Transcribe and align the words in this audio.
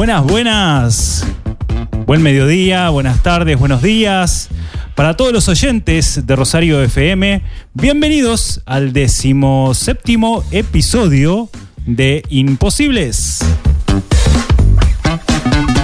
Buenas, 0.00 0.24
buenas. 0.24 1.26
Buen 2.06 2.22
mediodía, 2.22 2.88
buenas 2.88 3.22
tardes, 3.22 3.58
buenos 3.58 3.82
días. 3.82 4.48
Para 4.94 5.14
todos 5.14 5.30
los 5.30 5.46
oyentes 5.46 6.26
de 6.26 6.36
Rosario 6.36 6.82
FM, 6.82 7.42
bienvenidos 7.74 8.62
al 8.64 8.94
decimoséptimo 8.94 10.42
episodio 10.52 11.50
de 11.84 12.22
Imposibles. 12.30 13.40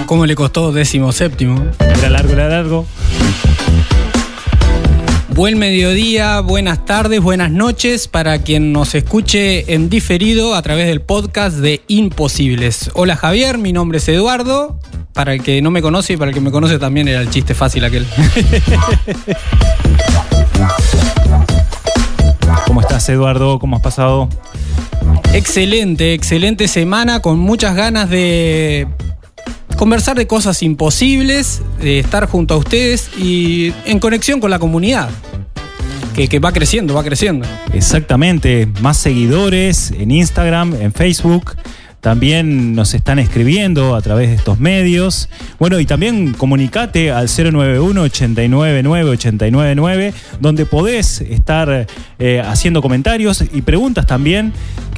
¿Cómo 0.07 0.25
le 0.25 0.33
costó 0.33 0.71
décimo 0.71 1.11
séptimo? 1.11 1.63
Era 1.79 2.09
largo, 2.09 2.33
era 2.33 2.49
largo. 2.49 2.87
Buen 5.37 5.57
mediodía, 5.59 6.39
buenas 6.39 6.83
tardes, 6.83 7.21
buenas 7.21 7.51
noches 7.51 8.07
para 8.07 8.39
quien 8.39 8.73
nos 8.73 8.95
escuche 8.95 9.71
en 9.71 9.87
diferido 9.87 10.55
a 10.55 10.63
través 10.63 10.87
del 10.87 10.99
podcast 10.99 11.57
de 11.57 11.83
Imposibles. 11.87 12.89
Hola 12.95 13.15
Javier, 13.15 13.59
mi 13.59 13.71
nombre 13.71 13.99
es 13.99 14.07
Eduardo. 14.07 14.79
Para 15.13 15.35
el 15.35 15.43
que 15.43 15.61
no 15.61 15.69
me 15.69 15.83
conoce 15.83 16.13
y 16.13 16.17
para 16.17 16.31
el 16.31 16.33
que 16.33 16.41
me 16.41 16.49
conoce 16.49 16.79
también 16.79 17.07
era 17.07 17.21
el 17.21 17.29
chiste 17.29 17.53
fácil 17.53 17.85
aquel. 17.85 18.07
¿Cómo 22.65 22.81
estás, 22.81 23.07
Eduardo? 23.07 23.59
¿Cómo 23.59 23.75
has 23.75 23.83
pasado? 23.83 24.29
excelente, 25.33 26.15
excelente 26.15 26.67
semana 26.67 27.19
con 27.19 27.37
muchas 27.37 27.75
ganas 27.75 28.09
de 28.09 28.87
conversar 29.77 30.17
de 30.17 30.27
cosas 30.27 30.61
imposibles, 30.63 31.61
de 31.79 31.99
estar 31.99 32.27
junto 32.27 32.55
a 32.55 32.57
ustedes 32.57 33.09
y 33.17 33.73
en 33.85 33.99
conexión 33.99 34.41
con 34.41 34.51
la 34.51 34.59
comunidad. 34.59 35.09
Que, 36.13 36.27
que 36.27 36.39
va 36.39 36.51
creciendo, 36.51 36.95
va 36.95 37.03
creciendo. 37.03 37.47
Exactamente, 37.73 38.67
más 38.81 38.97
seguidores 38.97 39.91
en 39.91 40.09
Instagram, 40.09 40.73
en 40.73 40.91
Facebook. 40.91 41.55
También 42.01 42.75
nos 42.75 42.93
están 42.93 43.19
escribiendo 43.19 43.95
a 43.95 44.01
través 44.01 44.27
de 44.29 44.35
estos 44.35 44.59
medios. 44.59 45.29
Bueno, 45.59 45.79
y 45.79 45.85
también 45.85 46.33
comunicate 46.33 47.11
al 47.11 47.27
091-899-899, 47.27 50.13
donde 50.39 50.65
podés 50.65 51.21
estar 51.21 51.87
eh, 52.19 52.41
haciendo 52.45 52.81
comentarios 52.81 53.43
y 53.51 53.61
preguntas 53.61 54.05
también 54.05 54.53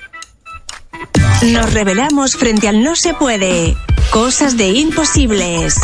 Nos 1.52 1.72
revelamos 1.72 2.36
frente 2.36 2.68
al 2.68 2.82
no 2.82 2.96
se 2.96 3.14
puede. 3.14 3.74
Cosas 4.10 4.56
de 4.56 4.68
imposibles. 4.68 5.76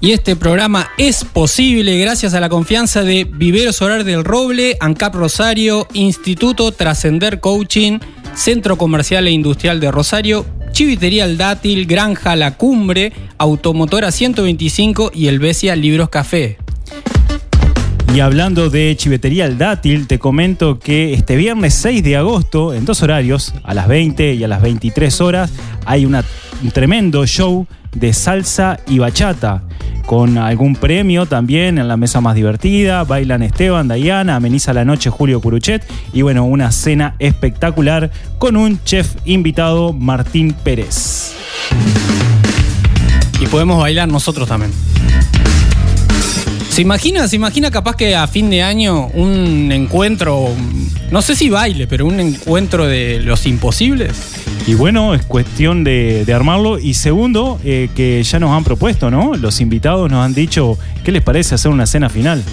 Y 0.00 0.12
este 0.12 0.36
programa 0.36 0.90
es 0.96 1.24
posible 1.24 1.98
gracias 1.98 2.34
a 2.34 2.40
la 2.40 2.48
confianza 2.48 3.02
de 3.02 3.24
Viveros 3.24 3.76
Solar 3.76 4.04
del 4.04 4.22
Roble, 4.22 4.76
ANCAP 4.78 5.16
Rosario, 5.16 5.88
Instituto 5.92 6.70
Trascender 6.70 7.40
Coaching, 7.40 7.98
Centro 8.34 8.78
Comercial 8.78 9.26
e 9.26 9.32
Industrial 9.32 9.80
de 9.80 9.90
Rosario, 9.90 10.46
Chivitería 10.78 11.24
El 11.24 11.36
Dátil, 11.36 11.86
Granja 11.86 12.36
La 12.36 12.56
Cumbre, 12.56 13.12
Automotora 13.36 14.12
125 14.12 15.10
y 15.12 15.26
El 15.26 15.40
Besia 15.40 15.74
Libros 15.74 16.08
Café. 16.08 16.56
Y 18.14 18.20
hablando 18.20 18.70
de 18.70 18.94
Chivetería 18.96 19.46
El 19.46 19.58
Dátil, 19.58 20.06
te 20.06 20.20
comento 20.20 20.78
que 20.78 21.14
este 21.14 21.34
viernes 21.34 21.74
6 21.74 22.04
de 22.04 22.16
agosto, 22.16 22.74
en 22.74 22.84
dos 22.84 23.02
horarios, 23.02 23.54
a 23.64 23.74
las 23.74 23.88
20 23.88 24.34
y 24.34 24.44
a 24.44 24.46
las 24.46 24.62
23 24.62 25.20
horas, 25.20 25.50
hay 25.84 26.06
un 26.06 26.16
tremendo 26.72 27.26
show 27.26 27.66
de 27.98 28.12
salsa 28.12 28.78
y 28.86 28.98
bachata, 28.98 29.62
con 30.06 30.38
algún 30.38 30.74
premio 30.74 31.26
también 31.26 31.78
en 31.78 31.88
la 31.88 31.96
mesa 31.96 32.20
más 32.20 32.34
divertida. 32.34 33.04
Bailan 33.04 33.42
Esteban, 33.42 33.88
Dayana, 33.88 34.36
ameniza 34.36 34.72
la 34.72 34.84
noche 34.84 35.10
Julio 35.10 35.40
Curuchet 35.40 35.84
y 36.12 36.22
bueno, 36.22 36.44
una 36.44 36.72
cena 36.72 37.14
espectacular 37.18 38.10
con 38.38 38.56
un 38.56 38.82
chef 38.84 39.16
invitado, 39.24 39.92
Martín 39.92 40.54
Pérez. 40.64 41.34
Y 43.40 43.46
podemos 43.46 43.80
bailar 43.80 44.08
nosotros 44.08 44.48
también. 44.48 44.72
¿Se 46.70 46.82
imagina, 46.82 47.26
se 47.26 47.36
imagina 47.36 47.70
capaz 47.70 47.96
que 47.96 48.14
a 48.14 48.26
fin 48.28 48.50
de 48.50 48.62
año 48.62 49.08
un 49.08 49.72
encuentro, 49.72 50.48
no 51.10 51.22
sé 51.22 51.34
si 51.34 51.50
baile, 51.50 51.88
pero 51.88 52.06
un 52.06 52.20
encuentro 52.20 52.86
de 52.86 53.20
los 53.20 53.46
imposibles? 53.46 54.47
Y 54.68 54.74
bueno, 54.74 55.14
es 55.14 55.24
cuestión 55.24 55.82
de, 55.82 56.26
de 56.26 56.34
armarlo. 56.34 56.78
Y 56.78 56.92
segundo, 56.92 57.58
eh, 57.64 57.88
que 57.96 58.22
ya 58.22 58.38
nos 58.38 58.50
han 58.50 58.64
propuesto, 58.64 59.10
¿no? 59.10 59.34
Los 59.34 59.62
invitados 59.62 60.10
nos 60.10 60.22
han 60.22 60.34
dicho, 60.34 60.76
¿qué 61.04 61.10
les 61.10 61.22
parece 61.22 61.54
hacer 61.54 61.70
una 61.70 61.86
cena 61.86 62.10
final? 62.10 62.44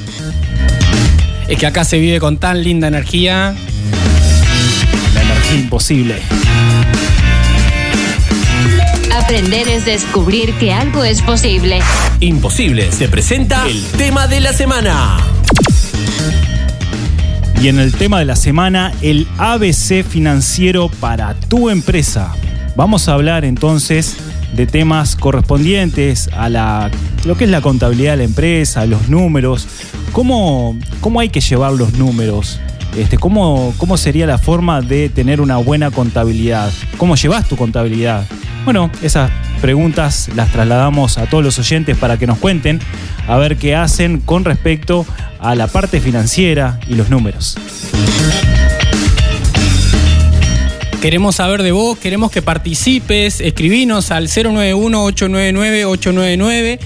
Es 1.49 1.59
que 1.59 1.65
acá 1.67 1.83
se 1.83 1.99
vive 1.99 2.21
con 2.21 2.37
tan 2.37 2.63
linda 2.63 2.87
energía. 2.87 3.53
La 5.13 5.21
energía 5.23 5.59
imposible. 5.59 6.15
Aprender 9.13 9.67
es 9.67 9.83
descubrir 9.83 10.53
que 10.53 10.71
algo 10.71 11.03
es 11.03 11.21
posible. 11.21 11.81
Imposible. 12.21 12.93
Se 12.93 13.09
presenta 13.09 13.67
el 13.67 13.83
tema 13.97 14.27
de 14.27 14.39
la 14.39 14.53
semana. 14.53 15.17
Y 17.61 17.67
en 17.69 17.79
el 17.79 17.93
tema 17.93 18.19
de 18.19 18.25
la 18.25 18.35
semana, 18.35 18.91
el 19.01 19.27
ABC 19.37 20.03
financiero 20.03 20.89
para 20.89 21.33
tu 21.33 21.69
empresa. 21.69 22.33
Vamos 22.75 23.07
a 23.07 23.13
hablar 23.13 23.45
entonces 23.45 24.17
de 24.53 24.67
temas 24.67 25.15
correspondientes 25.15 26.29
a 26.33 26.49
la, 26.49 26.91
lo 27.25 27.35
que 27.35 27.45
es 27.45 27.49
la 27.49 27.61
contabilidad 27.61 28.11
de 28.11 28.17
la 28.17 28.23
empresa, 28.23 28.85
los 28.85 29.09
números, 29.09 29.67
cómo, 30.11 30.77
cómo 31.01 31.19
hay 31.19 31.29
que 31.29 31.41
llevar 31.41 31.73
los 31.73 31.93
números, 31.93 32.59
este, 32.97 33.17
cómo, 33.17 33.73
cómo 33.77 33.97
sería 33.97 34.27
la 34.27 34.37
forma 34.37 34.81
de 34.81 35.09
tener 35.09 35.41
una 35.41 35.57
buena 35.57 35.91
contabilidad, 35.91 36.71
cómo 36.97 37.15
llevas 37.15 37.47
tu 37.47 37.55
contabilidad. 37.55 38.25
Bueno, 38.63 38.89
esas 39.01 39.31
preguntas 39.57 40.29
las 40.35 40.51
trasladamos 40.51 41.17
a 41.17 41.27
todos 41.27 41.43
los 41.43 41.59
oyentes 41.59 41.97
para 41.97 42.17
que 42.17 42.27
nos 42.27 42.37
cuenten 42.37 42.79
a 43.27 43.37
ver 43.37 43.57
qué 43.57 43.75
hacen 43.75 44.19
con 44.19 44.45
respecto 44.45 45.05
a 45.39 45.55
la 45.55 45.65
parte 45.67 45.99
financiera 45.99 46.79
y 46.87 46.93
los 46.95 47.09
números. 47.09 47.57
Queremos 51.01 51.35
saber 51.35 51.61
de 51.61 51.71
vos, 51.71 51.97
queremos 51.99 52.31
que 52.31 52.41
participes, 52.41 53.39
escribinos 53.39 54.09
al 54.09 54.27
091-899-899, 54.27 56.79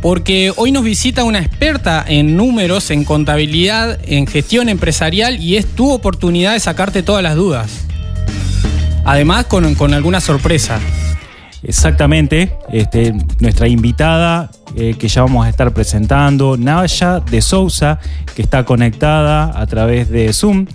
porque 0.00 0.50
hoy 0.56 0.72
nos 0.72 0.82
visita 0.82 1.24
una 1.24 1.40
experta 1.40 2.02
en 2.08 2.38
números, 2.38 2.90
en 2.90 3.04
contabilidad, 3.04 3.98
en 4.06 4.26
gestión 4.26 4.70
empresarial 4.70 5.42
y 5.42 5.56
es 5.56 5.66
tu 5.66 5.90
oportunidad 5.90 6.54
de 6.54 6.60
sacarte 6.60 7.02
todas 7.02 7.22
las 7.22 7.36
dudas. 7.36 7.70
Además, 9.04 9.44
con, 9.44 9.74
con 9.74 9.92
alguna 9.92 10.22
sorpresa. 10.22 10.80
Exactamente, 11.62 12.56
este, 12.70 13.14
nuestra 13.40 13.66
invitada 13.66 14.50
eh, 14.76 14.94
que 14.98 15.08
ya 15.08 15.22
vamos 15.22 15.46
a 15.46 15.48
estar 15.48 15.72
presentando, 15.72 16.56
Naya 16.56 17.20
de 17.20 17.40
Sousa, 17.40 17.98
que 18.34 18.42
está 18.42 18.64
conectada 18.64 19.58
a 19.58 19.66
través 19.66 20.10
de 20.10 20.32
Zoom, 20.32 20.66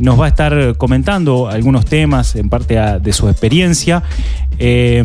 nos 0.00 0.18
va 0.18 0.24
a 0.24 0.28
estar 0.28 0.76
comentando 0.76 1.48
algunos 1.48 1.84
temas 1.84 2.34
en 2.34 2.48
parte 2.48 2.74
de 3.00 3.12
su 3.12 3.28
experiencia. 3.28 4.02
Eh, 4.58 5.04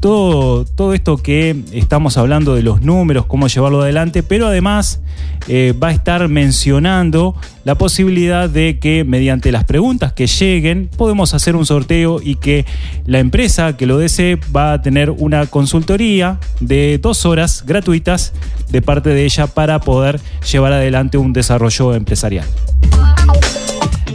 todo, 0.00 0.64
todo 0.64 0.94
esto 0.94 1.16
que 1.16 1.56
estamos 1.72 2.16
hablando 2.16 2.54
de 2.54 2.62
los 2.62 2.80
números, 2.80 3.26
cómo 3.26 3.48
llevarlo 3.48 3.82
adelante, 3.82 4.22
pero 4.22 4.46
además 4.46 5.00
eh, 5.48 5.74
va 5.80 5.88
a 5.88 5.92
estar 5.92 6.26
mencionando 6.28 7.34
la 7.64 7.76
posibilidad 7.76 8.48
de 8.48 8.78
que 8.78 9.04
mediante 9.04 9.52
las 9.52 9.64
preguntas 9.64 10.12
que 10.12 10.26
lleguen 10.26 10.88
podemos 10.96 11.34
hacer 11.34 11.56
un 11.56 11.66
sorteo 11.66 12.20
y 12.22 12.36
que 12.36 12.66
la 13.06 13.18
empresa 13.18 13.76
que 13.76 13.86
lo 13.86 13.98
desee 13.98 14.38
va 14.54 14.72
a 14.72 14.82
tener 14.82 15.10
una 15.10 15.46
consultoría 15.46 16.38
de 16.60 16.98
dos 16.98 17.26
horas 17.26 17.64
gratuitas 17.66 18.32
de 18.70 18.80
parte 18.80 19.10
de 19.10 19.24
ella 19.24 19.48
para 19.48 19.80
poder 19.80 20.20
llevar 20.50 20.72
adelante 20.72 21.18
un 21.18 21.32
desarrollo 21.32 21.94
empresarial. 21.94 22.46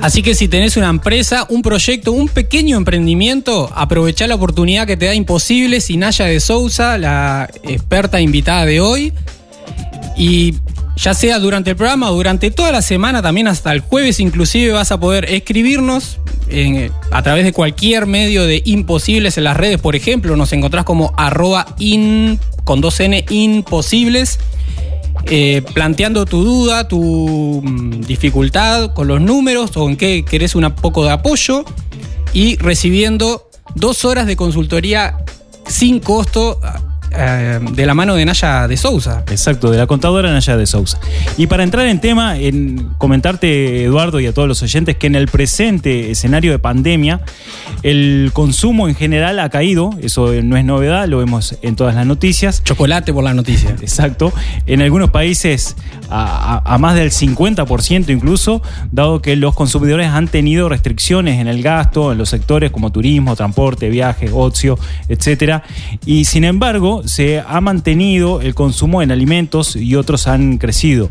Así 0.05 0.21
que 0.21 0.35
si 0.35 0.47
tenés 0.47 0.77
una 0.77 0.89
empresa, 0.89 1.47
un 1.49 1.63
proyecto, 1.63 2.11
un 2.11 2.29
pequeño 2.29 2.77
emprendimiento, 2.77 3.71
aprovechá 3.73 4.27
la 4.27 4.35
oportunidad 4.35 4.85
que 4.85 4.97
te 4.97 5.07
da 5.07 5.15
Imposibles 5.15 5.89
y 5.89 5.97
Naya 5.97 6.25
de 6.25 6.39
Sousa, 6.39 6.99
la 6.99 7.49
experta 7.63 8.21
invitada 8.21 8.67
de 8.67 8.79
hoy. 8.81 9.13
Y 10.15 10.53
ya 10.95 11.15
sea 11.15 11.39
durante 11.39 11.71
el 11.71 11.75
programa 11.75 12.11
o 12.11 12.13
durante 12.13 12.51
toda 12.51 12.71
la 12.71 12.83
semana, 12.83 13.23
también 13.23 13.47
hasta 13.47 13.71
el 13.71 13.79
jueves 13.79 14.19
inclusive 14.19 14.73
vas 14.73 14.91
a 14.91 14.99
poder 14.99 15.25
escribirnos 15.25 16.19
a 17.09 17.23
través 17.23 17.43
de 17.43 17.51
cualquier 17.51 18.05
medio 18.05 18.45
de 18.45 18.61
Imposibles 18.63 19.39
en 19.39 19.45
las 19.45 19.57
redes, 19.57 19.79
por 19.79 19.95
ejemplo, 19.95 20.35
nos 20.35 20.53
encontrás 20.53 20.85
como 20.85 21.15
arroba 21.17 21.65
in, 21.79 22.39
con 22.63 22.79
dos 22.79 22.99
n 22.99 23.25
imposibles, 23.31 24.37
eh, 25.27 25.63
planteando 25.73 26.25
tu 26.25 26.43
duda, 26.43 26.87
tu 26.87 27.61
mm, 27.63 28.01
dificultad 28.01 28.93
con 28.93 29.07
los 29.07 29.21
números 29.21 29.75
o 29.75 29.89
en 29.89 29.97
qué 29.97 30.23
querés 30.23 30.55
un 30.55 30.71
poco 30.73 31.03
de 31.03 31.11
apoyo 31.11 31.65
y 32.33 32.57
recibiendo 32.57 33.49
dos 33.73 34.05
horas 34.05 34.27
de 34.27 34.35
consultoría 34.35 35.17
sin 35.67 35.99
costo 35.99 36.59
eh, 37.17 37.59
de 37.71 37.85
la 37.85 37.93
mano 37.93 38.15
de 38.15 38.25
Naya 38.25 38.67
de 38.67 38.77
Sousa. 38.77 39.23
Exacto, 39.31 39.71
de 39.71 39.77
la 39.77 39.87
contadora 39.87 40.31
Naya 40.31 40.57
de 40.57 40.65
Sousa. 40.65 40.99
Y 41.37 41.47
para 41.47 41.63
entrar 41.63 41.85
en 41.87 41.99
tema, 42.01 42.37
en 42.37 42.89
comentarte, 42.97 43.83
Eduardo, 43.83 44.19
y 44.19 44.27
a 44.27 44.33
todos 44.33 44.47
los 44.47 44.61
oyentes, 44.63 44.97
que 44.97 45.07
en 45.07 45.15
el 45.15 45.27
presente 45.27 46.11
escenario 46.11 46.51
de 46.51 46.59
pandemia, 46.59 47.21
el 47.83 48.31
consumo 48.33 48.87
en 48.87 48.95
general 48.95 49.39
ha 49.39 49.49
caído, 49.49 49.91
eso 50.01 50.31
no 50.43 50.57
es 50.57 50.65
novedad, 50.65 51.07
lo 51.07 51.19
vemos 51.19 51.57
en 51.61 51.75
todas 51.75 51.95
las 51.95 52.05
noticias. 52.05 52.63
Chocolate 52.63 53.13
por 53.13 53.23
la 53.23 53.33
noticia. 53.33 53.71
Exacto. 53.81 54.33
En 54.65 54.81
algunos 54.81 55.11
países 55.11 55.75
a, 56.09 56.61
a- 56.65 56.73
a 56.75 56.77
más 56.77 56.95
del 56.95 57.11
50% 57.11 58.09
incluso, 58.09 58.61
dado 58.91 59.21
que 59.21 59.35
los 59.35 59.53
consumidores 59.55 60.07
han 60.07 60.27
tenido 60.27 60.69
restricciones 60.69 61.39
en 61.39 61.47
el 61.47 61.61
gasto, 61.63 62.11
en 62.11 62.17
los 62.17 62.29
sectores 62.29 62.71
como 62.71 62.91
turismo, 62.91 63.35
transporte, 63.35 63.89
viajes, 63.89 64.31
ocio, 64.33 64.77
etcétera. 65.09 65.63
Y 66.05 66.25
sin 66.25 66.43
embargo, 66.43 67.03
se 67.05 67.39
ha 67.39 67.61
mantenido 67.61 68.41
el 68.41 68.55
consumo 68.55 69.01
en 69.01 69.11
alimentos 69.11 69.75
y 69.75 69.95
otros 69.95 70.27
han 70.27 70.57
crecido. 70.57 71.09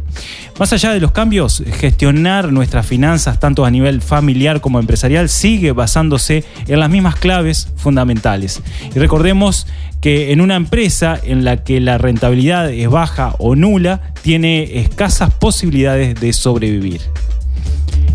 Más 0.58 0.72
allá 0.72 0.92
de 0.92 1.00
los 1.00 1.12
cambios, 1.12 1.62
gestionar 1.78 2.52
nuestras 2.52 2.86
finanzas, 2.86 3.40
tanto 3.40 3.64
a 3.64 3.70
nivel 3.70 4.00
familiar 4.00 4.60
como 4.60 4.78
empresarial, 4.78 5.28
sigue 5.28 5.72
basándose 5.72 6.44
en 6.66 6.80
las 6.80 6.90
mismas 6.90 7.16
claves 7.16 7.68
fundamentales. 7.76 8.62
Y 8.94 8.98
recordemos 8.98 9.66
que 10.00 10.32
en 10.32 10.40
una 10.40 10.56
empresa 10.56 11.18
en 11.22 11.44
la 11.44 11.64
que 11.64 11.80
la 11.80 11.96
rentabilidad 11.96 12.70
es 12.70 12.90
baja 12.90 13.34
o 13.38 13.56
nula, 13.56 14.12
tiene 14.22 14.80
escasas 14.80 15.32
posibilidades 15.32 16.20
de 16.20 16.32
sobrevivir. 16.32 17.00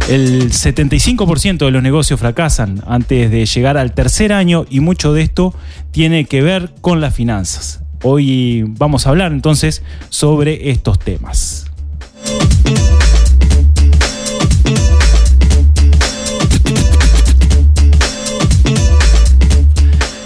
El 0.09 0.49
75% 0.51 1.65
de 1.65 1.69
los 1.69 1.83
negocios 1.83 2.19
fracasan 2.19 2.81
antes 2.87 3.29
de 3.29 3.45
llegar 3.45 3.77
al 3.77 3.93
tercer 3.93 4.33
año 4.33 4.65
y 4.67 4.79
mucho 4.79 5.13
de 5.13 5.21
esto 5.21 5.53
tiene 5.91 6.25
que 6.25 6.41
ver 6.41 6.71
con 6.81 6.99
las 6.99 7.13
finanzas. 7.13 7.81
Hoy 8.01 8.63
vamos 8.65 9.05
a 9.05 9.11
hablar 9.11 9.31
entonces 9.31 9.83
sobre 10.09 10.71
estos 10.71 10.97
temas. 10.97 11.67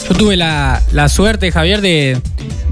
Yo 0.07 0.15
tuve 0.18 0.38
la, 0.38 0.81
la 0.94 1.09
suerte, 1.09 1.51
Javier, 1.51 1.81
de, 1.81 2.21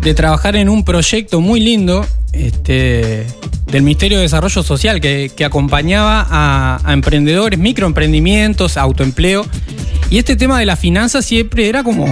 de 0.02 0.14
trabajar 0.14 0.56
en 0.56 0.70
un 0.70 0.86
proyecto 0.86 1.42
muy 1.42 1.60
lindo 1.60 2.06
este, 2.32 3.28
del 3.72 3.84
Ministerio 3.84 4.18
de 4.18 4.24
Desarrollo 4.24 4.64
Social 4.64 5.00
que, 5.00 5.32
que 5.36 5.46
acompañaba 5.46 6.28
a, 6.30 6.94
emprendedores, 6.94 7.58
microemprendimientos, 7.58 8.78
autoempleo. 8.78 9.46
Y 10.10 10.18
este 10.18 10.36
tema 10.36 10.60
de 10.60 10.66
las 10.66 10.80
finanzas 10.80 11.26
siempre 11.26 11.70
era 11.70 11.84
como 11.84 12.06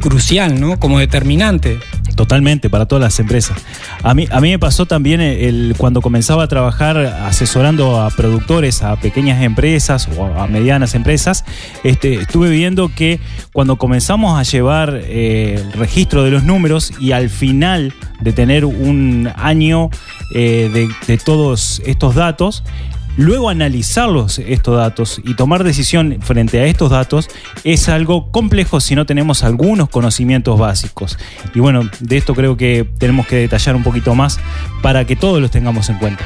crucial, 0.00 0.58
¿no? 0.58 0.78
Como 0.80 0.98
determinante. 0.98 1.78
Totalmente, 2.14 2.68
para 2.68 2.86
todas 2.86 3.02
las 3.02 3.18
empresas. 3.20 3.56
A 4.02 4.14
mí, 4.14 4.26
a 4.30 4.40
mí 4.40 4.50
me 4.50 4.58
pasó 4.58 4.86
también 4.86 5.20
el, 5.20 5.74
cuando 5.78 6.00
comenzaba 6.02 6.44
a 6.44 6.46
trabajar 6.46 6.98
asesorando 6.98 8.00
a 8.00 8.10
productores, 8.10 8.82
a 8.82 8.96
pequeñas 8.96 9.42
empresas 9.42 10.08
o 10.16 10.26
a 10.26 10.46
medianas 10.46 10.94
empresas, 10.94 11.44
este, 11.84 12.14
estuve 12.14 12.50
viendo 12.50 12.90
que 12.94 13.20
cuando 13.52 13.76
comenzamos 13.76 14.38
a 14.38 14.42
llevar 14.42 15.00
eh, 15.04 15.54
el 15.58 15.72
registro 15.72 16.22
de 16.22 16.30
los 16.30 16.44
números 16.44 16.92
y 17.00 17.12
al 17.12 17.30
final 17.30 17.94
de 18.20 18.32
tener 18.32 18.64
un 18.64 19.30
año 19.36 19.90
eh, 20.34 20.88
de 21.06 21.18
todos 21.18 21.82
estos 21.84 22.14
datos, 22.14 22.62
Luego 23.16 23.50
analizarlos 23.50 24.38
estos 24.38 24.76
datos 24.76 25.20
y 25.22 25.34
tomar 25.34 25.64
decisión 25.64 26.18
frente 26.22 26.60
a 26.60 26.64
estos 26.64 26.90
datos 26.90 27.28
es 27.62 27.90
algo 27.90 28.30
complejo 28.30 28.80
si 28.80 28.94
no 28.94 29.04
tenemos 29.04 29.44
algunos 29.44 29.90
conocimientos 29.90 30.58
básicos. 30.58 31.18
Y 31.54 31.60
bueno, 31.60 31.88
de 32.00 32.16
esto 32.16 32.34
creo 32.34 32.56
que 32.56 32.88
tenemos 32.98 33.26
que 33.26 33.36
detallar 33.36 33.76
un 33.76 33.82
poquito 33.82 34.14
más 34.14 34.40
para 34.80 35.04
que 35.04 35.14
todos 35.14 35.42
los 35.42 35.50
tengamos 35.50 35.90
en 35.90 35.98
cuenta. 35.98 36.24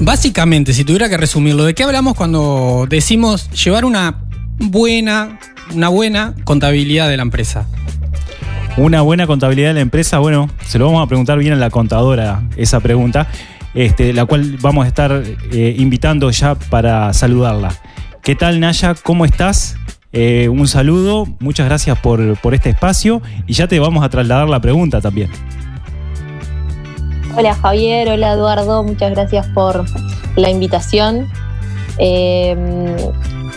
Básicamente, 0.00 0.74
si 0.74 0.84
tuviera 0.84 1.08
que 1.08 1.16
resumirlo, 1.16 1.64
¿de 1.64 1.74
qué 1.74 1.82
hablamos 1.82 2.14
cuando 2.14 2.86
decimos 2.88 3.50
llevar 3.50 3.84
una 3.86 4.24
buena, 4.58 5.38
una 5.74 5.88
buena 5.88 6.34
contabilidad 6.44 7.08
de 7.08 7.16
la 7.16 7.22
empresa? 7.22 7.66
Una 8.76 9.00
buena 9.02 9.26
contabilidad 9.26 9.68
de 9.68 9.74
la 9.74 9.80
empresa, 9.80 10.18
bueno, 10.18 10.48
se 10.66 10.78
lo 10.78 10.86
vamos 10.86 11.02
a 11.02 11.06
preguntar 11.06 11.38
bien 11.38 11.54
a 11.54 11.56
la 11.56 11.70
contadora 11.70 12.42
esa 12.56 12.80
pregunta, 12.80 13.26
este, 13.74 14.12
la 14.12 14.24
cual 14.24 14.58
vamos 14.60 14.84
a 14.84 14.88
estar 14.88 15.22
eh, 15.52 15.74
invitando 15.78 16.30
ya 16.30 16.54
para 16.54 17.12
saludarla. 17.12 17.72
¿Qué 18.22 18.34
tal 18.34 18.60
Naya? 18.60 18.94
¿Cómo 19.02 19.24
estás? 19.24 19.76
Eh, 20.12 20.48
un 20.48 20.66
saludo, 20.66 21.26
muchas 21.38 21.66
gracias 21.66 21.98
por, 21.98 22.36
por 22.40 22.54
este 22.54 22.70
espacio 22.70 23.22
y 23.46 23.52
ya 23.52 23.68
te 23.68 23.78
vamos 23.78 24.04
a 24.04 24.08
trasladar 24.08 24.48
la 24.48 24.60
pregunta 24.60 25.00
también. 25.00 25.30
Hola 27.36 27.54
Javier, 27.54 28.08
hola 28.08 28.32
Eduardo, 28.32 28.82
muchas 28.82 29.12
gracias 29.12 29.46
por 29.48 29.84
la 30.34 30.50
invitación. 30.50 31.28
Eh, 31.98 32.96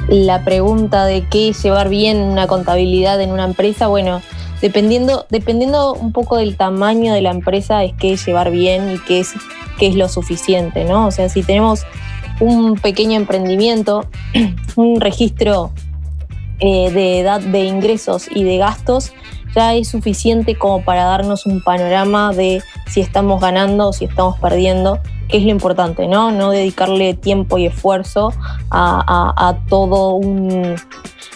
la 0.09 0.43
pregunta 0.43 1.05
de 1.05 1.27
qué 1.27 1.53
llevar 1.53 1.89
bien 1.89 2.17
una 2.17 2.45
contabilidad 2.45 3.19
en 3.21 3.31
una 3.31 3.45
empresa, 3.45 3.87
bueno, 3.87 4.21
dependiendo, 4.63 5.25
dependiendo 5.29 5.93
un 5.93 6.13
poco 6.13 6.37
del 6.37 6.55
tamaño 6.55 7.13
de 7.13 7.21
la 7.21 7.31
empresa 7.31 7.83
es 7.83 7.91
qué 7.99 8.15
llevar 8.15 8.49
bien 8.49 8.91
y 8.91 8.99
qué 8.99 9.19
es, 9.19 9.33
es 9.81 9.95
lo 9.95 10.07
suficiente, 10.07 10.85
¿no? 10.85 11.05
O 11.05 11.11
sea, 11.11 11.27
si 11.27 11.43
tenemos 11.43 11.85
un 12.39 12.75
pequeño 12.75 13.17
emprendimiento, 13.17 14.05
un 14.77 15.01
registro 15.01 15.71
eh, 16.59 16.89
de 16.91 17.19
edad 17.19 17.41
de 17.41 17.65
ingresos 17.65 18.29
y 18.33 18.45
de 18.45 18.57
gastos, 18.57 19.11
ya 19.53 19.73
es 19.75 19.89
suficiente 19.89 20.55
como 20.57 20.81
para 20.85 21.03
darnos 21.03 21.45
un 21.45 21.61
panorama 21.61 22.31
de 22.31 22.63
si 22.87 23.01
estamos 23.01 23.41
ganando 23.41 23.89
o 23.89 23.93
si 23.93 24.05
estamos 24.05 24.37
perdiendo, 24.39 24.99
que 25.29 25.37
es 25.37 25.43
lo 25.43 25.49
importante, 25.51 26.07
¿no? 26.07 26.31
No 26.31 26.51
dedicarle 26.51 27.13
tiempo 27.13 27.57
y 27.57 27.65
esfuerzo 27.65 28.33
a, 28.69 29.03
a- 29.35 29.49
a 29.49 29.55
todo 29.67 30.11
un, 30.15 30.75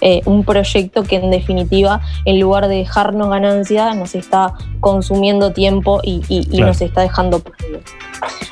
eh, 0.01 0.21
un 0.25 0.43
proyecto 0.43 1.03
que 1.03 1.15
en 1.15 1.31
definitiva, 1.31 2.01
en 2.25 2.39
lugar 2.39 2.67
de 2.67 2.75
dejarnos 2.75 3.29
ganancia, 3.29 3.93
nos 3.95 4.13
está 4.13 4.53
consumiendo 4.81 5.53
tiempo 5.53 5.99
y, 6.03 6.21
y- 6.29 6.41
y 6.41 6.45
Claro. 6.57 6.67
nos 6.67 6.81
está 6.81 7.01
dejando 7.01 7.39
perdidos. 7.39 7.83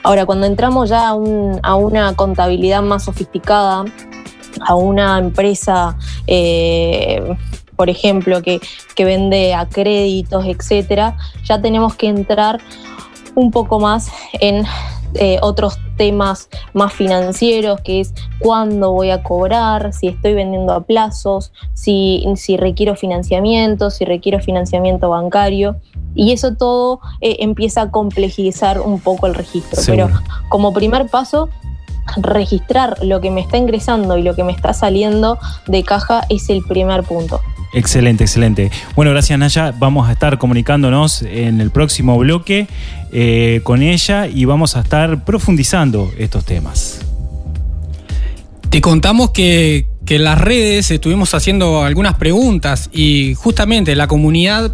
Ahora, 0.04 0.26
cuando 0.26 0.46
entramos 0.48 0.90
ya 0.90 1.10
a, 1.10 1.14
un- 1.14 1.60
a 1.64 1.76
una 1.76 2.16
contabilidad 2.16 2.82
más 2.82 3.04
sofisticada, 3.06 3.86
a 4.66 4.76
una 4.76 5.20
empresa, 5.20 5.98
eh, 6.28 7.22
por 7.76 7.90
ejemplo, 7.90 8.42
que, 8.42 8.60
que 8.96 9.06
vende 9.06 9.54
a 9.54 9.68
créditos, 9.68 10.46
etcétera, 10.46 11.18
ya 11.44 11.62
tenemos 11.62 11.96
que 11.96 12.08
entrar 12.08 12.60
un 13.36 13.52
poco 13.52 13.80
más 13.80 14.10
en 14.40 14.66
eh, 15.18 15.40
otros 15.42 15.78
temas 15.96 16.50
más 16.74 16.92
financieros, 16.92 17.80
que 17.82 18.02
es 18.02 18.14
cuándo 18.40 18.92
voy 18.92 19.12
a 19.12 19.24
cobrar, 19.24 19.94
si 19.94 20.08
estoy 20.08 20.34
vendiendo 20.34 20.74
a 20.74 20.82
plazos, 20.82 21.54
si, 21.74 22.26
si 22.36 22.58
requiero 22.58 22.96
financiamiento, 22.96 23.92
si 23.92 24.04
requiero 24.04 24.40
financiamiento 24.40 25.10
bancario. 25.10 25.78
Y 26.16 26.34
eso 26.34 26.56
todo 26.56 27.00
eh, 27.22 27.38
empieza 27.40 27.84
a 27.84 27.92
complejizar 27.92 28.82
un 28.82 29.00
poco 29.00 29.28
el 29.28 29.36
registro. 29.36 29.82
Pero 29.86 30.10
como 30.50 30.74
primer 30.74 31.08
paso, 31.08 31.50
registrar 32.18 33.02
lo 33.02 33.22
que 33.22 33.32
me 33.32 33.42
está 33.42 33.58
ingresando 33.58 34.18
y 34.18 34.22
lo 34.22 34.36
que 34.36 34.44
me 34.44 34.52
está 34.52 34.74
saliendo 34.74 35.38
de 35.68 35.84
caja 35.84 36.24
es 36.30 36.50
el 36.50 36.62
primer 36.64 37.04
punto. 37.04 37.40
Excelente, 37.74 38.24
excelente. 38.24 38.72
Bueno, 38.96 39.12
gracias 39.12 39.38
Naya. 39.38 39.74
Vamos 39.78 40.08
a 40.08 40.14
estar 40.14 40.38
comunicándonos 40.38 41.22
en 41.24 41.60
el 41.60 41.72
próximo 41.72 42.18
bloque 42.18 42.68
eh, 43.12 43.62
con 43.64 43.82
ella 43.82 44.28
y 44.28 44.46
vamos 44.46 44.76
a 44.76 44.82
estar 44.82 45.26
profundizando 45.26 46.12
estos 46.18 46.46
temas. 46.46 47.02
Te 48.70 48.82
contamos 48.82 49.32
que, 49.32 49.88
que 50.06 50.16
en 50.16 50.24
las 50.24 50.40
redes 50.40 50.92
estuvimos 50.92 51.34
haciendo 51.34 51.84
algunas 51.84 52.16
preguntas 52.16 52.90
y 52.94 53.34
justamente 53.36 53.96
la 53.96 54.08
comunidad 54.08 54.74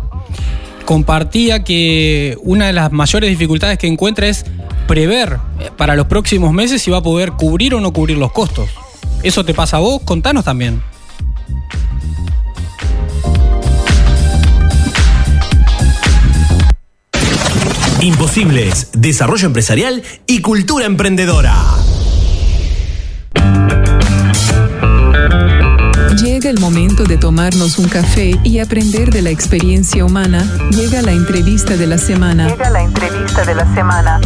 compartía 0.85 1.63
que 1.63 2.37
una 2.43 2.67
de 2.67 2.73
las 2.73 2.91
mayores 2.91 3.29
dificultades 3.29 3.77
que 3.77 3.87
encuentra 3.87 4.27
es 4.27 4.45
prever 4.87 5.37
para 5.77 5.95
los 5.95 6.07
próximos 6.07 6.51
meses 6.51 6.81
si 6.81 6.91
va 6.91 6.97
a 6.97 7.01
poder 7.01 7.31
cubrir 7.31 7.75
o 7.75 7.79
no 7.79 7.93
cubrir 7.93 8.17
los 8.17 8.31
costos. 8.31 8.69
¿Eso 9.23 9.45
te 9.45 9.53
pasa 9.53 9.77
a 9.77 9.79
vos? 9.79 10.01
Contanos 10.03 10.43
también. 10.43 10.81
Imposibles, 18.01 18.89
desarrollo 18.93 19.45
empresarial 19.45 20.01
y 20.25 20.41
cultura 20.41 20.87
emprendedora. 20.87 21.55
Llega 26.17 26.49
el 26.49 26.59
momento 26.59 27.03
de 27.03 27.17
tomarnos 27.17 27.77
un 27.77 27.87
café 27.87 28.31
y 28.43 28.57
aprender 28.57 29.11
de 29.11 29.21
la 29.21 29.29
experiencia 29.29 30.03
humana. 30.03 30.43
Llega 30.71 31.03
la 31.03 31.11
entrevista 31.11 31.77
de 31.77 31.85
la 31.85 31.99
semana. 31.99 32.47
Llega 32.49 32.71
la 32.71 32.81
entrevista 32.81 33.45
de 33.45 33.53
la 33.53 33.71
semana. 33.75 34.19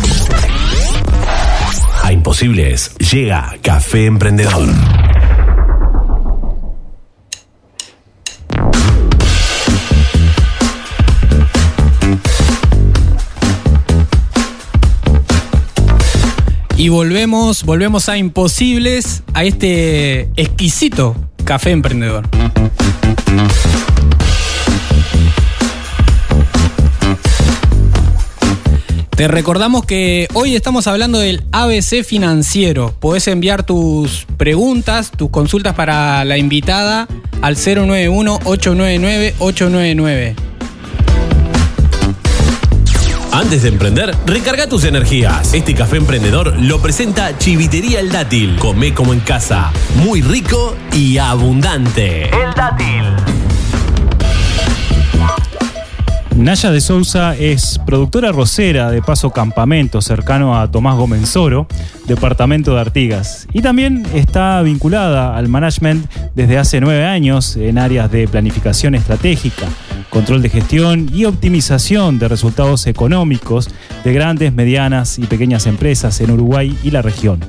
A 2.01 2.13
Imposibles 2.13 2.95
llega 2.95 3.57
Café 3.61 4.05
Emprendedor. 4.05 4.69
Y 16.77 16.89
volvemos, 16.89 17.63
volvemos 17.63 18.09
a 18.09 18.17
Imposibles, 18.17 19.23
a 19.33 19.45
este 19.45 20.29
exquisito 20.35 21.15
café 21.45 21.71
emprendedor. 21.71 22.27
Te 29.15 29.29
recordamos 29.29 29.85
que 29.85 30.27
hoy 30.33 30.55
estamos 30.55 30.87
hablando 30.87 31.19
del 31.19 31.45
ABC 31.53 32.03
financiero. 32.03 32.93
Podés 32.99 33.29
enviar 33.29 33.63
tus 33.63 34.27
preguntas, 34.35 35.11
tus 35.11 35.29
consultas 35.29 35.75
para 35.75 36.25
la 36.25 36.37
invitada 36.37 37.07
al 37.41 37.55
091-899-899. 37.55 40.54
Antes 43.35 43.63
de 43.63 43.67
emprender, 43.67 44.15
recarga 44.25 44.65
tus 44.69 44.85
energías. 44.85 45.53
Este 45.53 45.75
café 45.75 45.97
emprendedor 45.97 46.57
lo 46.57 46.81
presenta 46.81 47.37
Chivitería 47.37 47.99
El 47.99 48.09
Dátil. 48.09 48.55
Come 48.55 48.93
como 48.93 49.11
en 49.11 49.19
casa. 49.19 49.73
Muy 49.97 50.21
rico 50.21 50.73
y 50.93 51.17
abundante. 51.17 52.29
El 52.29 52.53
Dátil. 52.55 53.03
Naya 56.37 56.71
de 56.71 56.79
Sousa 56.79 57.35
es 57.35 57.77
productora 57.85 58.31
rosera 58.31 58.89
de 58.89 59.01
Paso 59.01 59.31
Campamento, 59.31 60.01
cercano 60.01 60.57
a 60.57 60.71
Tomás 60.71 60.95
Gomenzoro, 60.95 61.67
departamento 62.07 62.75
de 62.75 62.81
Artigas. 62.81 63.47
Y 63.51 63.61
también 63.61 64.05
está 64.13 64.61
vinculada 64.61 65.35
al 65.35 65.49
management 65.49 66.09
desde 66.35 66.57
hace 66.57 66.79
nueve 66.79 67.05
años 67.05 67.57
en 67.57 67.79
áreas 67.79 68.09
de 68.11 68.27
planificación 68.27 68.95
estratégica, 68.95 69.65
control 70.15 70.41
de 70.41 70.47
gestión 70.47 71.09
y 71.13 71.25
optimización 71.25 72.19
de 72.19 72.29
resultados 72.29 72.87
económicos 72.87 73.69
de 74.05 74.13
grandes, 74.13 74.53
medianas 74.53 75.19
y 75.19 75.23
pequeñas 75.23 75.65
empresas 75.65 76.21
en 76.21 76.31
Uruguay 76.31 76.73
y 76.83 76.91
la 76.91 77.01
región. 77.01 77.41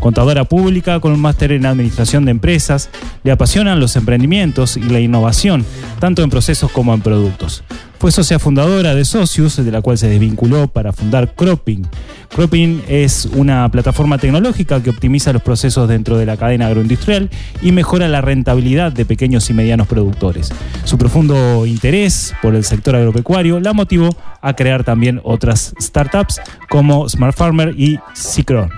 Contadora 0.00 0.44
pública 0.44 1.00
con 1.00 1.12
un 1.12 1.20
máster 1.20 1.52
en 1.52 1.66
administración 1.66 2.24
de 2.24 2.30
empresas, 2.30 2.88
le 3.24 3.30
apasionan 3.30 3.78
los 3.78 3.94
emprendimientos 3.96 4.78
y 4.78 4.84
la 4.84 5.00
innovación, 5.00 5.66
tanto 6.00 6.22
en 6.22 6.30
procesos 6.30 6.72
como 6.72 6.94
en 6.94 7.02
productos. 7.02 7.62
Fue 8.04 8.12
socia 8.12 8.38
fundadora 8.38 8.94
de 8.94 9.02
Socius, 9.06 9.56
de 9.56 9.72
la 9.72 9.80
cual 9.80 9.96
se 9.96 10.10
desvinculó 10.10 10.68
para 10.68 10.92
fundar 10.92 11.34
Cropping. 11.34 11.86
Cropping 12.28 12.82
es 12.86 13.24
una 13.34 13.66
plataforma 13.70 14.18
tecnológica 14.18 14.82
que 14.82 14.90
optimiza 14.90 15.32
los 15.32 15.40
procesos 15.40 15.88
dentro 15.88 16.18
de 16.18 16.26
la 16.26 16.36
cadena 16.36 16.66
agroindustrial 16.66 17.30
y 17.62 17.72
mejora 17.72 18.06
la 18.08 18.20
rentabilidad 18.20 18.92
de 18.92 19.06
pequeños 19.06 19.48
y 19.48 19.54
medianos 19.54 19.86
productores. 19.86 20.52
Su 20.84 20.98
profundo 20.98 21.64
interés 21.64 22.34
por 22.42 22.54
el 22.54 22.64
sector 22.64 22.94
agropecuario 22.94 23.58
la 23.58 23.72
motivó 23.72 24.10
a 24.42 24.52
crear 24.54 24.84
también 24.84 25.22
otras 25.24 25.74
startups 25.80 26.42
como 26.68 27.08
Smart 27.08 27.34
Farmer 27.34 27.74
y 27.74 27.98
Cicron. 28.14 28.68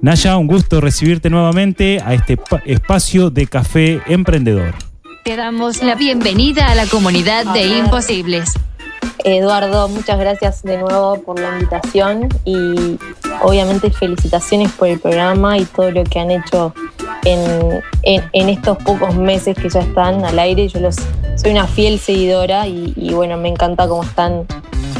Naya, 0.00 0.36
un 0.36 0.48
gusto 0.48 0.80
recibirte 0.80 1.30
nuevamente 1.30 2.00
a 2.04 2.12
este 2.12 2.36
pa- 2.36 2.60
espacio 2.66 3.30
de 3.30 3.46
café 3.46 4.00
emprendedor. 4.08 4.74
Te 5.24 5.36
damos 5.36 5.82
la 5.82 5.94
bienvenida 5.94 6.66
a 6.70 6.74
la 6.74 6.86
comunidad 6.86 7.52
de 7.54 7.66
Imposibles. 7.78 8.52
Eduardo, 9.24 9.88
muchas 9.88 10.18
gracias 10.18 10.62
de 10.62 10.78
nuevo 10.78 11.22
por 11.22 11.38
la 11.38 11.50
invitación 11.50 12.28
y 12.44 12.98
obviamente 13.40 13.90
felicitaciones 13.90 14.72
por 14.72 14.88
el 14.88 14.98
programa 14.98 15.58
y 15.58 15.64
todo 15.64 15.92
lo 15.92 16.02
que 16.02 16.18
han 16.18 16.32
hecho 16.32 16.74
en, 17.24 17.82
en- 18.02 18.48
estos 18.48 18.78
pocos 18.78 19.14
meses 19.14 19.56
que 19.56 19.68
ya 19.68 19.80
están 19.80 20.24
al 20.24 20.38
aire. 20.40 20.66
Yo 20.66 20.80
los 20.80 20.96
soy 21.36 21.52
una 21.52 21.68
fiel 21.68 22.00
seguidora 22.00 22.66
y, 22.66 23.12
bueno, 23.14 23.36
me 23.36 23.48
encanta 23.48 23.86
cómo 23.86 24.02
están 24.02 24.44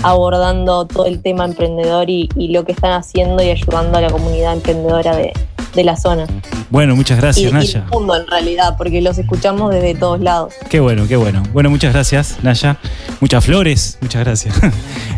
abordando 0.04 0.86
todo 0.86 1.06
el 1.06 1.20
tema 1.20 1.44
emprendedor 1.44 2.08
y 2.08 2.28
lo 2.52 2.64
que 2.64 2.72
están 2.72 2.92
haciendo 2.92 3.42
y 3.42 3.50
ayudando 3.50 3.98
a 3.98 4.00
la 4.02 4.10
comunidad 4.10 4.52
emprendedora 4.52 5.16
de, 5.16 5.32
de 5.74 5.84
la 5.84 5.96
zona. 5.96 6.26
Bueno, 6.70 6.96
muchas 6.96 7.18
Y, 7.18 7.20
gracias, 7.20 7.50
y 7.50 7.54
Naya. 7.54 7.84
el 7.84 7.90
mundo 7.90 8.16
en 8.16 8.26
realidad, 8.26 8.76
porque 8.78 9.00
los 9.02 9.18
escuchamos 9.18 9.72
desde 9.72 9.94
todos 9.94 10.20
lados. 10.20 10.54
Qué 10.70 10.80
bueno, 10.80 11.06
qué 11.06 11.16
bueno. 11.16 11.42
Bueno, 11.52 11.70
muchas 11.70 11.92
gracias, 11.92 12.38
Naya. 12.42 12.78
Muchas 13.20 13.44
flores, 13.44 13.98
muchas 14.00 14.24
gracias. 14.24 14.54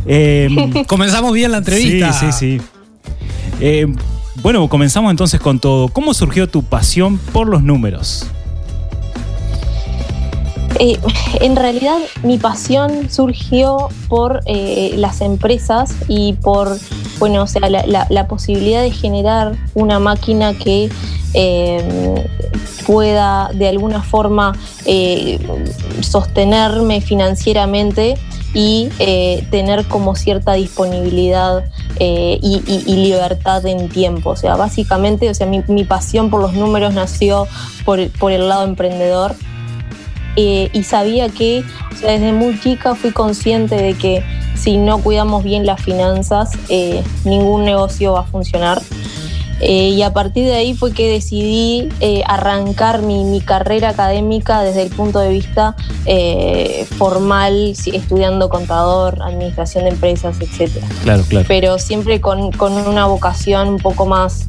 Eh, 0.06 0.48
Comenzamos 0.86 1.32
bien 1.32 1.50
la 1.50 1.58
entrevista. 1.58 2.12
Sí, 2.12 2.26
sí, 2.30 2.58
sí. 2.58 2.64
Eh, 3.60 3.86
bueno, 4.42 4.68
comenzamos 4.68 5.10
entonces 5.10 5.40
con 5.40 5.58
todo. 5.60 5.88
¿Cómo 5.88 6.12
surgió 6.12 6.46
tu 6.46 6.62
pasión 6.62 7.16
por 7.16 7.48
los 7.48 7.62
números? 7.62 8.26
Eh, 10.80 10.98
en 11.40 11.56
realidad 11.56 11.98
mi 12.22 12.38
pasión 12.38 13.10
surgió 13.10 13.88
por 14.08 14.40
eh, 14.46 14.94
las 14.96 15.20
empresas 15.20 15.94
y 16.08 16.34
por, 16.34 16.76
bueno, 17.18 17.42
o 17.42 17.46
sea, 17.46 17.68
la, 17.68 18.26
posibilidad 18.28 18.82
de 18.82 18.90
generar 18.90 19.56
una 19.74 19.98
máquina 19.98 20.54
que 20.54 20.90
eh, 21.34 22.28
pueda 22.86 23.50
de 23.52 23.68
alguna 23.68 24.02
forma 24.02 24.56
eh, 24.86 25.38
sostenerme 26.00 27.00
financieramente 27.00 28.16
y 28.56 28.88
tener 29.50 29.84
como 29.86 30.14
cierta 30.14 30.52
disponibilidad 30.52 31.64
y, 31.98 32.96
libertad 32.96 33.66
en 33.66 33.88
tiempo. 33.88 34.30
O 34.30 34.36
sea, 34.36 34.54
básicamente, 34.54 35.28
o 35.28 35.34
sea, 35.34 35.46
mi, 35.46 35.84
pasión 35.84 36.30
por 36.30 36.40
los 36.40 36.54
números 36.54 36.94
nació 36.94 37.48
por 37.84 38.32
el 38.32 38.48
lado 38.48 38.64
emprendedor 38.64 39.34
eh, 40.36 40.70
y 40.72 40.82
sabía 40.82 41.28
que 41.28 41.64
o 41.92 41.96
sea, 41.96 42.12
desde 42.12 42.32
muy 42.32 42.58
chica 42.60 42.94
fui 42.94 43.12
consciente 43.12 43.76
de 43.76 43.94
que 43.94 44.24
si 44.54 44.76
no 44.76 44.98
cuidamos 44.98 45.44
bien 45.44 45.66
las 45.66 45.82
finanzas, 45.82 46.52
eh, 46.68 47.02
ningún 47.24 47.64
negocio 47.64 48.12
va 48.12 48.20
a 48.20 48.24
funcionar. 48.24 48.80
Eh, 49.60 49.90
y 49.90 50.02
a 50.02 50.12
partir 50.12 50.44
de 50.44 50.54
ahí 50.54 50.74
fue 50.74 50.92
que 50.92 51.08
decidí 51.08 51.88
eh, 52.00 52.22
arrancar 52.26 53.02
mi, 53.02 53.24
mi 53.24 53.40
carrera 53.40 53.90
académica 53.90 54.62
desde 54.62 54.82
el 54.82 54.90
punto 54.90 55.20
de 55.20 55.30
vista 55.30 55.76
eh, 56.06 56.86
formal, 56.98 57.74
estudiando 57.92 58.48
contador, 58.48 59.22
administración 59.22 59.84
de 59.84 59.90
empresas, 59.90 60.36
etc. 60.40 60.70
Claro, 61.02 61.24
claro. 61.28 61.46
Pero 61.48 61.78
siempre 61.78 62.20
con, 62.20 62.52
con 62.52 62.72
una 62.72 63.06
vocación 63.06 63.68
un 63.68 63.78
poco 63.78 64.06
más, 64.06 64.48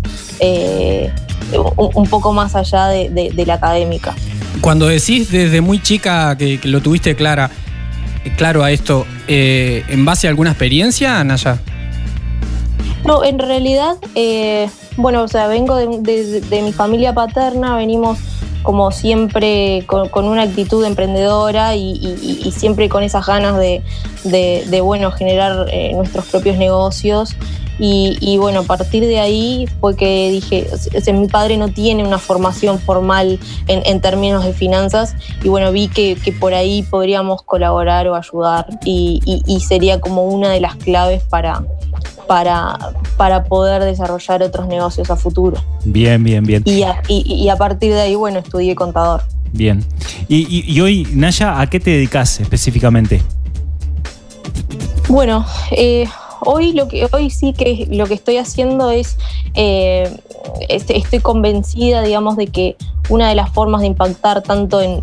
un, 1.94 2.08
poco 2.08 2.34
más 2.34 2.56
allá 2.56 2.88
de- 2.88 3.10
de- 3.10 3.32
de 3.32 3.46
la 3.46 3.56
académica. 3.56 4.14
Cuando 4.62 4.88
decís 4.88 5.32
desde 5.32 5.62
muy 5.62 5.82
chica 5.82 6.36
que, 6.38 6.60
que 6.60 6.68
lo 6.68 6.82
tuviste 6.82 7.16
clara, 7.16 7.50
claro 8.38 8.64
a 8.64 8.72
esto, 8.72 9.06
eh, 9.28 9.84
¿en 9.90 10.06
base 10.06 10.28
a 10.28 10.30
alguna 10.30 10.52
experiencia, 10.52 11.24
Naya? 11.24 11.60
No, 13.06 13.24
en 13.24 13.38
realidad, 13.38 13.98
eh, 14.16 14.68
bueno, 14.98 15.24
o 15.24 15.28
sea, 15.28 15.48
vengo 15.48 15.76
de, 15.76 15.88
de- 16.02 16.42
de 16.42 16.62
mi 16.64 16.74
familia 16.74 17.14
paterna, 17.14 17.76
venimos 17.76 18.18
como 18.64 18.90
siempre 18.90 19.84
con, 19.86 20.10
con 20.10 20.26
una 20.26 20.42
actitud 20.42 20.84
emprendedora 20.84 21.76
y, 21.76 21.92
y- 22.02 22.42
y 22.44 22.52
siempre 22.52 22.90
con 22.90 23.04
esas 23.04 23.28
ganas 23.28 23.58
de, 23.60 23.84
bueno, 24.82 25.12
generar 25.12 25.68
eh, 25.72 25.92
nuestros 25.94 26.26
propios 26.26 26.58
negocios. 26.58 27.36
Y, 27.78 28.18
y 28.22 28.38
bueno, 28.38 28.62
a 28.62 28.64
partir 28.64 29.06
de 29.06 29.20
ahí 29.20 29.68
fue 29.82 29.98
que 29.98 30.30
dije, 30.32 30.68
o 30.72 31.02
sea, 31.02 31.14
mi 31.14 31.28
padre 31.28 31.58
no 31.58 31.68
tiene 31.68 32.06
una 32.06 32.18
formación 32.20 32.80
formal 32.80 33.38
en, 33.68 33.82
en 33.86 34.00
términos 34.00 34.46
de 34.46 34.54
finanzas 34.54 35.14
y 35.44 35.50
bueno, 35.50 35.72
vi 35.74 35.90
que, 35.90 36.16
que 36.16 36.32
por 36.32 36.54
ahí 36.54 36.84
podríamos 36.84 37.42
colaborar 37.42 38.08
o 38.08 38.16
ayudar 38.16 38.68
y, 38.86 39.20
y- 39.26 39.44
y 39.46 39.60
sería 39.60 40.00
como 40.00 40.24
una 40.24 40.50
de 40.50 40.62
las 40.62 40.76
claves 40.78 41.22
para, 41.24 41.64
para, 42.28 42.94
para 43.18 43.44
poder 43.44 43.84
desarrollar 43.84 44.42
otros 44.42 44.68
negocios 44.68 45.10
a 45.12 45.18
futuro. 45.18 45.62
Bien, 45.84 46.24
bien, 46.24 46.46
bien. 46.46 46.64
Y 46.66 46.84
a, 46.84 47.02
y- 47.10 47.50
a 47.50 47.58
partir 47.58 47.94
de 47.94 48.00
ahí, 48.02 48.16
bueno, 48.16 48.40
estudié 48.40 48.74
contador. 48.76 49.22
Bien. 49.52 49.86
Y 50.30 50.80
hoy, 50.80 51.08
Naya, 51.14 51.60
¿a 51.60 51.70
qué 51.70 51.80
te 51.82 51.90
dedicas 51.92 52.40
específicamente? 52.40 53.22
Bueno, 55.08 55.46
eh, 55.72 56.08
hoy 56.46 56.72
lo 56.74 56.88
que 56.88 57.08
hoy 57.12 57.30
sí 57.30 57.54
que 57.54 57.88
lo 57.92 58.06
que 58.06 58.14
estoy 58.14 58.38
haciendo 58.38 58.90
es 58.92 59.18
eh, 59.56 60.10
este- 60.70 60.98
estoy 60.98 61.20
convencida, 61.20 62.02
digamos, 62.02 62.38
de 62.38 62.48
que 62.48 62.78
una 63.10 63.28
de 63.30 63.36
las 63.36 63.52
formas 63.52 63.82
de 63.82 63.88
impactar 63.88 64.42
tanto 64.42 64.82
en 64.82 65.02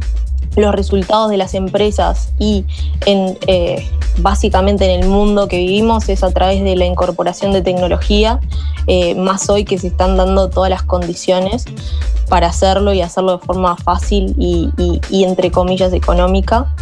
los 0.56 0.74
resultados 0.74 1.30
de 1.30 1.36
las 1.36 1.54
empresas 1.54 2.32
y 2.38 2.64
en 3.06 3.38
eh, 3.46 3.88
básicamente 4.18 4.84
en 4.84 5.02
el 5.02 5.08
mundo 5.08 5.48
que 5.48 5.56
vivimos 5.56 6.08
es 6.08 6.22
a 6.22 6.30
través 6.30 6.62
de 6.62 6.76
la 6.76 6.84
incorporación 6.84 7.52
de 7.52 7.62
tecnología, 7.62 8.38
eh, 8.86 9.14
más 9.14 9.48
hoy 9.48 9.64
que 9.64 9.78
se 9.78 9.86
están 9.86 10.16
dando 10.16 10.50
todas 10.50 10.68
las 10.68 10.82
condiciones 10.82 11.64
para 12.28 12.48
hacerlo 12.48 12.92
y 12.92 13.00
hacerlo 13.00 13.38
de 13.38 13.46
forma 13.46 13.76
fácil 13.76 14.34
y, 14.38 14.70
entre 15.24 15.50
comillas 15.50 15.92
económica. 15.92 16.74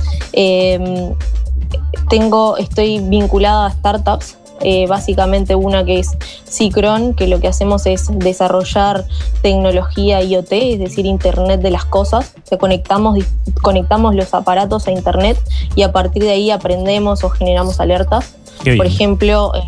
Tengo, 2.08 2.56
estoy 2.56 2.98
vinculada 2.98 3.66
a 3.66 3.70
startups, 3.70 4.36
eh, 4.60 4.86
básicamente 4.86 5.54
una 5.54 5.84
que 5.84 5.98
es 6.00 6.10
Cicron, 6.48 7.14
que 7.14 7.26
lo 7.26 7.40
que 7.40 7.48
hacemos 7.48 7.86
es 7.86 8.08
desarrollar 8.18 9.04
tecnología 9.42 10.22
IoT, 10.22 10.52
es 10.52 10.78
decir, 10.78 11.06
Internet 11.06 11.60
de 11.60 11.70
las 11.70 11.84
cosas. 11.84 12.34
O 12.44 12.46
sea, 12.46 12.58
conectamos, 12.58 13.18
conectamos 13.62 14.14
los 14.14 14.32
aparatos 14.34 14.86
a 14.86 14.92
Internet 14.92 15.38
y 15.74 15.82
a 15.82 15.92
partir 15.92 16.22
de 16.22 16.30
ahí 16.30 16.50
aprendemos 16.50 17.24
o 17.24 17.30
generamos 17.30 17.80
alertas. 17.80 18.34
Por 18.76 18.86
ejemplo, 18.86 19.52
eh, 19.54 19.60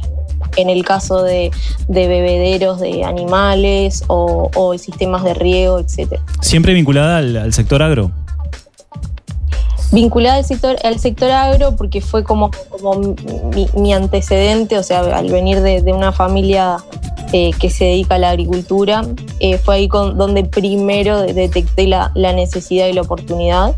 en 0.57 0.69
el 0.69 0.85
caso 0.85 1.23
de, 1.23 1.51
de 1.89 2.09
bebederos 2.09 2.79
de 2.79 3.05
animales 3.05 4.05
o, 4.09 4.51
o 4.55 4.77
sistemas 4.77 5.25
de 5.25 5.33
riego, 5.33 5.79
etcétera. 5.79 6.23
¿Siempre 6.43 6.75
vinculada 6.75 7.17
al, 7.19 7.37
al 7.37 7.53
sector 7.55 7.83
agro? 7.83 8.11
Vinculada 9.93 10.37
al 10.37 10.45
sector, 10.45 10.77
al 10.85 10.99
sector 10.99 11.31
agro 11.31 11.77
porque 11.77 12.01
fue 12.01 12.25
como, 12.25 12.51
como 12.71 13.15
mi, 13.75 13.93
antecedente, 13.93 14.79
o 14.79 14.83
sea, 14.83 15.01
al 15.17 15.31
venir 15.31 15.61
de, 15.61 15.83
de 15.83 15.93
una 15.93 16.13
familia 16.13 16.79
eh, 17.33 17.51
que 17.59 17.71
se 17.71 17.85
dedica 17.85 18.17
a 18.17 18.19
la 18.19 18.31
agricultura, 18.31 19.03
eh, 19.41 19.59
fue 19.59 19.77
ahí 19.77 19.89
con, 19.89 20.19
donde 20.19 20.45
primero 20.45 21.21
detecté 21.23 21.87
la, 21.87 22.11
la 22.15 22.33
necesidad 22.33 22.87
y 22.89 22.93
la 22.93 23.03
oportunidad. 23.03 23.75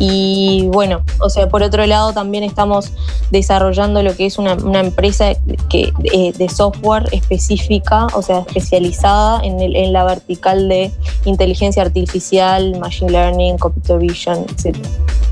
Y 0.00 0.68
bueno, 0.68 1.00
o 1.20 1.28
sea, 1.28 1.48
por 1.48 1.62
otro 1.64 1.84
lado 1.84 2.12
también 2.12 2.44
estamos 2.44 2.92
desarrollando 3.32 4.00
lo 4.02 4.14
que 4.14 4.26
es 4.26 4.38
una, 4.38 4.54
una 4.54 4.78
empresa 4.80 5.32
que, 5.68 5.92
eh, 6.12 6.32
de 6.36 6.48
software 6.48 7.08
específica, 7.10 8.06
o 8.14 8.22
sea, 8.22 8.40
especializada 8.46 9.40
en, 9.42 9.60
el- 9.60 9.74
en 9.74 9.92
la 9.92 10.04
vertical 10.04 10.68
de 10.68 10.92
inteligencia 11.24 11.82
artificial, 11.82 12.78
machine 12.78 13.10
learning, 13.10 13.58
computer 13.58 13.98
vision, 13.98 14.46
etc. 14.56 14.76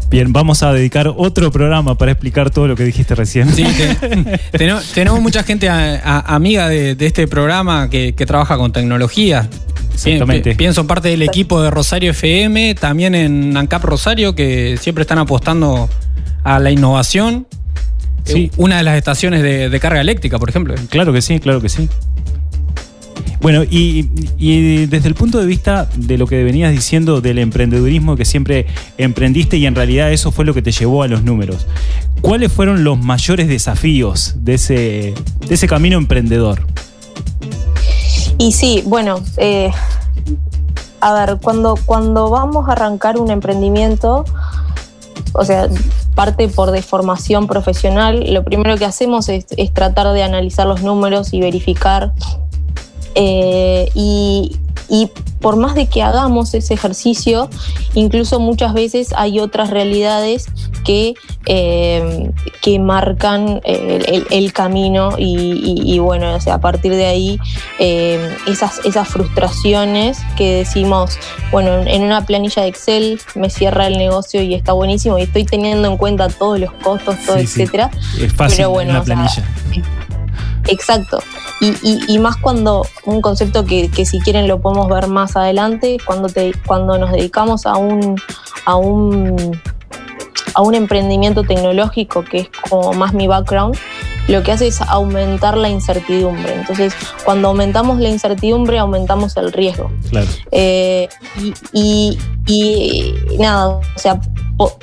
Bien, 0.08 0.32
vamos 0.32 0.62
a 0.62 0.72
dedicar 0.72 1.12
otro 1.16 1.50
programa 1.50 1.98
para 1.98 2.12
explicar 2.12 2.50
todo 2.50 2.68
lo 2.68 2.76
que 2.76 2.84
dijiste 2.84 3.14
recién. 3.14 3.52
Sí, 3.52 3.64
te- 3.64 4.38
tenemos, 4.58 4.84
tenemos 4.92 5.20
mucha 5.20 5.42
gente 5.42 5.68
a- 5.68 5.96
a- 6.02 6.34
amiga 6.36 6.68
de, 6.68 6.94
de 6.94 7.06
este 7.06 7.26
programa 7.26 7.90
que, 7.90 8.14
que 8.14 8.24
trabaja 8.24 8.56
con 8.56 8.72
tecnología. 8.72 9.48
Exactamente. 9.94 10.50
Pi- 10.52 10.56
Pienso 10.56 10.86
parte 10.86 11.08
del 11.08 11.22
equipo 11.22 11.60
de 11.60 11.70
Rosario 11.70 12.12
FM, 12.12 12.74
también 12.76 13.14
en 13.14 13.56
ANCAP 13.56 13.82
Rosario, 13.84 14.34
que 14.36 14.78
siempre 14.80 15.02
están 15.02 15.18
apostando 15.18 15.88
a 16.44 16.58
la 16.60 16.70
innovación. 16.70 17.46
Sí. 18.24 18.44
Eh, 18.44 18.50
Una 18.58 18.76
de 18.78 18.82
las 18.84 18.96
estaciones 18.96 19.42
de, 19.42 19.68
de 19.70 19.80
carga 19.80 20.00
eléctrica, 20.00 20.38
por 20.38 20.48
ejemplo. 20.50 20.74
Claro 20.88 21.12
que 21.12 21.20
sí, 21.22 21.40
claro 21.40 21.60
que 21.60 21.68
sí. 21.68 21.88
Bueno, 23.40 23.64
y, 23.64 24.08
y 24.38 24.86
desde 24.86 25.08
el 25.08 25.14
punto 25.14 25.38
de 25.38 25.46
vista 25.46 25.88
de 25.96 26.18
lo 26.18 26.26
que 26.26 26.42
venías 26.42 26.72
diciendo 26.72 27.20
del 27.20 27.38
emprendedurismo 27.38 28.16
que 28.16 28.24
siempre 28.24 28.66
emprendiste 28.98 29.56
y 29.58 29.66
en 29.66 29.74
realidad 29.74 30.12
eso 30.12 30.32
fue 30.32 30.44
lo 30.44 30.54
que 30.54 30.62
te 30.62 30.72
llevó 30.72 31.02
a 31.02 31.08
los 31.08 31.22
números, 31.22 31.66
¿cuáles 32.20 32.52
fueron 32.52 32.84
los 32.84 32.98
mayores 32.98 33.48
desafíos 33.48 34.34
de 34.38 34.54
ese, 34.54 35.14
de 35.46 35.54
ese 35.54 35.68
camino 35.68 35.98
emprendedor? 35.98 36.66
Y 38.38 38.52
sí, 38.52 38.82
bueno, 38.86 39.20
eh, 39.36 39.70
a 41.00 41.12
ver, 41.14 41.38
cuando, 41.42 41.78
cuando 41.86 42.30
vamos 42.30 42.68
a 42.68 42.72
arrancar 42.72 43.18
un 43.18 43.30
emprendimiento, 43.30 44.24
o 45.32 45.44
sea, 45.44 45.68
parte 46.14 46.48
por 46.48 46.70
deformación 46.70 47.46
profesional, 47.46 48.32
lo 48.32 48.42
primero 48.44 48.76
que 48.76 48.84
hacemos 48.84 49.28
es, 49.28 49.46
es 49.56 49.72
tratar 49.72 50.12
de 50.12 50.22
analizar 50.22 50.66
los 50.66 50.82
números 50.82 51.32
y 51.32 51.40
verificar. 51.40 52.12
Eh, 53.16 53.90
y, 53.94 54.56
y 54.88 55.10
por 55.40 55.56
más 55.56 55.74
de 55.74 55.86
que 55.86 56.02
hagamos 56.02 56.54
ese 56.54 56.74
ejercicio, 56.74 57.48
incluso 57.94 58.38
muchas 58.40 58.72
veces 58.72 59.08
hay 59.16 59.38
otras 59.40 59.70
realidades 59.70 60.46
que, 60.84 61.14
eh, 61.46 62.30
que 62.62 62.78
marcan 62.78 63.60
eh, 63.64 63.98
el, 64.06 64.26
el 64.30 64.52
camino 64.52 65.10
y, 65.18 65.52
y- 65.84 65.94
y 65.94 65.98
bueno, 65.98 66.34
o 66.34 66.40
sea, 66.40 66.54
a 66.54 66.60
partir 66.60 66.92
de 66.94 67.06
ahí 67.06 67.38
eh, 67.78 68.34
esas, 68.46 68.80
esas 68.84 69.08
frustraciones 69.08 70.18
que 70.36 70.52
decimos, 70.54 71.18
bueno, 71.52 71.80
en 71.86 72.02
una 72.02 72.24
planilla 72.24 72.62
de 72.62 72.68
Excel 72.68 73.20
me 73.34 73.50
cierra 73.50 73.86
el 73.88 73.98
negocio 73.98 74.42
y 74.42 74.54
está 74.54 74.72
buenísimo 74.72 75.18
y 75.18 75.22
estoy 75.22 75.44
teniendo 75.44 75.88
en 75.88 75.96
cuenta 75.96 76.28
todos 76.28 76.58
los 76.60 76.72
costos, 76.74 77.16
todo, 77.26 77.38
Sí, 77.38 77.46
sí. 77.46 77.62
etcétera. 77.62 77.90
Es 78.20 78.32
fácil 78.32 78.58
Pero 78.58 78.70
bueno, 78.70 78.90
en 78.90 78.96
una 78.96 79.02
o 79.02 79.04
sea, 79.04 79.14
planilla. 79.14 79.95
Exacto. 80.68 81.18
Y, 81.60 81.68
y- 81.82 82.00
y 82.08 82.18
más 82.18 82.36
cuando 82.36 82.86
un 83.04 83.20
concepto 83.20 83.64
que, 83.64 83.90
que 83.90 84.04
si 84.04 84.20
quieren 84.20 84.46
lo 84.48 84.60
podemos 84.60 84.88
ver 84.88 85.06
más 85.08 85.36
adelante, 85.36 85.96
cuando, 86.04 86.28
te, 86.28 86.52
cuando 86.66 86.98
nos 86.98 87.12
dedicamos 87.12 87.66
a 87.66 87.76
un, 87.76 88.16
a 88.64 88.76
un 88.76 89.58
a 90.54 90.62
un 90.62 90.74
emprendimiento 90.74 91.42
tecnológico 91.42 92.24
que 92.24 92.38
es 92.38 92.48
como 92.70 92.94
más 92.94 93.12
mi 93.12 93.26
background, 93.26 93.76
lo 94.26 94.42
que 94.42 94.52
hace 94.52 94.66
es 94.68 94.80
aumentar 94.80 95.54
la 95.58 95.68
incertidumbre. 95.68 96.54
Entonces, 96.54 96.94
cuando 97.26 97.48
aumentamos 97.48 97.98
la 98.00 98.08
incertidumbre, 98.08 98.78
aumentamos 98.78 99.36
el 99.36 99.52
riesgo. 99.52 99.90
Claro. 100.08 100.26
Eh, 100.52 101.10
y, 101.74 102.18
y- 102.46 103.14
y 103.30 103.36
nada, 103.38 103.68
o 103.68 103.82
sea, 103.96 104.18
po- 104.56 104.78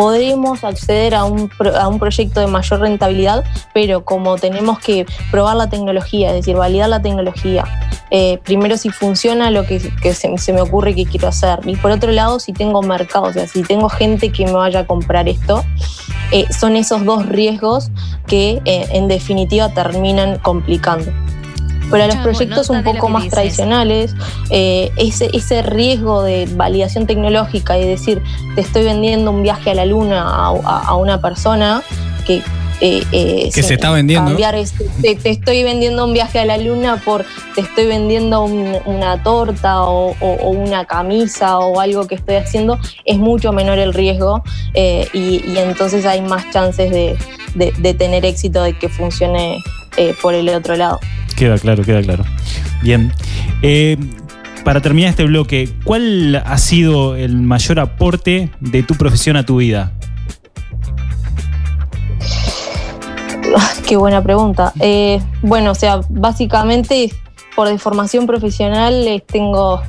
podremos 0.00 0.64
acceder 0.64 1.14
a 1.14 1.24
un, 1.24 1.50
a 1.78 1.86
un 1.86 1.98
proyecto 1.98 2.40
de 2.40 2.46
mayor 2.46 2.80
rentabilidad, 2.80 3.44
pero 3.74 4.02
como 4.02 4.38
tenemos 4.38 4.78
que 4.78 5.04
probar 5.30 5.58
la 5.58 5.68
tecnología, 5.68 6.30
es 6.30 6.36
decir, 6.36 6.56
validar 6.56 6.88
la 6.88 7.02
tecnología, 7.02 7.64
eh, 8.10 8.38
primero 8.42 8.78
si 8.78 8.88
funciona 8.88 9.50
lo 9.50 9.66
que, 9.66 9.78
se 9.78 10.52
me 10.54 10.62
ocurre 10.62 10.94
que 10.94 11.04
quiero 11.04 11.28
hacer, 11.28 11.60
y 11.66 11.76
por 11.76 11.90
otro 11.90 12.12
lado 12.12 12.40
si 12.40 12.54
tengo 12.54 12.80
mercado, 12.80 13.26
o 13.26 13.32
sea, 13.34 13.46
si 13.46 13.62
tengo 13.62 13.90
gente 13.90 14.32
que 14.32 14.46
me 14.46 14.52
vaya 14.52 14.80
a 14.80 14.86
comprar 14.86 15.28
esto, 15.28 15.66
eh, 16.32 16.46
son 16.50 16.76
esos 16.76 17.04
dos 17.04 17.26
riesgos 17.26 17.90
que 18.26 18.62
eh, 18.64 18.88
en 18.92 19.06
definitiva 19.06 19.68
terminan 19.74 20.38
complicando. 20.38 21.12
Pero 21.90 22.04
a 22.04 22.06
los 22.06 22.16
proyectos 22.16 22.70
un 22.70 22.82
poco 22.84 23.08
más 23.08 23.22
dices. 23.24 23.34
tradicionales, 23.34 24.14
eh, 24.50 24.90
ese, 24.96 25.30
ese 25.32 25.62
riesgo 25.62 26.22
de 26.22 26.48
validación 26.54 27.06
tecnológica 27.06 27.78
y 27.78 27.86
decir, 27.86 28.22
te 28.54 28.60
estoy 28.60 28.84
vendiendo 28.84 29.30
un 29.30 29.42
viaje 29.42 29.70
a 29.70 29.74
la 29.74 29.84
luna 29.84 30.22
a, 30.22 30.48
a- 30.64 30.84
a 30.86 30.94
una 30.96 31.20
persona 31.20 31.82
que... 32.26 32.42
eh, 32.82 33.02
eh, 33.12 33.50
Que 33.54 33.62
se 33.62 33.74
está 33.74 33.90
vendiendo. 33.90 34.30
es- 34.54 34.72
te, 35.02 35.14
te 35.14 35.30
estoy 35.30 35.62
vendiendo 35.64 36.04
un 36.04 36.12
viaje 36.14 36.38
a 36.38 36.44
la 36.46 36.56
luna 36.56 36.96
por 37.04 37.26
te 37.54 37.60
estoy 37.60 37.86
vendiendo 37.86 38.42
un- 38.42 38.76
una 38.86 39.22
torta 39.22 39.82
o, 39.82 40.12
o- 40.20 40.36
o 40.42 40.48
una 40.50 40.84
camisa 40.86 41.58
o 41.58 41.78
algo 41.80 42.06
que 42.06 42.14
estoy 42.14 42.36
haciendo, 42.36 42.78
es 43.04 43.18
mucho 43.18 43.52
menor 43.52 43.78
el 43.78 43.92
riesgo 43.92 44.42
eh, 44.74 45.08
y, 45.12 45.42
y 45.46 45.58
entonces 45.58 46.06
hay 46.06 46.22
más 46.22 46.48
chances 46.50 46.90
de, 46.90 47.18
de- 47.54 47.72
de 47.76 47.94
tener 47.94 48.24
éxito 48.24 48.62
de 48.62 48.78
que 48.78 48.88
funcione 48.88 49.58
eh, 49.98 50.14
por 50.22 50.32
el 50.34 50.48
otro 50.50 50.74
lado. 50.76 51.00
Queda 51.40 51.56
claro, 51.56 51.82
queda 51.84 52.02
claro. 52.02 52.24
Bien. 52.82 53.10
Eh, 53.62 53.96
para 54.62 54.82
terminar 54.82 55.08
este 55.08 55.24
bloque, 55.24 55.70
¿cuál 55.84 56.36
ha 56.36 56.58
sido 56.58 57.16
el 57.16 57.34
mayor 57.34 57.80
aporte 57.80 58.50
de 58.60 58.82
tu 58.82 58.94
profesión 58.94 59.38
a 59.38 59.46
tu 59.46 59.56
vida? 59.56 59.90
Qué 63.88 63.96
buena 63.96 64.22
pregunta. 64.22 64.74
Eh, 64.80 65.18
bueno, 65.40 65.70
o 65.70 65.74
sea, 65.74 66.02
básicamente 66.10 67.10
por 67.56 67.68
deformación 67.68 68.26
profesional 68.26 69.08
eh, 69.08 69.24
tengo 69.26 69.80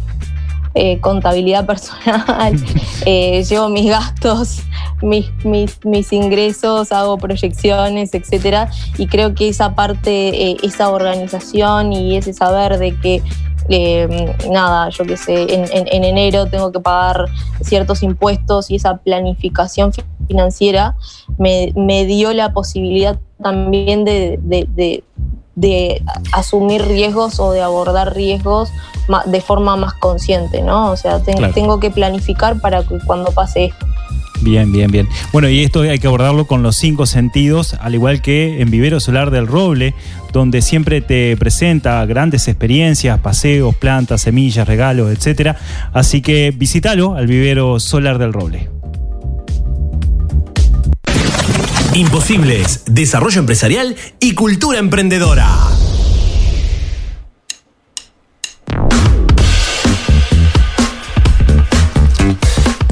eh, 0.74 1.00
contabilidad 1.00 1.66
personal, 1.66 2.54
eh, 3.06 3.44
llevo 3.44 3.70
mis 3.70 3.90
gastos 3.90 4.62
mis, 5.02 5.30
mis, 5.44 5.84
mis 5.84 6.14
ingresos, 6.14 6.92
hago 6.92 7.18
proyecciones, 7.18 8.14
etcétera, 8.14 8.70
y 9.00 9.08
creo 9.08 9.34
que 9.34 9.48
esa 9.50 9.74
parte, 9.74 10.52
eh, 10.52 10.58
esa 10.62 10.90
organización 10.90 11.92
y 11.92 12.16
ese 12.18 12.34
saber 12.34 12.78
de 12.78 12.96
que 13.00 13.24
eh, 13.70 14.36
nada, 14.52 14.90
yo 14.90 15.04
qué 15.06 15.18
sé, 15.18 15.42
en, 15.54 15.62
en- 15.72 15.88
en 15.92 16.04
enero 16.04 16.46
tengo 16.48 16.72
que 16.72 16.80
pagar 16.80 17.26
ciertos 17.62 18.04
impuestos 18.04 18.70
y 18.70 18.76
esa 18.76 18.98
planificación 18.98 19.92
fi- 19.94 20.04
financiera 20.28 20.96
me, 21.38 21.72
me 21.76 22.06
dio 22.06 22.34
la 22.34 22.54
posibilidad 22.54 23.20
también 23.42 24.04
de, 24.06 24.40
de- 24.42 24.68
de- 24.70 25.04
de 25.56 26.02
asumir 26.32 26.84
riesgos 26.86 27.40
o 27.40 27.52
de 27.52 27.62
abordar 27.62 28.16
riesgos 28.16 28.70
de 29.26 29.42
forma 29.42 29.76
más 29.76 29.94
consciente, 29.96 30.62
¿no? 30.62 30.92
O 30.92 30.98
sea, 30.98 31.20
Claro. 31.20 31.54
tengo 31.54 31.80
que 31.80 31.92
planificar 31.92 32.60
para 32.62 32.84
que 32.84 32.98
cuando 33.06 33.32
pase 33.32 33.66
esto. 33.66 33.86
Bien, 34.42 34.72
bien, 34.72 34.90
bien. 34.90 35.08
Bueno, 35.32 35.50
y 35.50 35.64
esto 35.64 35.82
hay 35.82 36.00
que 36.00 36.08
abordarlo 36.08 36.48
con 36.48 36.64
los 36.64 36.76
cinco 36.76 37.06
sentidos, 37.06 37.76
al 37.80 37.94
igual 37.94 38.22
que 38.24 38.60
en 38.62 38.72
Vivero 38.72 39.00
Solar 39.00 39.30
del 39.30 39.46
Roble, 39.46 39.94
donde 40.34 40.64
siempre 40.64 41.02
te 41.02 41.38
presenta 41.38 42.04
grandes 42.08 42.48
experiencias, 42.48 43.20
paseos, 43.20 43.76
plantas, 43.76 44.22
semillas, 44.22 44.68
regalos, 44.68 45.12
etcétera. 45.12 45.58
Así 45.94 46.22
que 46.24 46.52
visítalo 46.56 47.14
al 47.14 47.28
Vivero 47.28 47.80
Solar 47.80 48.18
del 48.18 48.34
Roble. 48.34 48.70
Imposibles, 51.94 52.84
desarrollo 52.86 53.42
empresarial 53.42 53.98
y 54.22 54.34
cultura 54.34 54.80
emprendedora. 54.80 55.50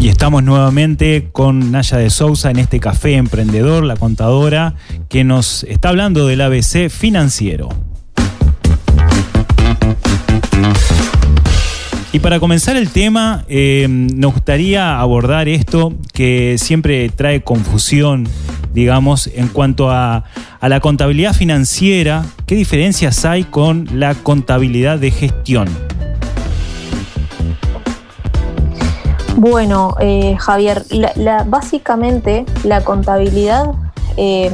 Y 0.02 0.10
estamos 0.10 0.44
nuevamente 0.44 1.30
con 1.32 1.72
Naya 1.72 1.98
de 1.98 2.10
Sousa 2.10 2.52
en 2.52 2.60
este 2.60 2.82
café 2.82 3.16
emprendedor, 3.16 3.86
la 3.86 3.96
contadora, 3.96 4.76
que 5.08 5.24
nos 5.24 5.64
está 5.64 5.90
hablando 5.90 6.28
del 6.28 6.42
ABC 6.42 6.90
financiero. 6.90 7.70
Y 12.12 12.20
para 12.20 12.40
comenzar 12.42 12.76
el 12.76 12.90
tema, 12.90 13.46
eh, 13.48 13.88
nos 13.90 14.34
gustaría 14.34 15.00
abordar 15.00 15.48
esto 15.48 15.94
que 16.12 16.58
siempre 16.58 17.10
trae 17.10 17.44
confusión, 17.44 18.28
digamos, 18.74 19.28
en 19.28 19.48
cuanto 19.48 19.90
a, 19.92 20.24
a 20.60 20.70
la 20.70 20.80
contabilidad 20.80 21.34
financiera. 21.34 22.24
¿Qué 22.46 22.56
diferencias 22.56 23.26
hay 23.26 23.44
con 23.44 23.88
la 23.94 24.16
contabilidad 24.16 25.00
de 25.00 25.12
gestión? 25.12 25.68
Bueno, 29.36 29.96
eh, 30.02 30.36
Javier, 30.38 30.84
básicamente 31.48 32.46
la 32.66 32.82
contabilidad, 32.84 33.72
eh, 34.18 34.52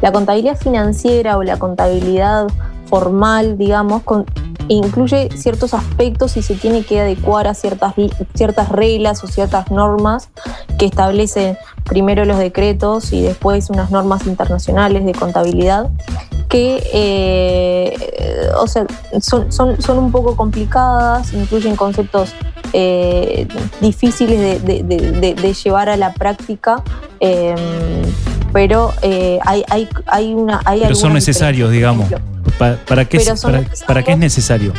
la 0.00 0.10
contabilidad 0.12 0.56
financiera 0.56 1.36
o 1.36 1.42
la 1.42 1.58
contabilidad 1.58 2.46
formal, 2.86 3.58
digamos, 3.58 4.02
con- 4.04 4.24
incluye 4.68 5.28
ciertos 5.36 5.74
aspectos 5.74 6.36
y 6.36 6.42
se 6.42 6.54
tiene 6.54 6.84
que 6.84 7.00
adecuar 7.00 7.46
a 7.46 7.54
ciertas, 7.54 7.94
ciertas 8.34 8.68
reglas 8.68 9.22
o 9.24 9.26
ciertas 9.26 9.70
normas 9.70 10.28
que 10.78 10.86
establecen 10.86 11.56
primero 11.84 12.24
los 12.24 12.38
decretos 12.38 13.12
y 13.12 13.22
después 13.22 13.70
unas 13.70 13.90
normas 13.90 14.26
internacionales 14.26 15.04
de 15.04 15.12
contabilidad 15.12 15.90
que 16.48 16.82
eh, 16.92 18.50
o 18.58 18.66
sea, 18.66 18.86
son, 19.20 19.50
son, 19.52 19.80
son 19.80 19.98
un 19.98 20.12
poco 20.12 20.36
complicadas, 20.36 21.32
incluyen 21.32 21.76
conceptos 21.76 22.32
eh, 22.72 23.48
difíciles 23.80 24.64
de 24.64 25.54
llevar 25.64 25.88
a 25.88 25.96
la 25.96 26.12
práctica, 26.14 26.82
eh, 27.20 27.54
pero 28.56 28.94
eh, 29.02 29.38
hay, 29.44 29.62
hay, 29.68 29.86
hay 30.06 30.32
una... 30.32 30.62
Hay 30.64 30.80
Pero 30.80 30.94
son 30.94 31.12
necesarios, 31.12 31.70
digamos. 31.70 32.08
Por 32.08 32.18
ejemplo, 32.18 32.52
Pa- 32.58 32.76
¿Para, 32.88 33.04
qué, 33.04 33.20
para, 33.42 33.64
para 33.86 34.02
qué 34.02 34.12
es 34.12 34.18
necesario? 34.18 34.72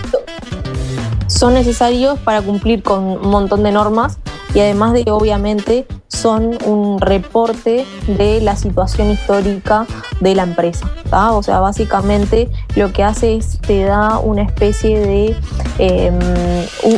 son 1.28 1.54
necesarios 1.54 2.18
para 2.18 2.42
cumplir 2.42 2.82
con 2.82 3.04
un 3.04 3.28
montón 3.30 3.62
de 3.62 3.72
normas 3.72 4.18
y 4.54 4.60
además 4.60 4.94
de 4.94 5.06
obviamente 5.12 5.86
son 6.08 6.58
un 6.66 7.00
reporte 7.00 7.86
de 8.08 8.42
la 8.42 8.56
situación 8.56 9.12
histórica 9.12 9.86
de 10.20 10.36
la 10.36 10.44
empresa. 10.44 10.90
O 11.32 11.44
sea, 11.44 11.60
básicamente 11.60 12.50
lo 12.76 12.92
que 12.92 13.04
hace 13.04 13.36
es 13.36 13.60
te 13.60 13.84
da 13.84 14.20
una 14.20 14.42
especie 14.44 15.00
de... 15.00 15.36
u- 16.84 16.98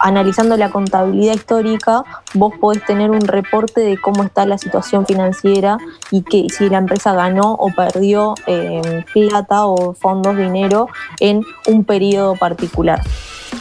analizando 0.00 0.56
la 0.56 0.70
contabilidad 0.70 1.34
histórica, 1.34 2.04
vos 2.34 2.52
podés 2.60 2.84
tener 2.86 3.10
un 3.10 3.20
reporte 3.22 3.80
de 3.80 3.98
cómo 4.00 4.22
está 4.22 4.46
la 4.46 4.56
situación 4.56 5.04
financiera 5.06 5.78
y 6.12 6.22
que 6.22 6.46
si 6.56 6.68
la 6.68 6.78
empresa 6.78 7.14
ganó 7.14 7.54
o 7.54 7.68
perdió 7.74 8.34
eh, 8.46 9.04
plata 9.12 9.66
o 9.66 9.94
fondos, 9.94 10.36
dinero 10.36 10.86
en 11.18 11.42
un 11.66 11.84
periodo 11.84 12.36
particular 12.36 13.02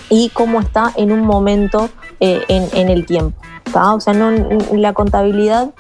y 0.10 0.30
cómo 0.30 0.60
está 0.60 0.92
en 0.96 1.12
un 1.12 1.22
momento 1.22 1.90
eh, 2.20 2.42
en, 2.48 2.68
en 2.74 2.90
el 2.90 3.06
tiempo. 3.06 3.40
¿tá? 3.72 3.94
O 3.94 4.00
sea, 4.00 4.14
no, 4.14 4.32
la 4.74 4.94
contabilidad 4.94 5.72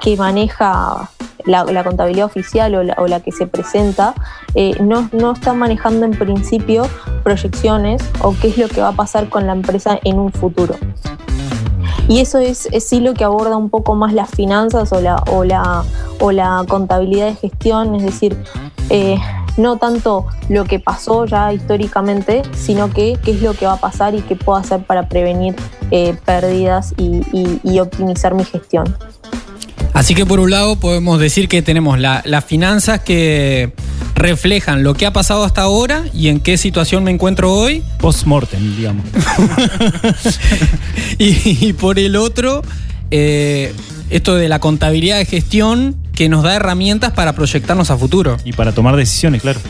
que 0.00 0.16
maneja 0.16 1.10
la, 1.44 1.64
la 1.64 1.84
contabilidad 1.84 2.26
oficial 2.26 2.74
o 2.74 2.82
la, 2.82 2.94
o 2.98 3.06
la 3.06 3.20
que 3.20 3.32
se 3.32 3.46
presenta 3.46 4.14
eh, 4.54 4.76
no, 4.80 5.08
no 5.12 5.32
está 5.32 5.54
manejando 5.54 6.04
en 6.04 6.12
principio 6.12 6.86
proyecciones 7.22 8.02
o 8.20 8.34
qué 8.40 8.48
es 8.48 8.58
lo 8.58 8.68
que 8.68 8.80
va 8.80 8.88
a 8.88 8.92
pasar 8.92 9.28
con 9.28 9.46
la 9.46 9.52
empresa 9.52 9.98
en 10.04 10.18
un 10.18 10.32
futuro. 10.32 10.74
Y 12.08 12.20
eso 12.20 12.38
es, 12.38 12.68
es 12.70 12.88
sí 12.88 13.00
lo 13.00 13.14
que 13.14 13.24
aborda 13.24 13.56
un 13.56 13.68
poco 13.68 13.94
más 13.94 14.12
las 14.12 14.30
finanzas 14.30 14.92
o 14.92 15.00
la, 15.00 15.16
o 15.30 15.44
la, 15.44 15.82
o 16.20 16.30
la 16.30 16.64
contabilidad 16.68 17.26
de 17.26 17.34
gestión, 17.34 17.96
es 17.96 18.02
decir, 18.04 18.36
eh, 18.90 19.18
no 19.56 19.76
tanto 19.78 20.26
lo 20.48 20.64
que 20.64 20.78
pasó 20.78 21.24
ya 21.26 21.52
históricamente, 21.52 22.42
sino 22.56 22.90
que 22.92 23.18
qué 23.24 23.32
es 23.32 23.42
lo 23.42 23.54
que 23.54 23.66
va 23.66 23.74
a 23.74 23.80
pasar 23.80 24.14
y 24.14 24.20
qué 24.22 24.36
puedo 24.36 24.58
hacer 24.58 24.80
para 24.80 25.08
prevenir 25.08 25.54
eh, 25.90 26.14
pérdidas 26.24 26.94
y, 26.98 27.22
y- 27.32 27.60
y 27.64 27.78
optimizar 27.80 28.34
mi 28.34 28.44
gestión. 28.44 28.96
Así 29.92 30.14
que 30.14 30.26
por 30.26 30.40
un 30.40 30.50
lado 30.50 30.76
podemos 30.76 31.18
decir 31.18 31.48
que 31.48 31.62
tenemos 31.62 31.98
la- 31.98 32.22
las 32.26 32.44
finanzas 32.44 33.00
que 33.00 33.72
reflejan 34.14 34.82
lo 34.82 34.94
que 34.94 35.06
ha 35.06 35.12
pasado 35.12 35.44
hasta 35.44 35.62
ahora 35.62 36.04
y 36.12 36.28
en 36.28 36.40
qué 36.40 36.56
situación 36.58 37.02
me 37.04 37.10
encuentro 37.10 37.52
hoy. 37.52 37.82
Post-mortem, 37.98 38.76
digamos. 38.76 39.04
Y, 41.18 41.66
y 41.68 41.72
por 41.72 41.98
el 41.98 42.16
otro, 42.16 42.62
eh, 43.10 43.72
esto 44.10 44.34
de 44.36 44.48
la 44.48 44.58
contabilidad 44.58 45.18
de 45.18 45.24
gestión 45.24 45.96
que 46.16 46.28
nos 46.28 46.42
da 46.42 46.56
herramientas 46.56 47.12
para 47.12 47.34
proyectarnos 47.34 47.90
a 47.92 47.96
futuro. 47.96 48.38
Y 48.42 48.52
para 48.54 48.72
tomar 48.72 48.96
decisiones, 48.96 49.42
claro. 49.42 49.60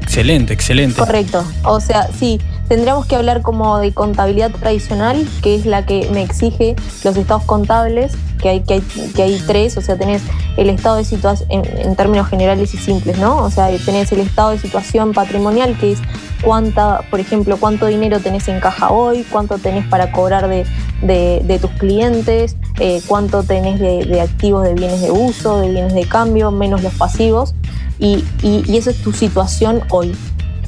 Excelente, 0.00 0.54
excelente. 0.54 0.98
Correcto. 0.98 1.44
O 1.64 1.80
sea, 1.80 2.08
sí, 2.18 2.40
tendríamos 2.68 3.06
que 3.06 3.16
hablar 3.16 3.42
como 3.42 3.78
de 3.78 3.92
contabilidad 3.92 4.50
tradicional, 4.50 5.26
que 5.42 5.54
es 5.54 5.66
la 5.66 5.86
que 5.86 6.08
me 6.12 6.22
exige 6.22 6.76
los 7.04 7.16
estados 7.16 7.44
contables, 7.44 8.12
que 8.40 8.48
hay, 8.50 8.60
que 8.60 8.74
hay, 8.74 8.80
que 9.14 9.22
hay 9.22 9.42
tres, 9.46 9.76
o 9.76 9.80
sea, 9.80 9.96
tenés 9.96 10.22
el 10.56 10.68
estado 10.68 10.96
de 10.96 11.04
situación, 11.04 11.48
en, 11.50 11.96
términos 11.96 12.28
generales 12.28 12.74
y 12.74 12.76
simples, 12.76 13.18
¿no? 13.18 13.38
O 13.38 13.50
sea, 13.50 13.68
tenés 13.84 14.12
el 14.12 14.20
estado 14.20 14.50
de 14.50 14.58
situación 14.58 15.12
patrimonial, 15.12 15.76
que 15.78 15.92
es 15.92 15.98
cuánta, 16.42 17.02
por 17.10 17.20
ejemplo, 17.20 17.56
cuánto 17.58 17.86
dinero 17.86 18.20
tenés 18.20 18.48
en 18.48 18.60
caja 18.60 18.90
hoy, 18.90 19.24
cuánto 19.30 19.58
tenés 19.58 19.86
para 19.86 20.12
cobrar 20.12 20.48
de, 20.48 20.66
de- 21.02 21.58
tus 21.58 21.70
clientes, 21.72 22.56
eh, 22.78 23.00
cuánto 23.06 23.42
tenés 23.42 23.80
de, 23.80 24.04
de 24.04 24.20
activos 24.20 24.64
de 24.64 24.74
bienes 24.74 25.00
de 25.00 25.10
uso, 25.10 25.60
de 25.60 25.70
bienes 25.70 25.94
de 25.94 26.06
cambio, 26.06 26.50
menos 26.50 26.82
los 26.82 26.92
pasivos, 26.94 27.54
y, 27.98 28.24
y, 28.42 28.62
y 28.70 28.76
esa 28.76 28.90
es 28.90 29.02
tu 29.02 29.12
situación 29.12 29.82
hoy. 29.90 30.14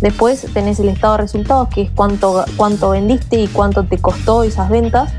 Después 0.01 0.47
tenés 0.55 0.79
el 0.81 0.89
estado 0.89 1.15
de 1.15 1.23
resultados, 1.23 1.69
que 1.69 1.83
es 1.83 1.91
cuánto, 1.91 2.45
cuánto 2.57 2.91
vendiste 2.91 3.41
y 3.41 3.49
cuánto 3.49 3.85
te 3.85 3.99
costó 3.99 4.43
esas 4.45 4.69
ventas, 4.71 5.13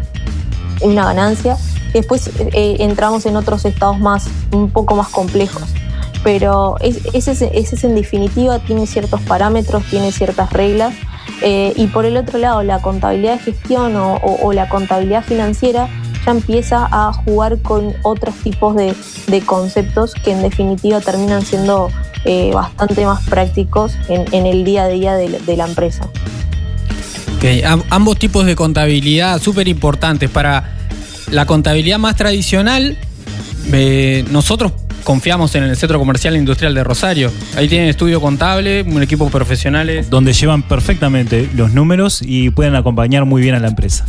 una 0.81 1.05
ganancia. 1.05 1.57
Después 1.93 2.29
eh, 2.39 2.77
entramos 2.79 3.25
en 3.25 3.35
otros 3.35 3.65
estados 3.65 3.99
más, 3.99 4.27
un 4.53 4.69
poco 4.69 4.95
más 4.95 5.09
complejos. 5.09 5.63
Pero 6.23 6.77
es- 6.79 6.99
ese, 7.13 7.31
es- 7.53 7.83
en 7.83 7.95
definitiva, 7.95 8.59
tiene 8.59 8.85
ciertos 8.87 9.21
parámetros, 9.21 9.83
tiene 9.89 10.11
ciertas 10.11 10.51
reglas. 10.53 10.93
Eh, 11.41 11.73
y 11.75 11.87
por 11.87 12.05
el 12.05 12.17
otro 12.17 12.37
lado, 12.39 12.63
la 12.63 12.81
contabilidad 12.81 13.33
de 13.33 13.39
gestión 13.39 13.93
o 13.95 14.53
la 14.53 14.67
contabilidad 14.69 15.23
financiera 15.23 15.87
ya 16.25 16.31
empieza 16.31 16.87
a 16.91 17.13
jugar 17.13 17.59
con 17.61 17.93
otros 18.03 18.35
tipos 18.43 18.75
de, 18.75 18.93
de 19.27 19.41
conceptos 19.41 20.13
que 20.13 20.31
en 20.31 20.41
definitiva 20.41 20.99
terminan 21.01 21.45
siendo 21.45 21.89
eh, 22.25 22.51
bastante 22.53 23.05
más 23.05 23.23
prácticos 23.27 23.93
en, 24.09 24.25
en 24.33 24.45
el 24.45 24.65
día 24.65 24.83
a 24.83 24.87
día 24.89 25.15
de, 25.15 25.29
la- 25.29 25.39
de 25.39 25.57
la 25.57 25.65
empresa. 25.67 26.03
Ok, 27.37 27.63
am- 27.65 27.83
ambos 27.89 28.17
tipos 28.19 28.45
de 28.45 28.55
contabilidad 28.55 29.41
súper 29.41 29.67
importantes. 29.67 30.29
Para 30.29 30.75
la 31.31 31.45
contabilidad 31.45 31.97
más 31.99 32.15
tradicional, 32.17 32.97
eh, 33.71 34.25
nosotros 34.29 34.73
confiamos 35.05 35.55
en 35.55 35.63
el 35.63 35.77
Centro 35.77 35.97
Comercial 35.99 36.35
e 36.35 36.39
Industrial 36.39 36.73
de 36.73 36.83
Rosario. 36.83 37.31
Ahí 37.55 37.69
tienen 37.69 37.87
estudio 37.87 38.19
contable, 38.19 38.81
un 38.81 39.01
equipo 39.01 39.25
de 39.25 39.31
profesionales. 39.31 40.09
Donde 40.09 40.33
llevan 40.33 40.63
perfectamente 40.63 41.49
los 41.55 41.71
números 41.71 42.21
y 42.21 42.49
pueden 42.49 42.75
acompañar 42.75 43.23
muy 43.25 43.41
bien 43.41 43.55
a 43.55 43.59
la 43.59 43.69
empresa. 43.69 44.05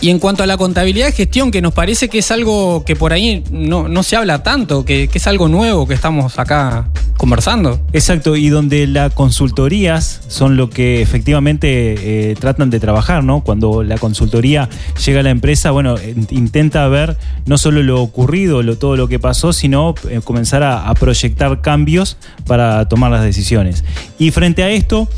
Y 0.00 0.10
en 0.10 0.18
cuanto 0.18 0.42
a 0.42 0.46
la 0.46 0.56
contabilidad 0.56 1.06
de 1.06 1.12
gestión, 1.12 1.50
que 1.50 1.62
nos 1.62 1.72
parece 1.72 2.08
que 2.08 2.18
es 2.18 2.30
algo 2.30 2.84
que 2.84 2.96
por 2.96 3.12
ahí 3.12 3.42
no, 3.50 3.88
no 3.88 4.02
se 4.02 4.16
habla 4.16 4.42
tanto, 4.42 4.84
que, 4.84 5.08
que 5.08 5.18
es 5.18 5.26
algo 5.26 5.48
nuevo 5.48 5.86
que 5.86 5.94
estamos 5.94 6.38
acá 6.38 6.88
conversando. 7.16 7.80
Exacto, 7.92 8.36
y 8.36 8.48
donde 8.48 8.86
las 8.86 9.14
consultorías 9.14 10.20
son 10.28 10.56
lo 10.56 10.68
que 10.68 11.00
efectivamente 11.00 12.30
eh, 12.30 12.34
tratan 12.34 12.70
de 12.70 12.80
trabajar, 12.80 13.24
¿no? 13.24 13.42
Cuando 13.42 13.82
la 13.82 13.98
consultoría 13.98 14.68
llega 15.04 15.20
a 15.20 15.22
la 15.22 15.30
empresa, 15.30 15.70
bueno, 15.70 15.96
intenta 16.30 16.86
ver 16.88 17.16
no 17.46 17.56
solo 17.56 17.82
lo 17.82 18.02
ocurrido, 18.02 18.62
todo 18.76 18.96
lo 18.96 19.08
que 19.08 19.18
pasó, 19.18 19.52
sino 19.52 19.94
eh, 20.10 20.20
comenzar 20.22 20.62
a 20.62 20.92
proyectar 20.94 21.60
cambios 21.60 22.16
para 22.46 22.88
tomar 22.88 23.10
las 23.10 23.24
decisiones. 23.24 23.84
Y 24.18 24.30
frente 24.30 24.62
a 24.62 24.70
esto, 24.70 25.08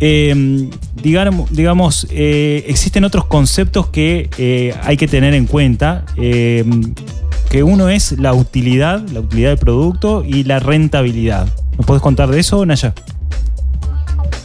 eh, 0.00 0.68
digamos, 1.02 1.50
digamos 1.52 2.06
eh, 2.10 2.64
existen 2.68 3.04
otros 3.04 3.26
conceptos 3.26 3.88
que 3.88 4.28
eh, 4.38 4.74
hay 4.82 4.96
que 4.96 5.06
tener 5.06 5.34
en 5.34 5.46
cuenta. 5.46 6.04
que 6.16 7.64
uno 7.64 7.88
es 7.88 8.12
la 8.12 8.32
utilidad, 8.32 9.00
la 9.08 9.18
utilidad 9.20 9.48
del 9.50 9.58
producto 9.58 10.22
y 10.24 10.44
la 10.44 10.60
rentabilidad. 10.60 11.48
¿Nos 11.76 11.84
puedes 11.84 12.00
contar 12.00 12.28
de 12.30 12.38
eso, 12.38 12.64
Naya? 12.64 12.94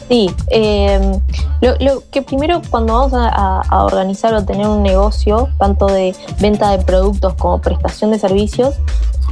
Sí, 0.08 0.28
lo, 1.60 2.02
que 2.10 2.22
primero 2.22 2.62
cuando 2.70 2.94
vamos 2.94 3.12
a, 3.14 3.28
a- 3.28 3.62
a 3.68 3.84
organizar 3.84 4.34
o 4.34 4.44
tener 4.44 4.66
un 4.66 4.82
negocio, 4.82 5.48
tanto 5.58 5.86
de 5.86 6.14
venta 6.40 6.76
de 6.76 6.84
productos 6.84 7.34
como 7.34 7.60
prestación 7.60 8.10
de 8.12 8.18
servicios, 8.18 8.74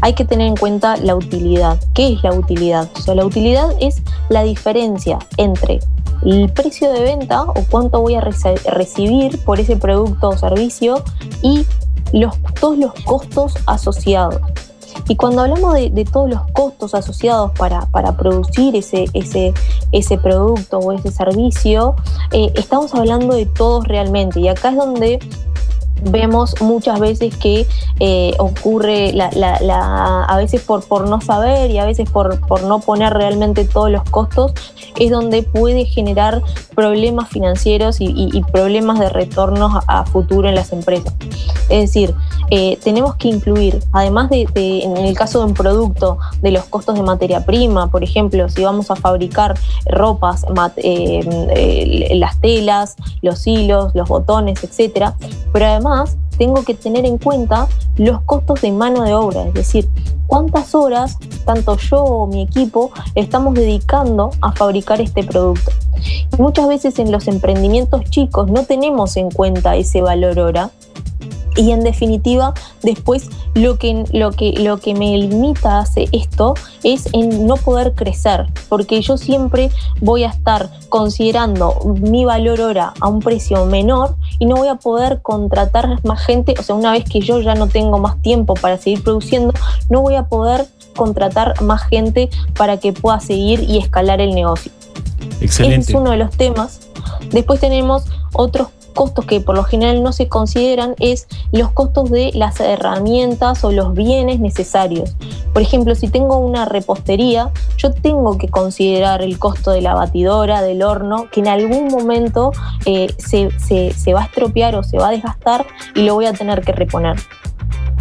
hay 0.02 0.14
que 0.14 0.24
tener 0.24 0.46
en 0.48 0.56
cuenta 0.56 0.96
la 0.96 1.14
utilidad. 1.14 1.78
¿Qué 1.94 2.12
es 2.14 2.22
la 2.22 2.32
utilidad? 2.32 2.88
O 2.96 3.00
sea, 3.00 3.14
la 3.14 3.24
utilidad 3.24 3.68
es 3.80 4.02
la 4.28 4.42
diferencia 4.42 5.18
entre 5.36 5.80
el 6.24 6.50
precio 6.52 6.92
de 6.92 7.02
venta 7.02 7.42
o 7.42 7.54
cuánto 7.70 8.00
voy 8.00 8.14
a 8.14 8.20
recibir 8.20 9.38
por 9.44 9.60
ese 9.60 9.76
producto 9.76 10.30
o 10.30 10.38
servicio 10.38 11.02
y 11.42 11.66
los, 12.12 12.34
todos 12.60 12.78
los 12.78 12.92
costos 13.04 13.54
asociados. 13.66 14.40
Y 15.08 15.16
cuando 15.16 15.42
hablamos 15.42 15.74
de, 15.74 15.90
de 15.90 16.04
todos 16.04 16.30
los 16.30 16.40
costos 16.52 16.94
asociados 16.94 17.50
para, 17.58 17.86
para 17.86 18.16
producir 18.16 18.74
ese, 18.74 19.06
ese, 19.12 19.52
ese 19.92 20.18
producto 20.18 20.78
o 20.78 20.92
ese 20.92 21.10
servicio, 21.10 21.94
eh, 22.32 22.52
estamos 22.54 22.94
hablando 22.94 23.34
de 23.34 23.44
todos 23.46 23.86
realmente. 23.86 24.40
Y 24.40 24.48
acá 24.48 24.70
es 24.70 24.76
donde 24.76 25.18
vemos 26.04 26.54
muchas 26.60 27.00
veces 27.00 27.36
que 27.36 27.66
eh, 28.00 28.34
ocurre 28.38 29.12
la, 29.12 29.30
la- 29.32 29.58
la- 29.60 30.24
a 30.24 30.36
veces 30.36 30.62
por, 30.62 30.84
por 30.84 31.08
no 31.08 31.20
saber 31.20 31.70
y 31.70 31.78
a 31.78 31.84
veces 31.84 32.08
por, 32.10 32.40
por 32.46 32.62
no 32.64 32.80
poner 32.80 33.12
realmente 33.12 33.64
todos 33.64 33.90
los 33.90 34.02
costos, 34.10 34.52
es 34.98 35.10
donde 35.10 35.42
puede 35.42 35.84
generar 35.84 36.42
problemas 36.74 37.28
financieros 37.28 37.96
y, 38.00 38.42
problemas 38.52 38.98
de 39.00 39.08
retornos 39.08 39.72
a, 39.86 40.04
futuro 40.04 40.48
en 40.48 40.54
las 40.54 40.72
empresas. 40.72 41.12
Es 41.68 41.80
decir, 41.80 42.14
eh, 42.50 42.78
tenemos 42.84 43.14
que 43.16 43.28
incluir, 43.28 43.82
además 43.92 44.28
de, 44.30 44.46
en 44.54 44.96
el 44.98 45.16
caso 45.16 45.40
de 45.40 45.46
un 45.46 45.54
producto, 45.54 46.18
de 46.42 46.50
los 46.50 46.64
costos 46.64 46.94
de 46.94 47.02
materia 47.02 47.44
prima, 47.44 47.86
por 47.88 48.04
ejemplo, 48.04 48.48
si 48.48 48.62
vamos 48.62 48.90
a 48.90 48.96
fabricar 48.96 49.54
ropas, 49.86 50.44
eh, 50.76 52.10
las 52.14 52.40
telas, 52.40 52.96
los 53.22 53.46
hilos, 53.46 53.94
los 53.94 54.08
botones, 54.08 54.62
etcétera, 54.62 55.14
pero 55.52 55.66
además 55.66 55.93
tengo 56.38 56.64
que 56.64 56.74
tener 56.74 57.04
en 57.04 57.18
cuenta 57.18 57.68
los 57.96 58.20
costos 58.22 58.60
de 58.60 58.72
mano 58.72 59.02
de 59.02 59.14
obra, 59.14 59.46
es 59.46 59.54
decir, 59.54 59.88
cuántas 60.26 60.74
horas, 60.74 61.18
tanto 61.44 61.76
yo 61.76 62.02
o 62.02 62.26
mi 62.26 62.42
equipo, 62.42 62.90
estamos 63.14 63.54
dedicando 63.54 64.30
a 64.40 64.52
fabricar 64.52 65.00
este 65.00 65.22
producto. 65.22 65.70
Y 66.36 66.42
muchas 66.42 66.68
veces 66.68 66.98
en 66.98 67.12
los 67.12 67.28
emprendimientos 67.28 68.04
chicos 68.10 68.50
no 68.50 68.64
tenemos 68.64 69.16
en 69.16 69.30
cuenta 69.30 69.76
ese 69.76 70.02
valor 70.02 70.38
hora 70.38 70.70
y 71.56 71.70
en 71.70 71.82
definitiva 71.84 72.54
después 72.82 73.28
lo 73.54 73.78
que, 73.78 74.04
lo 74.12 74.32
que, 74.32 74.52
lo 74.52 74.78
que 74.78 74.94
me 74.94 75.16
limita 75.16 75.78
hace 75.78 76.08
esto 76.12 76.54
es 76.82 77.08
en 77.12 77.46
no 77.46 77.56
poder 77.56 77.94
crecer 77.94 78.46
porque 78.68 79.00
yo 79.00 79.16
siempre 79.16 79.70
voy 80.00 80.24
a 80.24 80.28
estar 80.28 80.70
considerando 80.88 81.94
mi 82.00 82.24
valor 82.24 82.60
hora 82.60 82.94
a 83.00 83.08
un 83.08 83.20
precio 83.20 83.66
menor 83.66 84.16
y 84.38 84.46
no 84.46 84.56
voy 84.56 84.68
a 84.68 84.76
poder 84.76 85.22
contratar 85.22 86.04
más 86.04 86.24
gente 86.24 86.54
o 86.58 86.62
sea 86.62 86.74
una 86.74 86.92
vez 86.92 87.04
que 87.04 87.20
yo 87.20 87.40
ya 87.40 87.54
no 87.54 87.68
tengo 87.68 87.98
más 87.98 88.20
tiempo 88.22 88.54
para 88.54 88.78
seguir 88.78 89.02
produciendo 89.02 89.52
no 89.88 90.00
voy 90.02 90.14
a 90.14 90.24
poder 90.24 90.66
contratar 90.94 91.60
más 91.62 91.82
gente 91.84 92.30
para 92.56 92.78
que 92.78 92.92
pueda 92.92 93.20
seguir 93.20 93.64
y 93.68 93.78
escalar 93.78 94.20
el 94.20 94.34
negocio 94.34 94.70
Excelente. 95.40 95.80
ese 95.80 95.92
es 95.92 95.96
uno 95.96 96.10
de 96.10 96.16
los 96.16 96.30
temas. 96.36 96.80
Después 97.30 97.60
tenemos 97.60 98.04
otros 98.32 98.68
costos 98.94 99.26
que 99.26 99.40
por 99.40 99.54
lo 99.54 99.64
general 99.64 100.02
no 100.02 100.12
se 100.12 100.28
consideran, 100.28 100.94
es 100.98 101.26
los 101.52 101.70
costos 101.72 102.10
de 102.10 102.30
las 102.34 102.58
herramientas 102.60 103.62
o 103.64 103.72
los 103.72 103.92
bienes 103.92 104.40
necesarios. 104.40 105.14
Por 105.52 105.60
ejemplo, 105.60 105.94
si 105.94 106.08
tengo 106.08 106.38
una 106.38 106.64
repostería, 106.64 107.50
yo 107.76 107.92
tengo 107.92 108.38
que 108.38 108.48
considerar 108.48 109.20
el 109.20 109.38
costo 109.38 109.70
de 109.72 109.82
la 109.82 109.94
batidora, 109.94 110.62
del 110.62 110.82
horno, 110.82 111.26
que 111.30 111.40
en 111.40 111.48
algún 111.48 111.88
momento 111.88 112.52
eh, 112.86 113.12
se, 113.18 113.50
se- 113.58 113.92
se 113.92 114.14
va 114.14 114.22
a 114.22 114.24
estropear 114.24 114.74
o 114.76 114.82
se 114.82 114.96
va 114.96 115.08
a 115.08 115.10
desgastar 115.10 115.66
y 115.94 116.02
lo 116.04 116.14
voy 116.14 116.24
a 116.26 116.32
tener 116.32 116.62
que 116.62 116.72
reponer. 116.72 117.16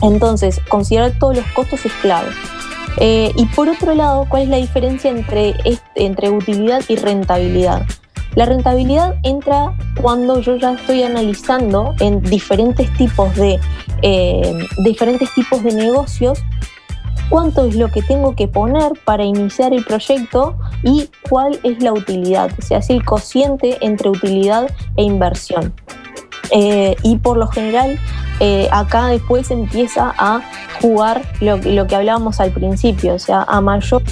Entonces, 0.01 0.59
considerar 0.69 1.17
todos 1.19 1.35
los 1.37 1.45
costos 1.47 1.85
es 1.85 1.93
clave. 2.01 2.29
Eh, 2.97 3.31
y 3.35 3.45
por 3.47 3.69
otro 3.69 3.95
lado, 3.95 4.25
¿cuál 4.29 4.43
es 4.43 4.49
la 4.49 4.57
diferencia 4.57 5.09
entre, 5.09 5.55
entre 5.95 6.29
utilidad 6.29 6.81
y 6.87 6.95
rentabilidad? 6.95 7.83
La 8.35 8.45
rentabilidad 8.45 9.15
entra 9.23 9.75
cuando 10.01 10.39
yo 10.39 10.55
ya 10.55 10.73
estoy 10.73 11.03
analizando 11.03 11.93
en 11.99 12.21
diferentes 12.21 12.91
tipos 12.97 13.35
de, 13.35 13.59
eh, 14.01 14.57
diferentes 14.83 15.31
tipos 15.33 15.63
de 15.63 15.73
negocios 15.73 16.43
cuánto 17.29 17.65
es 17.65 17.75
lo 17.75 17.89
que 17.89 18.01
tengo 18.01 18.35
que 18.35 18.47
poner 18.47 18.91
para 19.05 19.23
iniciar 19.23 19.73
el 19.73 19.83
proyecto 19.83 20.55
y 20.83 21.09
cuál 21.29 21.59
es 21.63 21.81
la 21.81 21.93
utilidad, 21.93 22.51
o 22.59 22.61
sea, 22.61 22.79
es 22.79 22.89
el 22.89 23.03
cociente 23.03 23.77
entre 23.81 24.09
utilidad 24.09 24.69
e 24.97 25.03
inversión. 25.03 25.73
Eh, 26.51 26.95
y 27.03 27.17
por 27.17 27.37
lo 27.37 27.47
general, 27.47 27.99
eh, 28.39 28.67
acá 28.71 29.07
después 29.07 29.49
empieza 29.51 30.13
a 30.17 30.41
jugar 30.81 31.21
lo, 31.39 31.87
que 31.87 31.95
hablábamos 31.95 32.39
al 32.39 32.51
principio, 32.51 33.15
o 33.15 33.19
sea, 33.19 33.43
a 33.43 33.61
mayor, 33.61 34.03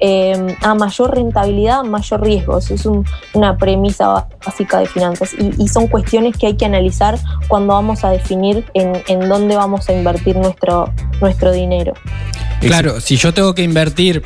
eh, 0.00 0.56
a 0.60 0.74
mayor 0.74 1.14
rentabilidad, 1.14 1.84
mayor 1.84 2.22
riesgo. 2.22 2.58
Eso 2.58 2.74
es 2.74 2.86
un- 2.86 3.04
una 3.34 3.56
premisa 3.56 4.26
básica 4.44 4.78
de 4.80 4.86
finanzas 4.86 5.30
y, 5.34 5.68
son 5.68 5.86
cuestiones 5.88 6.36
que 6.36 6.48
hay 6.48 6.56
que 6.56 6.66
analizar 6.66 7.18
cuando 7.48 7.72
vamos 7.74 8.04
a 8.04 8.10
definir 8.10 8.64
en, 8.74 9.28
dónde 9.28 9.56
vamos 9.56 9.88
a 9.88 9.92
invertir 9.92 10.36
nuestro, 10.36 10.92
nuestro 11.20 11.52
dinero. 11.52 11.94
Claro, 12.60 13.00
si 13.00 13.16
yo 13.16 13.32
tengo 13.32 13.54
que 13.54 13.62
invertir, 13.62 14.22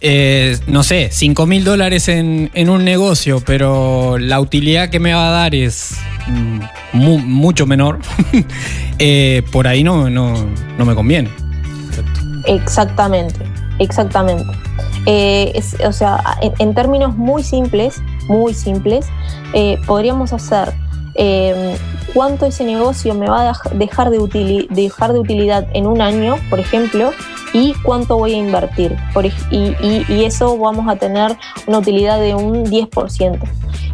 eh, 0.00 0.58
no 0.66 0.82
sé, 0.82 1.08
5 1.12 1.46
mil 1.46 1.64
dólares 1.64 2.08
en, 2.08 2.50
en 2.54 2.68
un 2.68 2.84
negocio, 2.84 3.42
pero 3.44 4.18
la 4.18 4.40
utilidad 4.40 4.90
que 4.90 4.98
me 4.98 5.12
va 5.14 5.28
a 5.28 5.30
dar 5.30 5.54
es 5.54 5.98
mu- 6.92 7.18
mucho 7.18 7.66
menor, 7.66 7.98
eh, 8.98 9.42
por 9.52 9.66
ahí 9.66 9.82
no, 9.84 10.08
no, 10.10 10.34
no 10.78 10.84
me 10.84 10.94
conviene. 10.94 11.30
Exactamente, 12.46 13.40
exactamente. 13.78 14.50
Eh, 15.06 15.60
o 15.86 15.92
sea, 15.92 16.22
en, 16.58 16.74
términos 16.74 17.16
muy 17.16 17.42
simples, 17.42 18.02
muy 18.28 18.54
simples, 18.54 19.06
eh, 19.54 19.78
podríamos 19.86 20.32
hacer 20.32 20.72
cuánto 22.14 22.46
ese 22.46 22.64
negocio 22.64 23.14
me 23.14 23.28
va 23.28 23.50
a 23.50 23.52
dej- 23.52 23.70
dejar 23.72 24.10
de, 24.10 24.66
dejar 24.70 25.12
de 25.12 25.18
utilidad 25.18 25.66
en 25.74 25.86
un 25.86 26.00
año, 26.00 26.36
por 26.48 26.60
ejemplo, 26.60 27.12
y 27.52 27.74
cuánto 27.82 28.16
voy 28.16 28.34
a 28.34 28.36
invertir. 28.38 28.96
Y 29.50 30.24
eso 30.24 30.56
vamos 30.56 30.88
a 30.88 30.96
tener 30.96 31.36
una 31.66 31.78
utilidad 31.78 32.20
de 32.20 32.34
un 32.34 32.64
10%. 32.64 33.38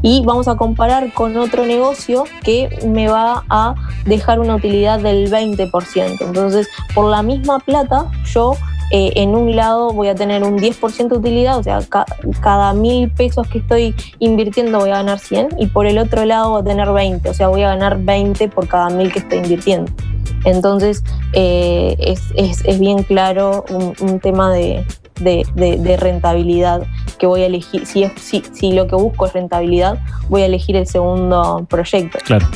Y 0.08 0.22
vamos 0.24 0.46
a 0.46 0.54
comparar 0.54 1.12
con 1.12 1.36
otro 1.36 1.66
negocio 1.66 2.22
que 2.44 2.68
me 2.86 3.08
va 3.08 3.42
a 3.48 3.74
dejar 4.04 4.38
una 4.38 4.54
utilidad 4.54 5.00
del 5.00 5.28
20%. 5.28 6.18
Entonces, 6.20 6.68
por 6.94 7.10
la 7.10 7.22
misma 7.24 7.58
plata, 7.58 8.06
yo 8.32 8.52
eh, 8.92 9.10
en 9.16 9.30
un 9.34 9.56
lado 9.56 9.90
voy 9.90 10.06
a 10.06 10.14
tener 10.14 10.44
un 10.44 10.58
10% 10.58 11.08
de 11.08 11.16
utilidad, 11.16 11.58
o 11.58 11.62
sea, 11.64 11.80
ca- 11.88 12.06
cada 12.40 12.72
mil 12.72 13.10
pesos 13.10 13.48
que 13.48 13.58
estoy 13.58 13.96
invirtiendo 14.20 14.78
voy 14.78 14.90
a 14.90 14.98
ganar 14.98 15.18
100 15.18 15.48
y 15.58 15.66
por 15.66 15.86
el 15.86 15.98
otro 15.98 16.24
lado 16.24 16.50
voy 16.50 16.60
a 16.60 16.64
tener 16.64 16.92
20, 16.92 17.28
o 17.28 17.34
sea, 17.34 17.48
voy 17.48 17.62
a 17.64 17.70
ganar 17.70 17.98
20 17.98 18.46
por 18.48 18.68
cada 18.68 18.88
mil 18.90 19.10
que 19.12 19.18
estoy 19.18 19.38
invirtiendo. 19.38 19.90
Entonces, 20.44 21.02
eh, 21.32 21.96
es, 21.98 22.22
es- 22.36 22.64
es 22.64 22.78
bien 22.78 23.02
claro 23.02 23.64
un 24.00 24.20
tema 24.20 24.52
de, 24.52 24.84
de- 25.20 25.96
rentabilidad 25.98 26.82
que 27.18 27.26
voy 27.26 27.42
a 27.42 27.46
elegir, 27.46 27.84
si 27.86 28.72
lo 28.72 28.86
que 28.86 28.94
busco 28.96 29.26
es 29.26 29.32
rentabilidad, 29.32 29.98
voy 30.28 30.42
a 30.42 30.46
elegir 30.46 30.76
el 30.76 30.86
segundo 30.86 31.66
proyecto. 31.68 32.18
Claro. 32.24 32.46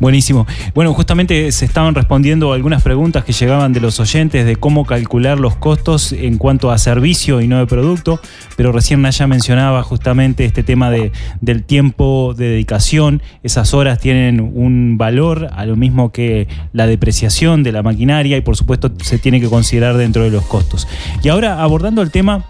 Buenísimo. 0.00 0.46
Bueno, 0.74 0.92
justamente 0.92 1.50
se 1.52 1.64
estaban 1.64 1.94
respondiendo 1.94 2.52
algunas 2.52 2.82
preguntas 2.82 3.24
que 3.24 3.32
llegaban 3.32 3.72
de 3.72 3.80
los 3.80 4.00
oyentes 4.00 4.44
de 4.44 4.56
cómo 4.56 4.84
calcular 4.84 5.38
los 5.38 5.56
costos 5.56 6.12
en 6.12 6.38
cuanto 6.38 6.70
a 6.70 6.78
servicio 6.78 7.40
y 7.40 7.48
no 7.48 7.58
de 7.58 7.66
producto, 7.66 8.20
pero 8.56 8.72
recién 8.72 9.02
Naya 9.02 9.26
mencionaba 9.26 9.82
justamente 9.82 10.44
este 10.44 10.62
tema 10.62 10.90
de, 10.90 11.12
del 11.40 11.62
tiempo 11.64 12.34
de 12.36 12.48
dedicación. 12.50 13.22
Esas 13.42 13.72
horas 13.74 13.98
tienen 14.00 14.40
un 14.40 14.96
valor, 14.98 15.48
a 15.52 15.64
lo 15.64 15.76
mismo 15.76 16.12
que 16.12 16.48
la 16.72 16.86
depreciación 16.86 17.62
de 17.62 17.72
la 17.72 17.82
maquinaria 17.82 18.36
y 18.36 18.40
por 18.40 18.56
supuesto 18.56 18.92
se 19.02 19.18
tiene 19.18 19.40
que 19.40 19.48
considerar 19.48 19.96
dentro 19.96 20.22
de 20.24 20.30
los 20.30 20.44
costos. 20.44 20.86
Y 21.22 21.28
ahora 21.28 21.62
abordando 21.62 22.03
el 22.04 22.10
tema 22.10 22.44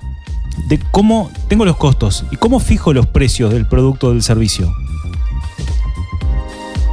de 0.68 0.78
cómo 0.90 1.30
tengo 1.48 1.64
los 1.64 1.76
costos 1.76 2.24
y 2.30 2.36
cómo 2.36 2.60
fijo 2.60 2.92
los 2.92 3.06
precios 3.06 3.52
del 3.52 3.66
producto 3.66 4.08
o 4.08 4.10
del 4.10 4.22
servicio. 4.22 4.72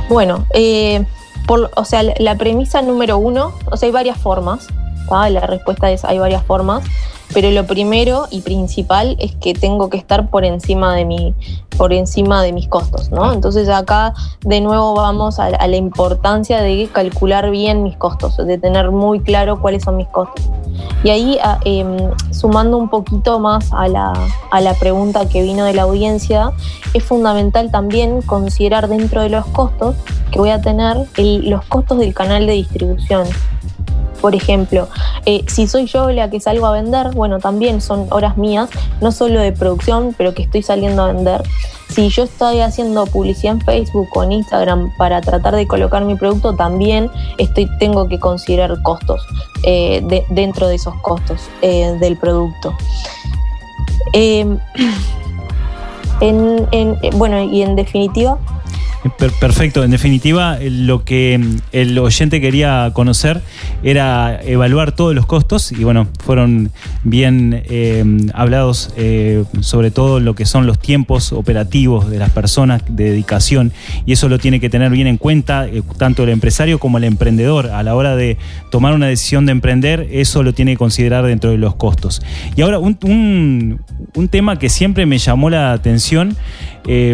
Bueno, 0.10 0.46
eh, 0.54 1.06
por, 1.46 1.72
o 1.76 1.86
sea, 1.86 2.04
la 2.04 2.38
premisa 2.38 2.82
número 2.82 3.18
uno, 3.18 3.54
o 3.66 3.78
sea, 3.78 3.88
hay 3.88 3.94
varias 3.94 4.18
formas. 4.18 4.68
La 5.10 5.42
respuesta 5.42 5.92
es 5.92 6.06
hay 6.06 6.20
varias 6.20 6.42
formas, 6.46 6.86
pero 7.34 7.52
lo 7.52 7.66
primero 7.66 8.28
y 8.30 8.42
principal 8.42 9.16
es 9.20 9.36
que 9.36 9.54
tengo 9.54 9.90
que 9.90 9.98
estar 9.98 10.30
por 10.30 10.46
encima 10.46 10.96
de 10.96 11.06
mi, 11.06 11.34
por 11.78 11.94
encima 11.94 12.44
de 12.44 12.54
mis 12.54 12.68
costos, 12.68 13.12
¿no? 13.12 13.32
Entonces 13.34 13.70
acá 13.70 14.14
de 14.42 14.62
nuevo 14.62 14.94
vamos 14.94 15.40
a, 15.40 15.50
la 15.50 15.76
importancia 15.76 16.62
de 16.62 16.90
calcular 16.92 17.50
bien 17.50 17.84
mis 17.84 17.98
costos, 17.98 18.38
de 18.38 18.58
tener 18.58 18.92
muy 18.92 19.22
claro 19.22 19.60
cuáles 19.62 19.84
son 19.84 19.98
mis 19.98 20.08
costos. 20.08 20.50
Y 21.04 21.10
ahí, 21.10 21.40
em, 21.66 21.98
sumando 22.32 22.78
un 22.78 22.90
poquito 22.90 23.40
más 23.40 23.72
a 23.74 23.88
la, 23.88 24.14
a 24.52 24.62
la 24.62 24.74
pregunta 24.74 25.28
que 25.28 25.42
vino 25.42 25.66
de 25.66 25.74
la 25.74 25.84
audiencia, 25.84 26.52
es 26.94 27.04
fundamental 27.04 27.72
también 27.72 28.22
considerar 28.22 28.88
dentro 28.88 29.22
de 29.22 29.30
los 29.30 29.46
costos 29.48 29.96
que 30.32 30.40
voy 30.40 30.50
a 30.50 30.62
tener 30.62 30.98
los 31.18 31.66
costos 31.66 32.00
del 32.00 32.14
canal 32.14 32.46
de 32.46 32.54
distribución. 32.54 33.28
Por 34.22 34.36
ejemplo, 34.36 34.88
eh, 35.26 35.44
si 35.48 35.68
soy 35.68 35.88
yo 35.88 36.10
la 36.12 36.30
que 36.30 36.40
salgo 36.40 36.68
a 36.68 36.72
vender, 36.72 37.12
bueno, 37.14 37.40
también 37.40 37.82
son 37.82 38.08
horas 38.12 38.38
mías, 38.38 38.70
no 39.02 39.12
solo 39.12 39.40
de 39.40 39.52
producción, 39.52 40.14
pero 40.18 40.34
que 40.34 40.44
estoy 40.44 40.62
saliendo 40.62 41.02
a 41.02 41.12
vender. 41.12 41.44
Si 41.90 42.08
yo 42.10 42.24
estoy 42.24 42.62
haciendo 42.62 43.06
publicidad 43.08 43.56
en 43.56 43.62
Facebook 43.62 44.08
o 44.16 44.24
en 44.24 44.32
Instagram 44.32 44.96
para 44.98 45.20
tratar 45.20 45.56
de 45.56 45.68
colocar 45.68 46.06
mi 46.06 46.16
producto, 46.16 46.56
también 46.56 47.10
estoy, 47.38 47.68
tengo 47.80 48.08
que 48.08 48.20
considerar 48.20 48.82
costos 48.84 49.26
eh, 49.64 50.24
dentro 50.30 50.68
de 50.68 50.76
esos 50.76 50.94
costos 51.02 51.50
eh, 51.62 51.98
del 52.00 52.16
producto. 52.16 52.74
Em, 54.14 54.58
bueno, 57.16 57.42
y 57.42 57.62
en 57.62 57.76
definitiva, 57.76 58.38
Perfecto, 59.40 59.84
en 59.84 59.90
definitiva 59.90 60.60
lo 60.62 61.04
que 61.04 61.40
el 61.72 61.98
oyente 61.98 62.40
quería 62.40 62.92
conocer 62.94 63.42
era 63.82 64.40
evaluar 64.44 64.92
todos 64.92 65.16
los 65.16 65.26
costos 65.26 65.72
y 65.72 65.84
bueno, 65.84 66.08
fueron 66.24 66.72
bien 67.04 67.64
eh, 67.66 68.04
hablados 68.36 68.94
eh, 68.98 69.44
sobre 69.62 69.90
todo 69.90 70.20
lo 70.20 70.36
que 70.36 70.46
son 70.46 70.68
los 70.68 70.78
tiempos 70.78 71.34
operativos 71.34 72.12
de 72.12 72.20
las 72.20 72.30
personas 72.30 72.84
de 72.88 73.06
dedicación. 73.06 73.72
Y 74.06 74.14
eso 74.14 74.30
lo 74.30 74.38
tiene 74.38 74.60
que 74.60 74.70
tener 74.70 74.92
bien 74.92 75.08
en 75.08 75.18
cuenta 75.18 75.66
eh, 75.66 75.82
tanto 75.98 76.24
el 76.24 76.30
empresario 76.30 76.78
como 76.78 77.00
el 77.00 77.04
emprendedor. 77.04 77.72
A 77.72 77.82
la 77.82 77.96
hora 77.96 78.16
de 78.16 78.38
tomar 78.70 78.94
una 78.94 79.08
decisión 79.08 79.48
de 79.48 79.52
emprender, 79.52 80.08
eso 80.12 80.44
lo 80.44 80.54
tiene 80.54 80.74
que 80.74 80.78
considerar 80.78 81.26
dentro 81.26 81.50
de 81.50 81.58
los 81.58 81.76
costos. 81.76 82.22
Y 82.56 82.62
ahora 82.62 82.78
un, 82.78 83.80
un 84.14 84.28
tema 84.28 84.60
que 84.60 84.70
siempre 84.70 85.08
me 85.08 85.18
llamó 85.18 85.50
la 85.50 85.74
atención 85.74 86.38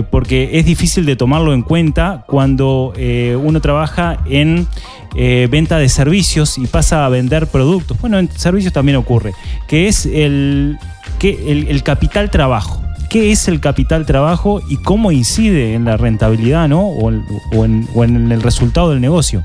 porque 0.10 0.52
es 0.54 0.66
difícil 0.66 1.06
de 1.06 1.16
tomarlo 1.16 1.54
en 1.54 1.62
cuenta 1.62 2.24
cuando 2.28 2.94
eh, 2.96 3.38
uno 3.42 3.60
trabaja 3.62 4.18
en 4.26 4.68
eh, 5.16 5.48
venta 5.50 5.78
de 5.78 5.90
servicios 5.90 6.58
y 6.58 6.68
pasa 6.68 7.06
a 7.06 7.10
vender 7.10 7.48
productos. 7.48 8.00
Bueno, 8.00 8.20
en 8.20 8.30
servicios 8.32 8.74
también 8.74 8.98
ocurre, 8.98 9.34
que 9.68 9.88
es 9.88 10.06
el, 10.06 10.78
que 11.20 11.52
el, 11.52 11.84
capital 11.84 12.30
trabajo. 12.30 12.82
¿Qué 13.10 13.32
es 13.32 13.48
el 13.48 13.62
capital 13.62 14.06
trabajo 14.06 14.62
y 14.70 14.78
cómo 14.78 15.12
incide 15.12 15.74
en 15.74 15.86
la 15.86 15.96
rentabilidad 15.96 16.68
¿no? 16.68 16.88
o, 16.88 17.10
en, 17.10 18.32
el 18.32 18.42
resultado 18.42 18.90
del 18.90 19.02
negocio? 19.02 19.44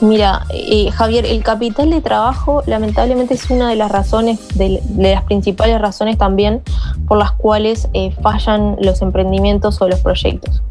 Mira, 0.00 0.46
eh, 0.50 0.90
Javier, 0.90 1.24
el 1.24 1.42
capital 1.42 1.90
de 1.90 2.00
trabajo 2.00 2.62
lamentablemente 2.66 3.34
es 3.34 3.48
una 3.50 3.68
de 3.70 3.76
las 3.76 3.90
razones, 3.90 4.40
de, 4.56 4.82
las 4.96 5.22
principales 5.24 5.80
razones 5.80 6.18
también 6.18 6.62
por 7.08 7.18
las 7.18 7.32
cuales 7.32 7.88
fallan 8.22 8.76
los 8.80 9.00
emprendimientos 9.02 9.80
o 9.80 9.88
los 9.88 10.00
proyectos. 10.00 10.62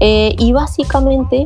Eh, 0.00 0.34
y 0.38 0.52
básicamente 0.52 1.44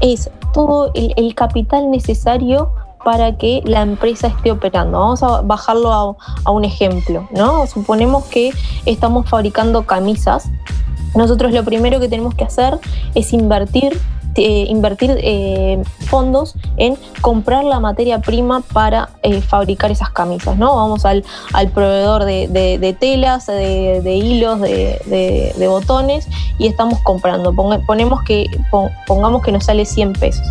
es 0.00 0.30
todo 0.52 0.92
el, 0.94 1.34
capital 1.34 1.90
necesario 1.90 2.70
para 3.04 3.36
que 3.38 3.62
la 3.64 3.80
empresa 3.80 4.26
esté 4.26 4.50
operando. 4.50 4.98
Vamos 4.98 5.22
a 5.22 5.40
bajarlo 5.40 6.16
a, 6.44 6.50
un 6.50 6.64
ejemplo, 6.64 7.28
¿no? 7.30 7.66
Suponemos 7.66 8.24
que 8.26 8.52
estamos 8.84 9.28
fabricando 9.28 9.86
camisas. 9.86 10.50
Nosotros 11.14 11.52
lo 11.52 11.64
primero 11.64 12.00
que 12.00 12.08
tenemos 12.08 12.34
que 12.34 12.44
hacer 12.44 12.78
es 13.14 13.32
invertir 13.32 13.98
eh, 14.34 14.66
invertir 14.68 15.18
eh, 15.20 15.82
fondos 16.06 16.54
en 16.76 16.96
comprar 17.20 17.64
la 17.64 17.80
materia 17.80 18.20
prima 18.20 18.60
para 18.60 19.10
eh, 19.22 19.40
fabricar 19.40 19.90
esas 19.90 20.10
camisas, 20.10 20.56
¿no? 20.56 20.76
Vamos 20.76 21.04
al, 21.04 21.24
proveedor 21.74 22.24
de, 22.24 22.96
telas, 23.00 23.46
de, 23.46 24.20
hilos, 24.22 24.60
de, 24.60 25.66
botones 25.68 26.28
y 26.58 26.68
estamos 26.68 27.00
comprando. 27.00 27.52
ponemos 27.86 28.22
que, 28.22 28.46
pongamos 29.06 29.42
que 29.42 29.50
nos 29.50 29.64
sale 29.64 29.84
100 29.84 30.12
pesos. 30.12 30.46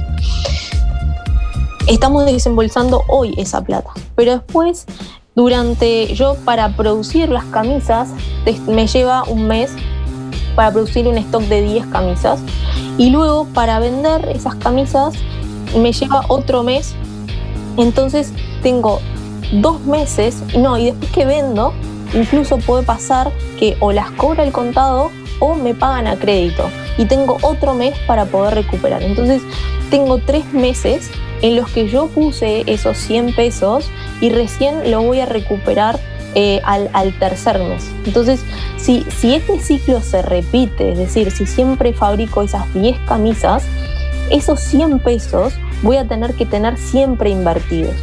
Estamos 1.87 2.25
desembolsando 2.25 3.03
hoy 3.07 3.33
esa 3.37 3.63
plata, 3.63 3.91
pero 4.15 4.33
después 4.33 4.85
durante 5.33 6.13
yo 6.13 6.35
para 6.43 6.75
producir 6.75 7.29
las 7.29 7.45
camisas 7.45 8.09
me 8.67 8.87
lleva 8.87 9.23
un 9.23 9.47
mes 9.47 9.71
para 10.55 10.71
producir 10.71 11.07
un 11.07 11.17
stock 11.19 11.43
de 11.43 11.61
10 11.61 11.85
camisas 11.85 12.41
y 12.97 13.09
luego 13.09 13.45
para 13.53 13.79
vender 13.79 14.27
esas 14.29 14.55
camisas 14.55 15.13
me 15.75 15.91
lleva 15.91 16.25
otro 16.27 16.63
mes. 16.63 16.95
Entonces 17.77 18.33
tengo 18.63 18.99
dos 19.51 19.81
meses, 19.81 20.41
no, 20.57 20.77
y 20.77 20.85
después 20.85 21.11
que 21.11 21.25
vendo, 21.25 21.73
incluso 22.13 22.57
puede 22.57 22.83
pasar 22.83 23.31
que 23.59 23.77
o 23.79 23.91
las 23.91 24.11
cobra 24.11 24.43
el 24.43 24.51
contado 24.51 25.11
o 25.39 25.55
me 25.55 25.75
pagan 25.75 26.07
a 26.07 26.15
crédito 26.15 26.69
y 26.97 27.05
tengo 27.05 27.37
otro 27.41 27.73
mes 27.73 27.97
para 28.07 28.25
poder 28.25 28.55
recuperar. 28.55 29.03
Entonces 29.03 29.41
tengo 29.89 30.17
tres 30.17 30.51
meses 30.53 31.11
en 31.41 31.55
los 31.55 31.69
que 31.69 31.87
yo 31.87 32.07
puse 32.07 32.63
esos 32.65 32.97
100 32.97 33.35
pesos 33.35 33.89
y 34.21 34.29
recién 34.29 34.89
lo 34.89 35.03
voy 35.03 35.19
a 35.19 35.25
recuperar 35.25 35.99
eh, 36.39 36.61
al, 36.63 37.15
mes. 37.67 37.89
Entonces, 38.05 38.41
si, 38.77 39.03
si 39.09 39.33
este 39.33 39.59
ciclo 39.59 40.01
se 40.01 40.21
repite, 40.21 40.91
es 40.91 40.97
decir, 40.99 41.31
si 41.31 41.47
siempre 41.47 41.93
fabrico 41.93 42.43
esas 42.43 42.71
10 42.75 42.95
camisas, 43.07 43.63
esos 44.29 44.59
100 44.59 44.99
pesos 44.99 45.55
voy 45.81 45.97
a 45.97 46.07
tener 46.07 46.35
que 46.35 46.45
tener 46.45 46.77
siempre 46.77 47.31
invertidos. 47.31 47.95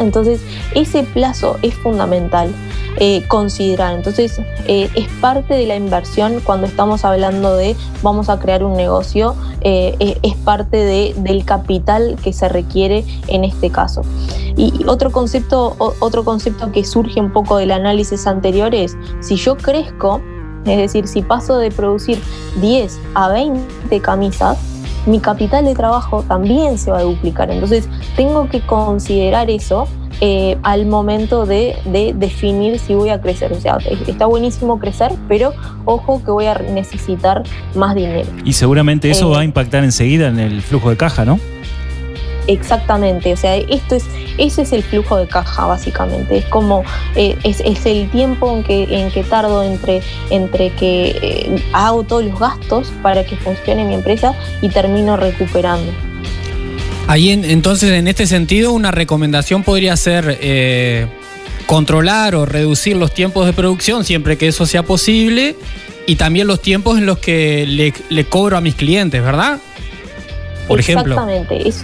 Entonces, 0.00 0.40
ese 0.74 1.04
plazo 1.04 1.60
es 1.62 1.74
fundamental 1.74 2.52
eh, 2.96 3.24
considerar. 3.28 3.94
Entonces, 3.94 4.40
eh, 4.66 4.90
es 4.94 5.08
parte 5.20 5.54
de 5.54 5.66
la 5.66 5.76
inversión 5.76 6.40
cuando 6.44 6.66
estamos 6.66 7.04
hablando 7.04 7.56
de 7.56 7.76
vamos 8.02 8.28
a 8.28 8.38
crear 8.38 8.64
un 8.64 8.74
negocio, 8.74 9.34
eh, 9.60 10.18
es 10.22 10.34
parte 10.36 10.76
de, 10.76 11.14
del 11.18 11.44
capital 11.44 12.16
que 12.22 12.32
se 12.32 12.48
requiere 12.48 13.04
en 13.28 13.44
este 13.44 13.70
caso. 13.70 14.02
Y 14.56 14.84
otro 14.86 15.10
concepto, 15.10 15.76
otro 15.78 16.24
concepto 16.24 16.72
que 16.72 16.84
surge 16.84 17.20
un 17.20 17.32
poco 17.32 17.56
del 17.56 17.70
análisis 17.70 18.26
anterior 18.26 18.74
es, 18.74 18.96
si 19.20 19.36
yo 19.36 19.56
crezco, 19.56 20.20
es 20.66 20.76
decir, 20.76 21.06
si 21.06 21.22
paso 21.22 21.56
de 21.56 21.70
producir 21.70 22.20
10 22.60 22.98
a 23.14 23.28
20 23.28 24.00
camisas, 24.00 24.58
mi 25.06 25.20
capital 25.20 25.64
de 25.64 25.74
trabajo 25.74 26.22
también 26.22 26.76
se 26.76 26.90
va 26.90 26.98
a 26.98 27.02
duplicar. 27.02 27.50
Entonces 27.50 27.88
tengo 28.16 28.48
que 28.48 28.60
considerar 28.66 29.48
eso 29.48 29.86
eh, 30.20 30.56
al 30.62 30.86
momento 30.86 31.46
de, 31.46 31.76
definir 32.14 32.78
si 32.78 32.94
voy 32.94 33.10
a 33.10 33.20
crecer. 33.20 33.52
O 33.52 33.60
sea, 33.60 33.78
está 34.06 34.26
buenísimo 34.26 34.78
crecer, 34.78 35.12
pero 35.28 35.52
ojo 35.84 36.22
que 36.24 36.30
voy 36.30 36.46
a 36.46 36.54
necesitar 36.54 37.42
más 37.74 37.94
dinero. 37.94 38.28
Y 38.44 38.52
seguramente 38.52 39.10
eso 39.10 39.30
eh, 39.30 39.36
va 39.36 39.40
a 39.40 39.44
impactar 39.44 39.84
enseguida 39.84 40.28
en 40.28 40.38
el 40.38 40.62
flujo 40.62 40.90
de 40.90 40.96
caja, 40.96 41.24
¿no? 41.24 41.38
Exactamente, 42.46 43.32
o 43.32 43.36
sea, 43.36 43.54
esto 43.56 43.94
es, 43.94 44.04
ese 44.36 44.62
es 44.62 44.72
el 44.72 44.82
flujo 44.82 45.16
de 45.16 45.28
caja 45.28 45.66
básicamente, 45.66 46.38
es 46.38 46.46
como, 46.46 46.82
eh, 47.14 47.36
es, 47.44 47.60
el 47.86 48.10
tiempo 48.10 48.52
en 48.56 48.64
que, 48.64 49.02
en 49.02 49.10
que 49.12 49.22
tardo 49.22 49.62
entre, 49.62 50.02
entre 50.30 50.70
que 50.70 51.10
eh, 51.22 51.62
hago 51.72 52.02
todos 52.02 52.24
los 52.24 52.40
gastos 52.40 52.92
para 53.02 53.24
que 53.24 53.36
funcione 53.36 53.84
mi 53.84 53.94
empresa 53.94 54.34
y 54.62 54.68
termino 54.68 55.16
recuperando. 55.16 55.92
Ahí 57.10 57.30
entonces, 57.30 57.90
en 57.90 58.06
este 58.06 58.24
sentido, 58.28 58.70
una 58.70 58.92
recomendación 58.92 59.64
podría 59.64 59.96
ser 59.96 60.38
eh, 60.40 61.08
controlar 61.66 62.36
o 62.36 62.46
reducir 62.46 62.96
los 62.96 63.12
tiempos 63.12 63.46
de 63.46 63.52
producción 63.52 64.04
siempre 64.04 64.38
que 64.38 64.46
eso 64.46 64.64
sea 64.64 64.84
posible 64.84 65.56
y 66.06 66.14
también 66.14 66.46
los 66.46 66.62
tiempos 66.62 66.98
en 66.98 67.06
los 67.06 67.18
que 67.18 67.66
le, 67.66 68.24
cobro 68.26 68.56
a 68.56 68.60
mis 68.60 68.76
clientes, 68.76 69.24
¿verdad? 69.24 69.58
Por 70.68 70.78
ejemplo. 70.78 71.14
Exactamente, 71.14 71.68
es, 71.68 71.82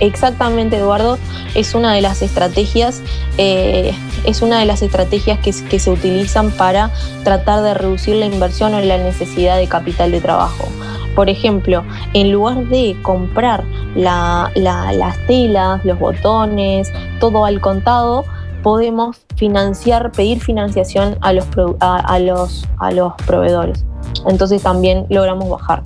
exactamente 0.00 0.78
Eduardo, 0.78 1.18
es 1.54 1.74
una 1.74 1.92
de 1.92 2.00
las 2.00 2.22
estrategias, 2.22 3.02
eh, 3.36 3.92
es 4.24 4.40
una 4.40 4.60
de 4.60 4.64
las 4.64 4.80
estrategias 4.80 5.40
que 5.40 5.78
se 5.78 5.90
utilizan 5.90 6.50
para 6.50 6.90
tratar 7.22 7.62
de 7.62 7.74
reducir 7.74 8.16
la 8.16 8.24
inversión 8.24 8.72
o 8.72 8.80
la 8.80 8.96
necesidad 8.96 9.58
de 9.58 9.66
capital 9.66 10.10
de 10.10 10.22
trabajo. 10.22 10.70
Por 11.14 11.28
ejemplo, 11.30 11.84
en 12.12 12.32
lugar 12.32 12.64
de 12.66 12.96
comprar 13.02 13.64
la- 13.94 14.50
la- 14.54 14.92
las 14.92 15.16
telas, 15.26 15.84
los 15.84 15.98
botones, 15.98 16.92
todo 17.20 17.44
al 17.44 17.60
contado, 17.60 18.24
podemos 18.62 19.16
financiar, 19.36 20.10
pedir 20.12 20.40
financiación 20.40 21.16
a 21.20 21.32
los, 21.32 21.46
a, 21.80 21.96
a 21.98 22.18
los, 22.18 22.66
a 22.78 22.90
los 22.92 23.12
proveedores. 23.26 23.84
Entonces 24.26 24.62
también 24.62 25.06
logramos 25.10 25.48
bajar. 25.50 25.82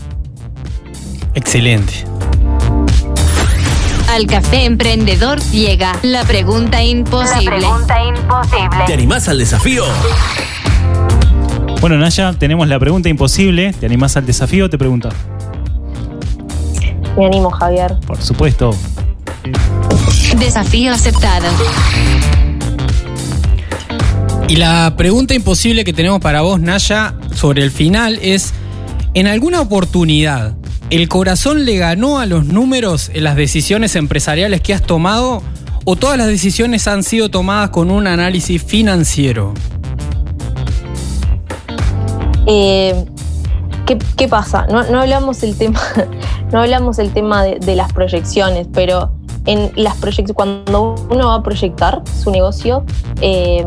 Excelente. 1.35 2.05
Al 4.11 4.27
café 4.27 4.65
emprendedor 4.65 5.39
llega 5.51 5.93
la 6.03 6.25
pregunta 6.25 6.83
imposible. 6.83 7.67
¿Te 8.87 8.95
animás 8.95 9.29
al 9.29 9.39
desafío? 9.39 9.85
Bueno, 11.81 11.97
Naya, 11.97 12.33
tenemos 12.33 12.67
la 12.67 12.79
pregunta 12.81 13.09
imposible. 13.09 13.73
¿Te 13.73 13.87
animás 13.87 14.17
al 14.17 14.27
desafío? 14.27 14.69
Te 14.69 14.77
pregunta. 14.77 15.11
Me 17.17 17.27
animo, 17.27 17.51
Javier. 17.51 17.95
Por 18.05 18.21
supuesto. 18.21 18.75
Desafío 20.39 20.93
aceptado. 20.93 21.47
Y 24.49 24.57
la 24.57 24.95
pregunta 24.97 25.35
imposible 25.35 25.85
que 25.85 25.93
tenemos 25.93 26.21
para 26.21 26.41
vos, 26.41 26.61
Naya, 26.61 27.15
sobre 27.33 27.63
el 27.63 27.71
final 27.71 28.19
es, 28.23 28.55
¿en 29.15 29.29
alguna 29.29 29.61
oportunidad 29.61 30.57
el 30.91 31.09
corazón 31.09 31.65
le 31.65 31.77
ganó 31.77 32.19
a 32.19 32.27
los 32.27 32.47
números 32.47 33.11
en 33.15 33.23
las 33.25 33.37
decisiones 33.37 33.95
empresariales 33.95 34.63
que 34.63 34.75
has 34.75 34.83
tomado 34.83 35.43
o 35.85 35.97
todas 35.97 36.19
las 36.19 36.27
decisiones 36.27 36.89
han 36.89 37.05
sido 37.05 37.29
tomadas 37.31 37.71
con 37.71 37.91
un 37.91 38.07
análisis 38.07 38.63
financiero? 38.63 39.55
Eh, 42.51 43.05
¿qué, 44.17 44.29
pasa? 44.29 44.67
No, 44.67 44.79
hablamos 44.79 45.43
el 45.43 45.57
tema, 45.57 45.81
no 46.53 46.61
hablamos 46.61 46.99
el 46.99 47.13
tema 47.13 47.45
de, 47.45 47.77
las 47.77 47.93
proyecciones, 47.93 48.67
pero 48.73 49.13
en 49.45 49.71
las 49.77 49.97
cuando 50.35 50.95
uno 51.11 51.29
va 51.29 51.35
a 51.37 51.43
proyectar 51.43 52.03
su 52.23 52.31
negocio, 52.31 52.85
eh, 53.21 53.67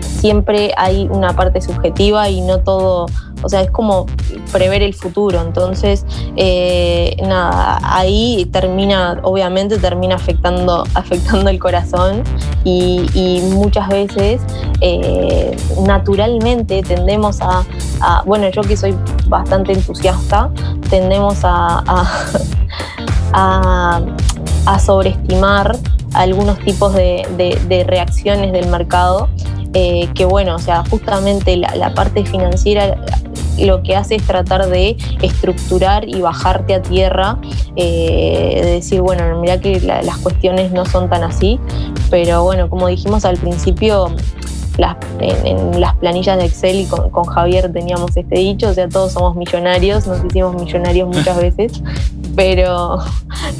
siempre 0.00 0.72
hay 0.76 1.08
una 1.10 1.34
parte 1.34 1.60
subjetiva 1.60 2.28
y 2.28 2.40
no 2.42 2.60
todo, 2.60 3.06
o 3.42 3.48
sea, 3.48 3.62
es 3.62 3.70
como 3.70 4.06
prever 4.52 4.82
el 4.82 4.94
futuro. 4.94 5.40
Entonces, 5.40 6.04
eh, 6.36 7.16
nada, 7.22 7.78
ahí 7.82 8.48
termina, 8.52 9.18
obviamente 9.22 9.78
termina 9.78 10.16
afectando, 10.16 10.84
afectando 10.94 11.50
el 11.50 11.58
corazón 11.58 12.22
y, 12.64 13.40
muchas 13.52 13.88
veces 13.88 14.40
eh, 14.80 15.56
naturalmente 15.86 16.82
tendemos 16.82 17.38
a, 17.40 17.64
bueno, 18.24 18.48
yo 18.50 18.62
que 18.62 18.76
soy 18.76 18.94
bastante 19.26 19.72
entusiasta, 19.72 20.50
tendemos 20.90 21.44
a, 21.44 21.82
a, 23.32 24.00
a- 24.66 24.78
sobreestimar 24.78 25.76
algunos 26.14 26.58
tipos 26.60 26.92
de 26.94 27.84
reacciones 27.86 28.52
del 28.52 28.68
mercado, 28.68 29.28
eh, 29.74 30.08
que 30.14 30.24
bueno, 30.24 30.54
o 30.56 30.58
sea, 30.58 30.84
justamente 30.90 31.56
la, 31.56 31.74
la 31.76 31.94
parte 31.94 32.24
financiera 32.24 32.96
lo 33.58 33.82
que 33.82 33.94
hace 33.94 34.14
es 34.16 34.26
tratar 34.26 34.66
de 34.68 34.96
estructurar 35.20 36.08
y 36.08 36.20
bajarte 36.22 36.74
a 36.74 36.80
tierra, 36.82 37.38
eh, 37.76 38.60
de 38.64 38.70
decir, 38.72 39.02
bueno, 39.02 39.38
mira 39.40 39.60
que 39.60 39.78
la- 39.80 40.02
las 40.02 40.16
cuestiones 40.18 40.72
no 40.72 40.86
son 40.86 41.10
tan 41.10 41.22
así, 41.22 41.60
pero 42.10 42.42
bueno, 42.44 42.70
como 42.70 42.86
dijimos 42.88 43.24
al 43.26 43.36
principio, 43.36 44.08
las- 44.78 44.96
en, 45.20 45.46
en 45.46 45.80
las 45.82 45.94
planillas 45.96 46.38
de 46.38 46.46
Excel 46.46 46.80
y 46.80 46.84
con, 46.86 47.10
con 47.10 47.24
Javier 47.24 47.70
teníamos 47.70 48.16
este 48.16 48.36
dicho, 48.38 48.68
o 48.70 48.72
sea, 48.74 48.88
todos 48.88 49.12
somos 49.12 49.36
millonarios, 49.36 50.06
nos 50.06 50.24
hicimos 50.24 50.54
millonarios 50.54 51.08
muchas 51.14 51.36
veces, 51.40 51.82
pero 52.34 52.98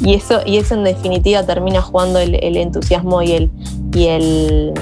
y 0.03 0.15
eso, 0.15 0.41
y 0.43 0.57
eso 0.57 0.73
en 0.73 0.85
definitiva 0.85 1.43
termina 1.43 1.81
jugando 1.83 2.17
el, 2.17 2.33
el 2.43 2.57
entusiasmo 2.57 3.21
y 3.21 3.31
el, 3.33 3.51
y 3.93 4.07
el 4.07 4.73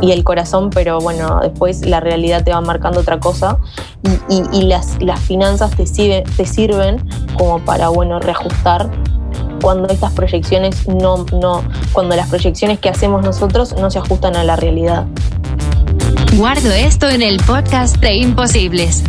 y 0.00 0.12
el 0.12 0.24
corazón, 0.24 0.70
pero 0.70 0.98
bueno, 1.00 1.40
después 1.42 1.84
la 1.86 2.00
realidad 2.00 2.42
te 2.44 2.52
va 2.52 2.60
marcando 2.60 3.00
otra 3.00 3.20
cosa 3.20 3.58
y, 4.28 4.34
y- 4.34 4.58
y 4.60 4.62
las, 4.62 4.96
las 5.02 5.20
finanzas 5.20 5.70
te, 5.76 5.84
sirve- 5.84 6.24
te 6.36 6.46
sirven 6.46 7.04
como 7.36 7.58
para 7.60 7.88
bueno 7.88 8.18
reajustar 8.18 8.90
cuando 9.62 9.88
estas 9.88 10.12
proyecciones 10.12 10.88
no, 10.88 11.26
no, 11.38 11.62
cuando 11.92 12.16
las 12.16 12.28
proyecciones 12.28 12.78
que 12.78 12.88
hacemos 12.88 13.22
nosotros 13.22 13.74
no 13.78 13.90
se 13.90 13.98
ajustan 13.98 14.36
a 14.36 14.44
la 14.44 14.56
realidad. 14.56 15.06
Guardo 16.36 16.70
esto 16.72 17.08
en 17.08 17.22
el 17.22 17.36
podcast 17.38 17.96
de 17.98 18.14
Imposibles. 18.16 19.02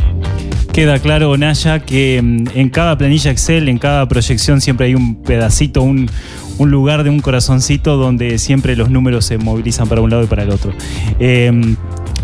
Queda 0.74 1.00
claro, 1.00 1.36
Naya, 1.38 1.80
que 1.80 2.20
mm, 2.22 2.48
en 2.58 2.70
cada 2.70 2.98
planilla 2.98 3.32
Excel, 3.32 3.68
en 3.70 3.78
cada 3.78 4.08
proyección, 4.08 4.62
siempre 4.62 4.88
hay 4.88 4.96
un 4.96 5.22
pedacito, 5.22 5.82
un, 5.82 6.10
un 6.58 6.72
lugar 6.72 7.04
de 7.04 7.10
un 7.10 7.20
corazoncito 7.20 7.98
donde 7.98 8.38
siempre 8.38 8.76
los 8.76 8.90
números 8.90 9.26
se 9.26 9.38
movilizan 9.38 9.88
para 9.88 10.02
un 10.02 10.10
lado 10.10 10.24
y 10.24 10.28
para 10.28 10.44
el 10.44 10.52
otro. 10.52 10.72
Eh, 11.20 11.76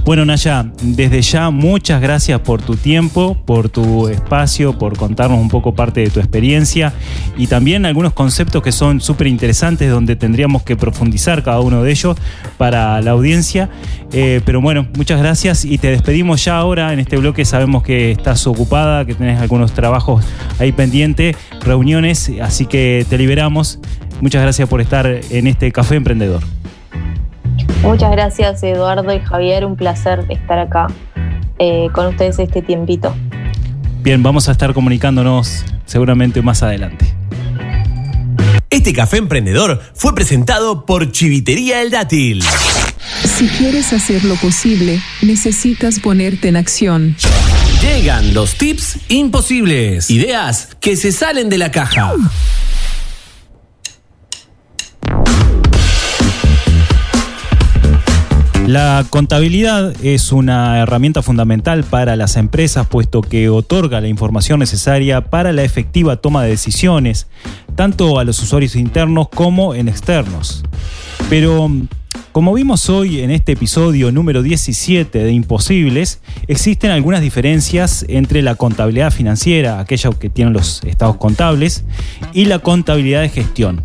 bueno, 0.07 0.23
Naya, 0.23 0.71
desde 0.81 1.21
ya 1.21 1.49
muchas 1.49 2.01
gracias 2.01 2.39
por 2.39 2.61
tu 2.61 2.77
tiempo, 2.77 3.35
por 3.43 3.67
tu 3.67 4.07
espacio, 4.07 4.77
por 4.77 4.95
contarnos 4.95 5.37
un 5.37 5.49
poco 5.49 5.75
parte 5.75 5.99
de 5.99 6.09
tu 6.09 6.21
experiencia 6.21 6.93
y 7.37 7.47
también 7.47 7.85
algunos 7.85 8.13
conceptos 8.13 8.63
que 8.63 8.71
son 8.71 9.01
súper 9.01 9.27
interesantes 9.27 9.91
donde 9.91 10.15
tendríamos 10.15 10.63
que 10.63 10.77
profundizar 10.77 11.43
cada 11.43 11.59
uno 11.59 11.83
de 11.83 11.91
ellos 11.91 12.15
para 12.57 13.01
la 13.01 13.11
audiencia. 13.11 13.69
Eh, 14.13 14.39
pero 14.45 14.61
bueno, 14.61 14.87
muchas 14.95 15.19
gracias 15.19 15.65
y 15.65 15.77
te 15.77 15.91
despedimos 15.91 16.45
ya 16.45 16.57
ahora 16.57 16.93
en 16.93 16.99
este 16.99 17.17
bloque. 17.17 17.43
Sabemos 17.43 17.83
que 17.83 18.11
estás 18.11 18.47
ocupada, 18.47 19.03
que 19.03 19.13
tenés 19.13 19.41
algunos 19.41 19.73
trabajos 19.73 20.23
ahí 20.57 20.71
pendientes, 20.71 21.35
reuniones, 21.59 22.31
así 22.41 22.65
que 22.65 23.05
te 23.09 23.17
liberamos. 23.17 23.81
Muchas 24.21 24.41
gracias 24.41 24.67
por 24.67 24.81
estar 24.81 25.05
en 25.05 25.47
este 25.47 25.71
Café 25.71 25.95
Emprendedor. 25.95 26.41
Muchas 27.83 28.11
gracias 28.11 28.63
Eduardo 28.63 29.13
y 29.13 29.19
Javier, 29.19 29.65
un 29.65 29.75
placer 29.75 30.25
estar 30.29 30.59
acá 30.59 30.87
eh, 31.59 31.87
con 31.93 32.07
ustedes 32.07 32.39
este 32.39 32.61
tiempito. 32.61 33.15
Bien, 34.01 34.23
vamos 34.23 34.49
a 34.49 34.51
estar 34.51 34.73
comunicándonos 34.73 35.65
seguramente 35.85 36.41
más 36.41 36.63
adelante. 36.63 37.13
Este 38.69 38.93
café 38.93 39.17
emprendedor 39.17 39.81
fue 39.93 40.13
presentado 40.13 40.85
por 40.85 41.11
Chivitería 41.11 41.81
El 41.81 41.91
Dátil. 41.91 42.43
Si 43.37 43.47
quieres 43.47 43.93
hacer 43.93 44.23
lo 44.25 44.35
posible, 44.35 45.01
necesitas 45.21 45.99
ponerte 45.99 46.49
en 46.49 46.57
acción. 46.57 47.15
Llegan 47.81 48.33
los 48.33 48.55
tips 48.55 48.97
imposibles. 49.07 50.09
Ideas 50.09 50.69
que 50.81 50.95
se 50.95 51.11
salen 51.11 51.49
de 51.49 51.57
la 51.57 51.71
caja. 51.71 52.13
La 58.67 59.05
contabilidad 59.09 59.93
es 60.03 60.33
una 60.33 60.79
herramienta 60.79 61.21
fundamental 61.21 61.85
para 61.85 62.17
las 62.17 62.35
empresas 62.35 62.85
puesto 62.85 63.21
que 63.21 63.47
otorga 63.47 64.01
la 64.01 64.09
información 64.09 64.59
necesaria 64.59 65.21
para 65.21 65.53
la 65.53 65.63
efectiva 65.63 66.17
toma 66.17 66.43
de 66.43 66.49
decisiones, 66.49 67.27
tanto 67.77 68.19
a 68.19 68.25
los 68.25 68.43
usuarios 68.43 68.75
internos 68.75 69.29
como 69.29 69.73
en 69.73 69.87
externos. 69.87 70.65
Pero, 71.29 71.71
como 72.37 72.53
vimos 72.53 72.87
hoy 72.91 73.21
en 73.21 73.31
este 73.31 73.53
episodio 73.53 74.11
número 74.11 74.43
17 74.43 75.23
de 75.23 75.31
Imposibles, 75.31 76.21
existen 76.47 76.91
algunas 76.91 77.21
diferencias 77.21 78.05
entre 78.09 78.43
la 78.43 78.53
contabilidad 78.53 79.09
financiera, 79.09 79.79
aquella 79.79 80.11
que 80.11 80.29
tienen 80.29 80.53
los 80.53 80.83
estados 80.83 81.17
contables, 81.17 81.83
y 82.33 82.45
la 82.45 82.59
contabilidad 82.59 83.21
de 83.21 83.29
gestión. 83.29 83.81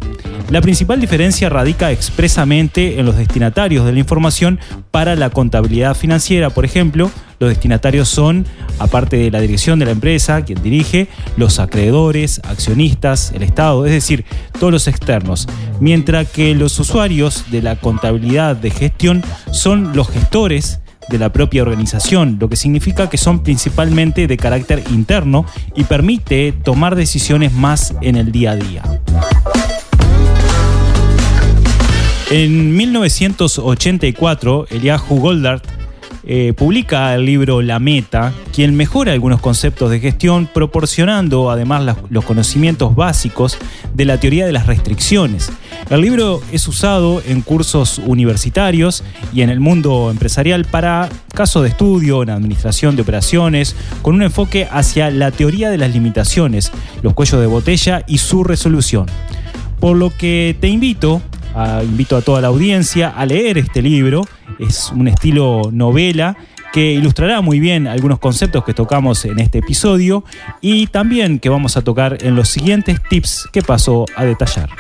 La 0.50 0.61
principal 0.61 1.00
diferencia 1.00 1.48
radica 1.48 1.92
expresamente 1.92 3.00
en 3.00 3.07
los 3.07 3.16
destinatarios 3.16 3.86
de 3.86 3.94
la 3.94 4.00
información 4.00 4.61
para 4.90 5.16
la 5.16 5.30
contabilidad 5.30 5.96
financiera. 5.96 6.50
Por 6.50 6.66
ejemplo, 6.66 7.11
los 7.43 7.51
destinatarios 7.51 8.09
son, 8.09 8.47
aparte 8.78 9.16
de 9.16 9.32
la 9.32 9.40
dirección 9.40 9.80
de 9.80 9.86
la 9.86 9.90
empresa, 9.90 10.45
quien 10.45 10.62
dirige, 10.62 11.09
los 11.36 11.59
acreedores, 11.59 12.40
accionistas, 12.45 13.32
el 13.34 13.43
Estado, 13.43 13.84
es 13.84 13.90
decir, 13.90 14.24
todos 14.61 14.72
los 14.72 14.86
externos. 14.86 15.49
Mientras 15.80 16.30
que 16.30 16.55
los 16.55 16.78
usuarios 16.78 17.51
de 17.51 17.61
la 17.61 17.74
contabilidad 17.74 18.55
de 18.55 18.70
gestión 18.70 19.24
son 19.51 19.97
los 19.97 20.09
gestores 20.09 20.78
de 21.09 21.18
la 21.18 21.32
propia 21.32 21.62
organización, 21.62 22.36
lo 22.40 22.49
que 22.49 22.55
significa 22.55 23.11
que 23.11 23.18
son 23.18 23.43
principalmente 23.43 24.28
de 24.28 24.36
carácter 24.36 24.84
interno 24.93 25.45
y 25.74 25.82
permite 25.82 26.53
tomar 26.53 26.95
decisiones 26.95 27.53
más 27.53 27.93
en 28.03 28.14
el 28.14 28.30
día 28.30 28.53
a 28.53 28.57
día. 28.57 28.84
En 32.30 32.76
1984, 32.76 34.68
Eliahu 34.70 35.18
Goldart 35.18 35.81
eh, 36.24 36.52
publica 36.56 37.14
el 37.14 37.24
libro 37.24 37.62
La 37.62 37.78
Meta, 37.78 38.32
quien 38.52 38.76
mejora 38.76 39.12
algunos 39.12 39.40
conceptos 39.40 39.90
de 39.90 39.98
gestión, 39.98 40.48
proporcionando 40.52 41.50
además 41.50 41.96
los 42.10 42.24
conocimientos 42.24 42.94
básicos 42.94 43.58
de 43.94 44.04
la 44.04 44.18
teoría 44.18 44.46
de 44.46 44.52
las 44.52 44.66
restricciones. 44.66 45.50
El 45.90 46.00
libro 46.00 46.40
es 46.52 46.68
usado 46.68 47.22
en 47.26 47.42
cursos 47.42 47.98
universitarios 47.98 49.02
y 49.32 49.42
en 49.42 49.50
el 49.50 49.60
mundo 49.60 50.10
empresarial 50.10 50.64
para 50.64 51.08
casos 51.34 51.62
de 51.62 51.70
estudio 51.70 52.22
en 52.22 52.30
administración 52.30 52.94
de 52.94 53.02
operaciones, 53.02 53.74
con 54.02 54.14
un 54.14 54.22
enfoque 54.22 54.68
hacia 54.70 55.10
la 55.10 55.32
teoría 55.32 55.70
de 55.70 55.78
las 55.78 55.92
limitaciones, 55.92 56.70
los 57.02 57.14
cuellos 57.14 57.40
de 57.40 57.46
botella 57.46 58.04
y 58.06 58.18
su 58.18 58.44
resolución. 58.44 59.06
Por 59.80 59.96
lo 59.96 60.10
que 60.16 60.56
te 60.60 60.68
invito, 60.68 61.20
invito 61.82 62.16
a 62.16 62.22
toda 62.22 62.40
la 62.40 62.48
audiencia 62.48 63.08
a 63.08 63.26
leer 63.26 63.58
este 63.58 63.82
libro. 63.82 64.24
Es 64.68 64.92
un 64.94 65.08
estilo 65.08 65.62
novela 65.72 66.36
que 66.72 66.92
ilustrará 66.92 67.40
muy 67.40 67.58
bien 67.58 67.88
algunos 67.88 68.20
conceptos 68.20 68.64
que 68.64 68.72
tocamos 68.72 69.24
en 69.24 69.40
este 69.40 69.58
episodio 69.58 70.24
y 70.60 70.86
también 70.86 71.40
que 71.40 71.48
vamos 71.48 71.76
a 71.76 71.82
tocar 71.82 72.18
en 72.22 72.36
los 72.36 72.48
siguientes 72.48 73.00
tips 73.10 73.48
que 73.52 73.62
paso 73.62 74.06
a 74.14 74.24
detallar. 74.24 74.70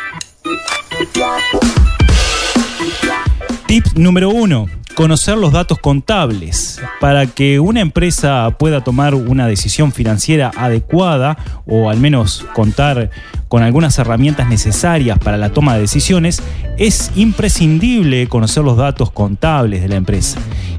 Tip 3.66 3.86
número 3.96 4.30
uno. 4.30 4.81
Conocer 4.94 5.38
los 5.38 5.52
datos 5.52 5.78
contables. 5.78 6.80
Para 7.00 7.26
que 7.26 7.60
una 7.60 7.80
empresa 7.80 8.54
pueda 8.58 8.84
tomar 8.84 9.14
una 9.14 9.46
decisión 9.46 9.90
financiera 9.90 10.50
adecuada 10.56 11.38
o 11.66 11.88
al 11.88 11.98
menos 11.98 12.44
contar 12.54 13.10
con 13.48 13.62
algunas 13.62 13.98
herramientas 13.98 14.48
necesarias 14.48 15.18
para 15.18 15.38
la 15.38 15.50
toma 15.50 15.74
de 15.74 15.80
decisiones, 15.80 16.42
es 16.78 17.10
imprescindible 17.16 18.26
conocer 18.26 18.64
los 18.64 18.76
datos 18.76 19.10
contables 19.10 19.80
de 19.80 19.88
la 19.88 19.96
empresa. 19.96 20.38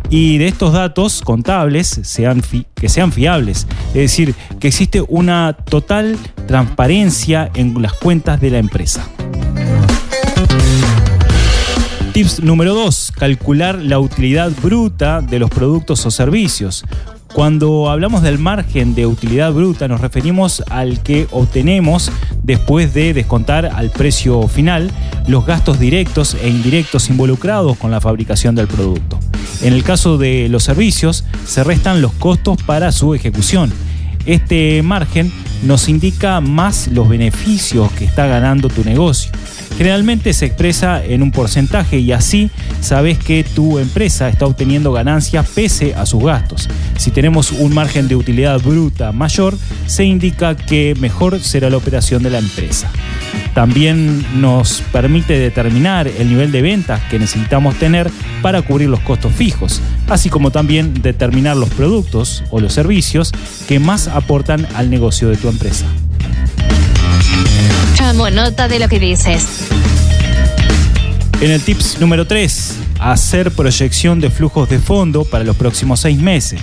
Y 0.10 0.38
de 0.38 0.48
estos 0.48 0.74
datos 0.74 1.22
contables 1.22 1.88
sean 2.04 2.42
que 2.76 2.90
sean 2.90 3.12
fiables. 3.12 3.68
Es 3.90 3.94
decir, 3.94 4.36
que 4.60 4.68
existe 4.68 5.04
una 5.08 5.54
total 5.54 6.18
transparencia 6.48 7.50
en 7.56 7.82
las 7.82 7.94
cuentas 7.94 8.40
de 8.40 8.52
la 8.52 8.60
empresa. 8.60 9.08
Tips 12.14 12.44
número 12.44 12.76
2. 12.76 13.14
Calcular 13.16 13.80
la 13.82 13.98
utilidad 13.98 14.52
bruta 14.62 15.22
de 15.22 15.40
los 15.40 15.50
productos 15.50 16.06
o 16.06 16.12
servicios. 16.12 16.86
Cuando 17.34 17.90
hablamos 17.90 18.22
del 18.22 18.38
margen 18.38 18.94
de 18.94 19.08
utilidad 19.08 19.52
bruta 19.52 19.88
nos 19.88 20.00
referimos 20.00 20.64
al 20.70 21.02
que 21.02 21.28
obtenemos 21.32 22.12
después 22.44 22.94
de 22.94 23.16
descontar 23.16 23.66
al 23.66 23.90
precio 23.90 24.48
final 24.48 24.92
los 25.26 25.48
gastos 25.48 25.80
directos 25.80 26.38
e 26.40 26.50
indirectos 26.50 27.10
involucrados 27.10 27.80
con 27.80 27.90
la 27.90 28.00
fabricación 28.00 28.54
del 28.54 28.68
producto. 28.68 29.20
En 29.64 29.74
el 29.74 29.84
caso 29.84 30.20
de 30.20 30.50
los 30.50 30.62
servicios 30.62 31.26
se 31.48 31.64
restan 31.64 32.04
los 32.04 32.14
costos 32.14 32.62
para 32.62 32.92
su 32.92 33.16
ejecución. 33.16 33.74
Este 34.28 34.84
margen 34.84 35.32
nos 35.64 35.90
indica 35.90 36.40
más 36.42 36.90
los 36.90 37.10
beneficios 37.10 37.92
que 37.94 38.06
está 38.06 38.28
ganando 38.28 38.70
tu 38.70 38.84
negocio. 38.84 39.32
Generalmente 39.78 40.34
se 40.34 40.46
expresa 40.46 41.04
en 41.04 41.24
un 41.24 41.32
porcentaje 41.32 42.00
y 42.00 42.12
así 42.12 42.52
sabes 42.80 43.18
que 43.18 43.44
tu 43.44 43.80
empresa 43.80 44.30
está 44.30 44.46
obteniendo 44.46 44.92
ganancias 44.92 45.48
pese 45.54 45.96
a 45.96 46.06
sus 46.06 46.24
gastos. 46.24 46.70
Si 46.98 47.12
tenemos 47.12 47.52
un 47.52 47.74
margen 47.74 48.08
de 48.08 48.16
utilidad 48.16 48.62
bruta 48.62 49.12
mayor, 49.12 49.58
se 49.88 50.06
indica 50.06 50.56
que 50.56 50.96
mejor 51.00 51.40
será 51.40 51.70
la 51.70 51.78
operación 51.78 52.24
de 52.24 52.30
la 52.30 52.40
empresa. 52.40 52.90
También 53.54 54.26
nos 54.42 54.82
permite 54.92 55.38
determinar 55.38 56.08
el 56.08 56.30
nivel 56.30 56.52
de 56.52 56.62
ventas 56.62 57.02
que 57.10 57.20
necesitamos 57.20 57.76
tener 57.76 58.10
para 58.42 58.62
cubrir 58.62 58.90
los 58.90 59.00
costos 59.02 59.34
fijos, 59.34 59.82
así 60.08 60.30
como 60.30 60.52
también 60.52 60.94
determinar 61.02 61.56
los 61.58 61.70
productos 61.70 62.44
o 62.50 62.60
los 62.60 62.74
servicios 62.74 63.32
que 63.68 63.80
más 63.80 64.08
aportan 64.08 64.68
al 64.76 64.90
negocio 64.90 65.30
de 65.30 65.38
tu 65.38 65.50
empresa. 65.50 65.86
Tomo 68.04 68.30
nota 68.30 68.68
de 68.68 68.80
lo 68.80 68.90
que 68.90 69.00
dices. 69.00 69.70
En 71.40 71.52
el 71.52 71.62
tips 71.62 72.02
número 72.02 72.28
3, 72.28 72.76
hacer 73.00 73.50
proyección 73.52 74.20
de 74.20 74.30
flujos 74.30 74.68
de 74.68 74.78
fondo 74.80 75.24
para 75.24 75.46
los 75.46 75.56
próximos 75.56 76.02
seis 76.02 76.20
meses. 76.20 76.60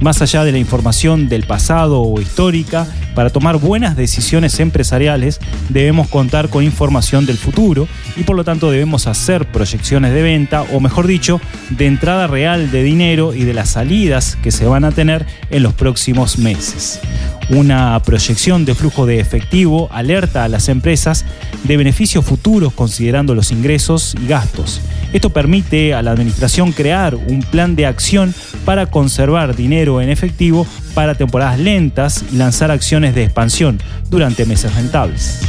Más 0.00 0.22
allá 0.22 0.44
de 0.44 0.52
la 0.52 0.58
información 0.58 1.28
del 1.28 1.42
pasado 1.42 2.02
o 2.02 2.20
histórica, 2.20 2.86
para 3.16 3.30
tomar 3.30 3.58
buenas 3.58 3.96
decisiones 3.96 4.60
empresariales 4.60 5.40
debemos 5.70 6.06
contar 6.06 6.50
con 6.50 6.62
información 6.62 7.26
del 7.26 7.36
futuro 7.36 7.88
y 8.16 8.22
por 8.22 8.36
lo 8.36 8.44
tanto 8.44 8.70
debemos 8.70 9.08
hacer 9.08 9.50
proyecciones 9.50 10.12
de 10.12 10.22
venta 10.22 10.62
o 10.72 10.78
mejor 10.78 11.08
dicho, 11.08 11.40
de 11.70 11.86
entrada 11.86 12.28
real 12.28 12.70
de 12.70 12.84
dinero 12.84 13.34
y 13.34 13.42
de 13.42 13.54
las 13.54 13.70
salidas 13.70 14.38
que 14.40 14.52
se 14.52 14.66
van 14.66 14.84
a 14.84 14.92
tener 14.92 15.26
en 15.50 15.64
los 15.64 15.74
próximos 15.74 16.38
meses. 16.38 17.00
Una 17.48 18.00
proyección 18.02 18.64
de 18.64 18.74
flujo 18.74 19.06
de 19.06 19.20
efectivo 19.20 19.88
alerta 19.92 20.42
a 20.42 20.48
las 20.48 20.68
empresas 20.68 21.24
de 21.62 21.76
beneficios 21.76 22.24
futuros 22.24 22.72
considerando 22.72 23.34
los 23.36 23.52
ingresos 23.52 24.16
y 24.20 24.26
gastos. 24.26 24.80
Esto 25.12 25.30
permite 25.30 25.94
a 25.94 26.02
la 26.02 26.10
administración 26.10 26.72
crear 26.72 27.14
un 27.14 27.40
plan 27.42 27.76
de 27.76 27.86
acción 27.86 28.34
para 28.64 28.86
conservar 28.86 29.54
dinero 29.54 30.00
en 30.00 30.08
efectivo 30.08 30.66
para 30.94 31.14
temporadas 31.14 31.60
lentas 31.60 32.24
y 32.32 32.36
lanzar 32.36 32.72
acciones 32.72 33.14
de 33.14 33.22
expansión 33.22 33.78
durante 34.10 34.44
meses 34.44 34.74
rentables. 34.74 35.40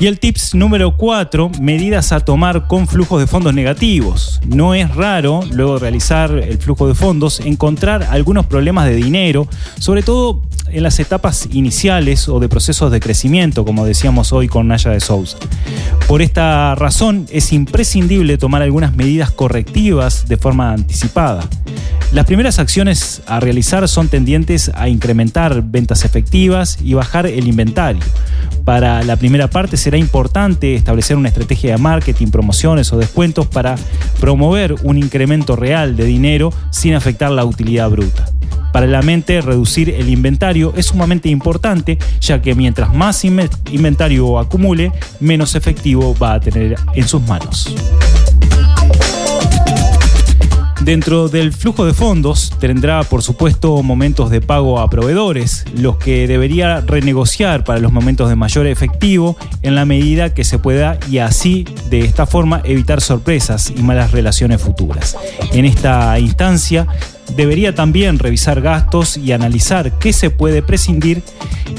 Y 0.00 0.06
el 0.06 0.18
tips 0.18 0.54
número 0.54 0.96
4, 0.96 1.50
medidas 1.60 2.12
a 2.12 2.20
tomar 2.20 2.66
con 2.66 2.88
flujos 2.88 3.20
de 3.20 3.26
fondos 3.26 3.52
negativos. 3.52 4.40
No 4.46 4.74
es 4.74 4.94
raro, 4.94 5.40
luego 5.52 5.74
de 5.74 5.80
realizar 5.80 6.30
el 6.30 6.56
flujo 6.56 6.88
de 6.88 6.94
fondos, 6.94 7.40
encontrar 7.40 8.04
algunos 8.04 8.46
problemas 8.46 8.86
de 8.86 8.94
dinero, 8.94 9.46
sobre 9.78 10.02
todo 10.02 10.40
en 10.68 10.84
las 10.84 10.98
etapas 11.00 11.50
iniciales 11.52 12.30
o 12.30 12.40
de 12.40 12.48
procesos 12.48 12.90
de 12.90 12.98
crecimiento, 12.98 13.66
como 13.66 13.84
decíamos 13.84 14.32
hoy 14.32 14.48
con 14.48 14.68
Naya 14.68 14.90
de 14.90 15.00
Sousa. 15.00 15.36
Por 16.08 16.22
esta 16.22 16.74
razón, 16.76 17.26
es 17.30 17.52
imprescindible 17.52 18.38
tomar 18.38 18.62
algunas 18.62 18.96
medidas 18.96 19.30
correctivas 19.30 20.26
de 20.28 20.38
forma 20.38 20.72
anticipada. 20.72 21.46
Las 22.12 22.26
primeras 22.26 22.58
acciones 22.58 23.22
a 23.26 23.38
realizar 23.38 23.86
son 23.86 24.08
tendientes 24.08 24.72
a 24.74 24.88
incrementar 24.88 25.62
ventas 25.62 26.04
efectivas 26.04 26.78
y 26.82 26.94
bajar 26.94 27.26
el 27.26 27.46
inventario. 27.46 28.02
Para 28.64 29.04
la 29.04 29.14
primera 29.14 29.48
parte 29.48 29.76
será 29.90 29.98
importante 29.98 30.76
establecer 30.76 31.16
una 31.16 31.30
estrategia 31.30 31.72
de 31.72 31.78
marketing, 31.78 32.28
promociones 32.28 32.92
o 32.92 32.96
descuentos 32.96 33.48
para 33.48 33.74
promover 34.20 34.76
un 34.84 34.98
incremento 34.98 35.56
real 35.56 35.96
de 35.96 36.04
dinero 36.04 36.52
sin 36.70 36.94
afectar 36.94 37.32
la 37.32 37.44
utilidad 37.44 37.90
bruta. 37.90 38.30
Para 38.72 38.86
la 38.86 39.02
mente, 39.02 39.40
reducir 39.40 39.90
el 39.90 40.08
inventario 40.08 40.72
es 40.76 40.86
sumamente 40.86 41.28
importante, 41.28 41.98
ya 42.20 42.40
que 42.40 42.54
mientras 42.54 42.94
más 42.94 43.24
inve- 43.24 43.50
inventario 43.72 44.38
acumule, 44.38 44.92
menos 45.18 45.56
efectivo 45.56 46.14
va 46.22 46.34
a 46.34 46.40
tener 46.40 46.76
en 46.94 47.08
sus 47.08 47.20
manos. 47.22 47.74
Dentro 50.80 51.28
del 51.28 51.52
flujo 51.52 51.84
de 51.84 51.92
fondos 51.92 52.54
tendrá, 52.58 53.02
por 53.02 53.22
supuesto, 53.22 53.82
momentos 53.82 54.30
de 54.30 54.40
pago 54.40 54.80
a 54.80 54.88
proveedores, 54.88 55.66
los 55.74 55.98
que 55.98 56.26
debería 56.26 56.80
renegociar 56.80 57.64
para 57.64 57.80
los 57.80 57.92
momentos 57.92 58.30
de 58.30 58.36
mayor 58.36 58.66
efectivo 58.66 59.36
en 59.60 59.74
la 59.74 59.84
medida 59.84 60.32
que 60.32 60.42
se 60.42 60.58
pueda 60.58 60.98
y 61.10 61.18
así, 61.18 61.66
de 61.90 62.00
esta 62.00 62.24
forma, 62.24 62.62
evitar 62.64 63.02
sorpresas 63.02 63.70
y 63.76 63.82
malas 63.82 64.12
relaciones 64.12 64.62
futuras. 64.62 65.18
En 65.52 65.66
esta 65.66 66.18
instancia, 66.18 66.86
debería 67.36 67.74
también 67.74 68.18
revisar 68.18 68.60
gastos 68.60 69.16
y 69.16 69.32
analizar 69.32 69.98
qué 69.98 70.12
se 70.12 70.30
puede 70.30 70.62
prescindir 70.62 71.22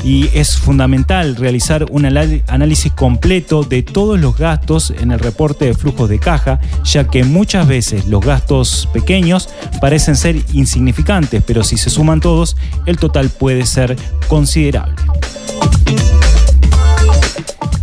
y 0.04 0.30
es 0.34 0.58
fundamental 0.58 1.36
realizar 1.36 1.86
un 1.92 2.06
análisis 2.06 2.92
completo 2.94 3.64
de 3.64 3.84
todos 3.84 4.20
los 4.20 4.38
gastos 4.38 4.94
en 5.00 5.12
el 5.12 5.20
reporte 5.20 5.66
de 5.66 5.74
flujos 5.74 6.10
de 6.10 6.20
caja, 6.20 6.60
ya 6.84 7.08
que 7.08 7.24
muchas 7.24 7.68
veces 7.68 8.08
los 8.08 8.24
gastos 8.26 8.88
pequeños 8.94 9.50
parecen 9.80 10.16
ser 10.16 10.38
insignificantes, 10.54 11.44
pero 11.46 11.64
si 11.64 11.78
se 11.78 11.90
suman 11.90 12.20
todos, 12.20 12.56
el 12.86 12.98
total 12.98 13.30
puede 13.30 13.66
ser 13.66 13.96
considerable. 14.28 14.96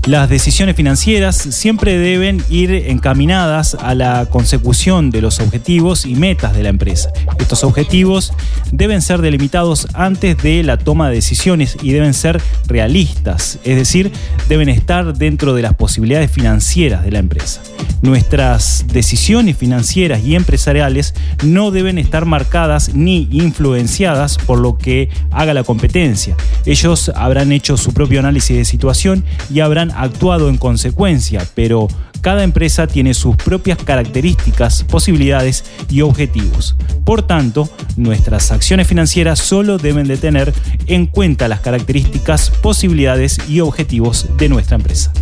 Las 0.09 0.31
decisiones 0.31 0.75
financieras 0.75 1.37
siempre 1.37 1.99
deben 1.99 2.43
ir 2.49 2.73
encaminadas 2.73 3.75
a 3.79 3.95
la 3.95 4.25
consecución 4.25 5.11
de 5.11 5.21
los 5.21 5.39
objetivos 5.39 6.07
y 6.07 6.15
metas 6.15 6.57
de 6.57 6.63
la 6.63 6.71
empresa. 6.71 7.13
Estos 7.39 7.63
objetivos 7.63 8.33
deben 8.73 9.03
ser 9.03 9.21
delimitados 9.21 9.87
antes 9.93 10.39
de 10.39 10.63
la 10.63 10.79
toma 10.79 11.11
de 11.11 11.17
decisiones 11.17 11.77
y 11.83 11.93
deben 11.93 12.15
ser 12.15 12.41
realistas, 12.69 13.59
es 13.65 13.77
decir, 13.77 14.11
deben 14.49 14.71
estar 14.71 15.13
dentro 15.13 15.53
de 15.53 15.61
las 15.61 15.75
posibilidades 15.75 16.31
financieras 16.31 17.05
de 17.05 17.11
la 17.11 17.19
empresa. 17.19 17.61
Nuestras 18.01 18.87
decisiones 18.89 19.59
financieras 19.59 20.25
y 20.25 20.37
empresariales 20.37 21.15
no 21.45 21.71
deben 21.71 21.99
estar 21.99 22.25
marcadas 22.25 22.95
ni 22.95 23.29
influenciadas 23.31 24.39
por 24.39 24.59
lo 24.61 24.79
que 24.79 25.11
haga 25.33 25.53
la 25.53 25.65
competencia. 25.65 26.37
Ellos 26.65 27.11
habrán 27.15 27.51
hecho 27.53 27.77
su 27.77 27.93
propio 27.93 28.21
análisis 28.21 28.57
de 28.57 28.65
situación 28.65 29.25
y 29.53 29.61
habrán 29.61 29.91
actuado 29.99 30.49
en 30.49 30.57
consecuencia, 30.57 31.47
pero 31.55 31.89
cada 32.21 32.43
empresa 32.43 32.87
tiene 32.87 33.15
sus 33.15 33.37
propias 33.37 33.79
características, 33.79 34.85
posibilidades 34.85 35.65
y 35.89 36.01
objetivos. 36.01 36.77
Por 37.05 37.23
tanto, 37.23 37.69
nuestras 37.97 38.51
acciones 38.51 38.87
financieras 38.87 39.39
solo 39.39 39.79
deben 39.79 40.07
de 40.09 40.17
tener 40.17 40.53
en 40.87 41.07
cuenta 41.07 41.49
las 41.49 41.61
características, 41.61 42.51
posibilidades 42.51 43.39
y 43.49 43.61
objetivos 43.61 44.27
de 44.37 44.49
nuestra 44.49 44.77
empresa. 44.77 45.13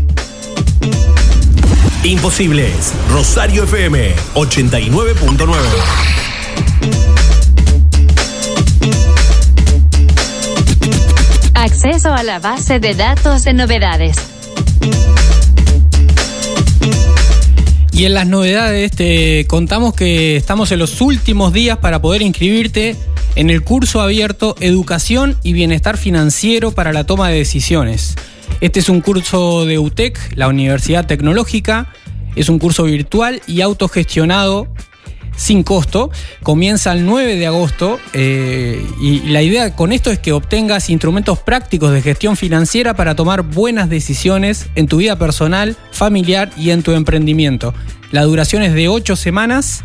Imposibles. 2.02 2.94
Rosario 3.10 3.64
FM 3.64 4.14
89.9. 4.34 5.56
Acceso 11.54 12.12
a 12.12 12.22
la 12.22 12.38
base 12.38 12.78
de 12.78 12.94
datos 12.94 13.44
de 13.44 13.54
novedades. 13.54 14.35
Y 17.92 18.04
en 18.04 18.12
las 18.12 18.26
novedades 18.26 18.90
te 18.90 19.46
contamos 19.46 19.94
que 19.94 20.36
estamos 20.36 20.70
en 20.70 20.78
los 20.78 21.00
últimos 21.00 21.54
días 21.54 21.78
para 21.78 22.02
poder 22.02 22.20
inscribirte 22.20 22.94
en 23.36 23.48
el 23.48 23.62
curso 23.62 24.02
abierto 24.02 24.54
Educación 24.60 25.38
y 25.42 25.54
Bienestar 25.54 25.96
Financiero 25.96 26.72
para 26.72 26.92
la 26.92 27.04
Toma 27.04 27.30
de 27.30 27.38
Decisiones. 27.38 28.14
Este 28.60 28.80
es 28.80 28.90
un 28.90 29.00
curso 29.00 29.64
de 29.64 29.78
UTEC, 29.78 30.18
la 30.34 30.48
Universidad 30.48 31.06
Tecnológica. 31.06 31.88
Es 32.34 32.50
un 32.50 32.58
curso 32.58 32.84
virtual 32.84 33.40
y 33.46 33.62
autogestionado 33.62 34.68
sin 35.36 35.62
costo. 35.62 36.10
Comienza 36.42 36.92
el 36.92 37.06
9 37.06 37.36
de 37.36 37.46
agosto 37.46 38.00
eh, 38.12 38.84
y 39.00 39.20
la 39.28 39.42
idea 39.42 39.76
con 39.76 39.92
esto 39.92 40.10
es 40.10 40.18
que 40.18 40.32
obtengas 40.32 40.90
instrumentos 40.90 41.38
prácticos 41.38 41.92
de 41.92 42.02
gestión 42.02 42.36
financiera 42.36 42.94
para 42.94 43.14
tomar 43.14 43.42
buenas 43.42 43.88
decisiones 43.88 44.66
en 44.74 44.88
tu 44.88 44.96
vida 44.98 45.16
personal, 45.16 45.76
familiar 45.92 46.50
y 46.56 46.70
en 46.70 46.82
tu 46.82 46.92
emprendimiento. 46.92 47.74
La 48.10 48.22
duración 48.24 48.62
es 48.62 48.74
de 48.74 48.88
8 48.88 49.16
semanas 49.16 49.84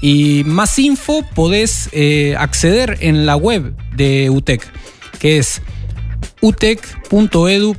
y 0.00 0.42
más 0.44 0.78
info 0.78 1.24
podés 1.34 1.88
eh, 1.92 2.36
acceder 2.38 2.98
en 3.00 3.26
la 3.26 3.36
web 3.36 3.74
de 3.96 4.30
UTEC, 4.30 4.62
que 5.18 5.38
es 5.38 5.62
utec.edu.uy. 6.40 7.78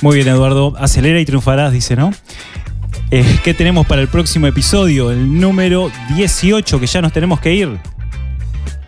Muy 0.00 0.16
bien, 0.16 0.28
Eduardo. 0.28 0.74
Acelera 0.78 1.20
y 1.20 1.24
triunfarás, 1.24 1.72
dice, 1.72 1.94
¿no? 1.94 2.12
Eh, 3.14 3.40
¿Qué 3.44 3.52
tenemos 3.52 3.86
para 3.86 4.00
el 4.00 4.08
próximo 4.08 4.46
episodio? 4.46 5.10
El 5.10 5.38
número 5.38 5.92
18, 6.16 6.80
que 6.80 6.86
ya 6.86 7.02
nos 7.02 7.12
tenemos 7.12 7.40
que 7.40 7.52
ir. 7.52 7.78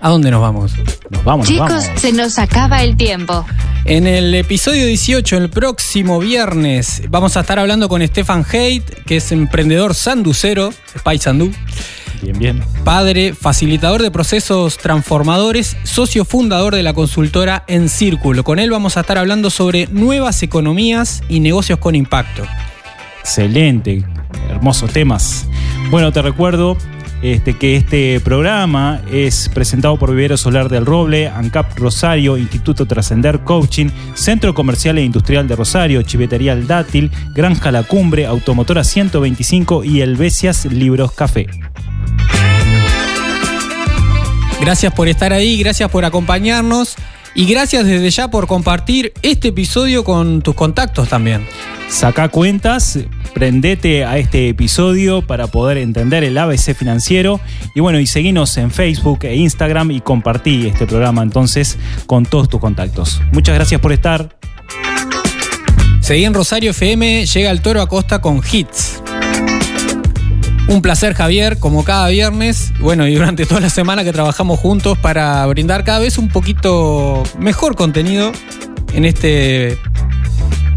¿A 0.01 0.09
dónde 0.09 0.31
nos 0.31 0.41
vamos? 0.41 0.73
Nos 1.11 1.23
vamos, 1.25 1.47
Chicos, 1.47 1.71
nos 1.71 1.85
vamos. 1.85 2.01
se 2.01 2.13
nos 2.13 2.39
acaba 2.39 2.83
el 2.83 2.97
tiempo. 2.97 3.45
En 3.85 4.07
el 4.07 4.35
episodio 4.35 4.87
18, 4.87 5.37
el 5.37 5.51
próximo 5.51 6.21
viernes, 6.21 7.03
vamos 7.11 7.37
a 7.37 7.41
estar 7.41 7.59
hablando 7.59 7.91
con 7.91 8.01
Stefan 8.07 8.47
Haidt, 8.51 9.05
que 9.05 9.19
es 9.19 9.31
emprendedor 9.31 9.95
sanducero, 9.95 10.73
Spy 10.99 11.19
Sandú. 11.19 11.53
Bien, 12.23 12.39
bien. 12.39 12.65
Padre, 12.83 13.35
facilitador 13.35 14.01
de 14.01 14.11
procesos 14.11 14.79
transformadores, 14.79 15.77
socio 15.83 16.25
fundador 16.25 16.75
de 16.75 16.83
la 16.83 16.95
consultora 16.95 17.65
En 17.67 17.91
Círculo. 17.91 18.43
Con 18.43 18.59
él 18.59 18.71
vamos 18.71 18.97
a 18.97 19.01
estar 19.01 19.19
hablando 19.19 19.51
sobre 19.51 19.87
nuevas 19.89 20.43
economías 20.43 21.23
y 21.29 21.41
negocios 21.41 21.79
con 21.79 21.95
impacto. 21.95 22.43
Excelente, 23.21 24.05
hermosos 24.49 24.93
temas. 24.93 25.49
Bueno, 25.91 26.13
te 26.13 26.23
recuerdo 26.23 26.77
este, 27.23 27.55
que 27.55 27.77
este 27.77 28.21
programa 28.21 29.01
es 29.11 29.49
presentado 29.49 29.99
por 29.99 30.11
Vivero 30.11 30.37
Solar 30.37 30.69
del 30.69 30.85
Roble, 30.85 31.29
ANCAP 31.29 31.79
Rosario, 31.79 32.37
Instituto 32.37 32.87
Trascender 32.87 33.41
Coaching, 33.41 33.89
Centro 34.15 34.53
Comercial 34.53 34.99
e 34.99 35.05
Industrial 35.05 35.49
de 35.49 35.57
Rosario, 35.57 36.03
Chivetería 36.03 36.53
El 36.53 36.67
Dátil, 36.67 37.11
Granja 37.35 37.73
La 37.73 37.83
Cumbre, 37.83 38.27
Automotora 38.27 38.85
125 38.85 39.85
y 39.85 40.03
El 40.03 40.17
Besias 40.17 40.67
Libros 40.67 41.13
Café. 41.13 41.47
Gracias 44.61 44.93
por 44.93 45.09
estar 45.09 45.33
ahí, 45.33 45.59
gracias 45.59 45.91
por 45.91 46.05
acompañarnos 46.05 46.97
y 47.35 47.47
gracias 47.47 47.85
desde 47.85 48.11
ya 48.11 48.29
por 48.29 48.47
compartir 48.47 49.13
este 49.23 49.49
episodio 49.49 50.05
con 50.05 50.43
tus 50.43 50.55
contactos 50.55 51.09
también. 51.09 51.47
Saca 51.89 52.29
cuentas, 52.29 52.99
prendete 53.35 54.05
a 54.05 54.19
este 54.19 54.49
episodio 54.49 55.27
para 55.27 55.49
poder 55.49 55.79
entender 55.79 56.25
el 56.25 56.39
ABC 56.39 56.75
financiero 56.75 57.41
y 57.75 57.81
bueno, 57.81 58.01
y 58.01 58.07
seguinos 58.07 58.57
en 58.57 58.71
Facebook 58.71 59.21
e 59.23 59.37
Instagram 59.37 59.91
y 59.91 60.01
compartí 60.01 60.67
este 60.67 60.87
programa 60.87 61.23
entonces 61.23 61.79
con 62.07 62.25
todos 62.25 62.49
tus 62.49 62.61
contactos. 62.61 63.21
Muchas 63.33 63.55
gracias 63.55 63.81
por 63.81 63.93
estar. 63.93 64.37
Seguí 66.01 66.25
en 66.25 66.35
Rosario 66.35 66.71
FM, 66.71 67.27
llega 67.27 67.51
el 67.51 67.63
Toro 67.63 67.81
Acosta 67.81 68.21
con 68.21 68.43
hits. 68.51 69.04
Un 70.67 70.81
placer, 70.83 71.15
Javier, 71.15 71.59
como 71.59 71.85
cada 71.85 72.09
viernes. 72.09 72.73
Bueno, 72.81 73.07
y 73.07 73.15
durante 73.15 73.45
toda 73.47 73.61
la 73.61 73.71
semana 73.71 74.03
que 74.03 74.13
trabajamos 74.13 74.59
juntos 74.59 74.97
para 74.99 75.45
brindar 75.47 75.85
cada 75.85 75.99
vez 75.99 76.17
un 76.19 76.29
poquito 76.29 77.23
mejor 77.39 77.77
contenido 77.77 78.33
en 78.95 79.05
este 79.05 79.79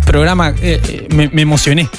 programa. 0.06 0.50
eh, 0.62 0.82
eh, 0.88 1.08
me, 1.14 1.30
me 1.30 1.42
emocioné. 1.42 1.90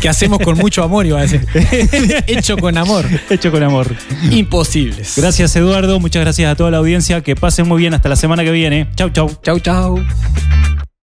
que 0.00 0.08
hacemos 0.08 0.38
con 0.40 0.58
mucho 0.58 0.82
amor, 0.82 1.06
iba 1.06 1.18
a 1.18 1.22
decir. 1.22 1.46
Hecho 2.26 2.56
con 2.58 2.76
amor. 2.76 3.06
Hecho 3.30 3.50
con 3.50 3.62
amor. 3.62 3.86
Imposibles. 4.30 5.14
Gracias 5.16 5.56
Eduardo, 5.56 5.98
muchas 5.98 6.22
gracias 6.22 6.52
a 6.52 6.56
toda 6.56 6.70
la 6.70 6.76
audiencia. 6.78 7.22
Que 7.22 7.36
pasen 7.36 7.66
muy 7.66 7.78
bien 7.80 7.94
hasta 7.94 8.08
la 8.10 8.16
semana 8.16 8.44
que 8.44 8.50
viene. 8.50 8.88
Chau, 8.96 9.08
chau. 9.10 9.30
Chau, 9.42 9.58
chau. 9.60 9.98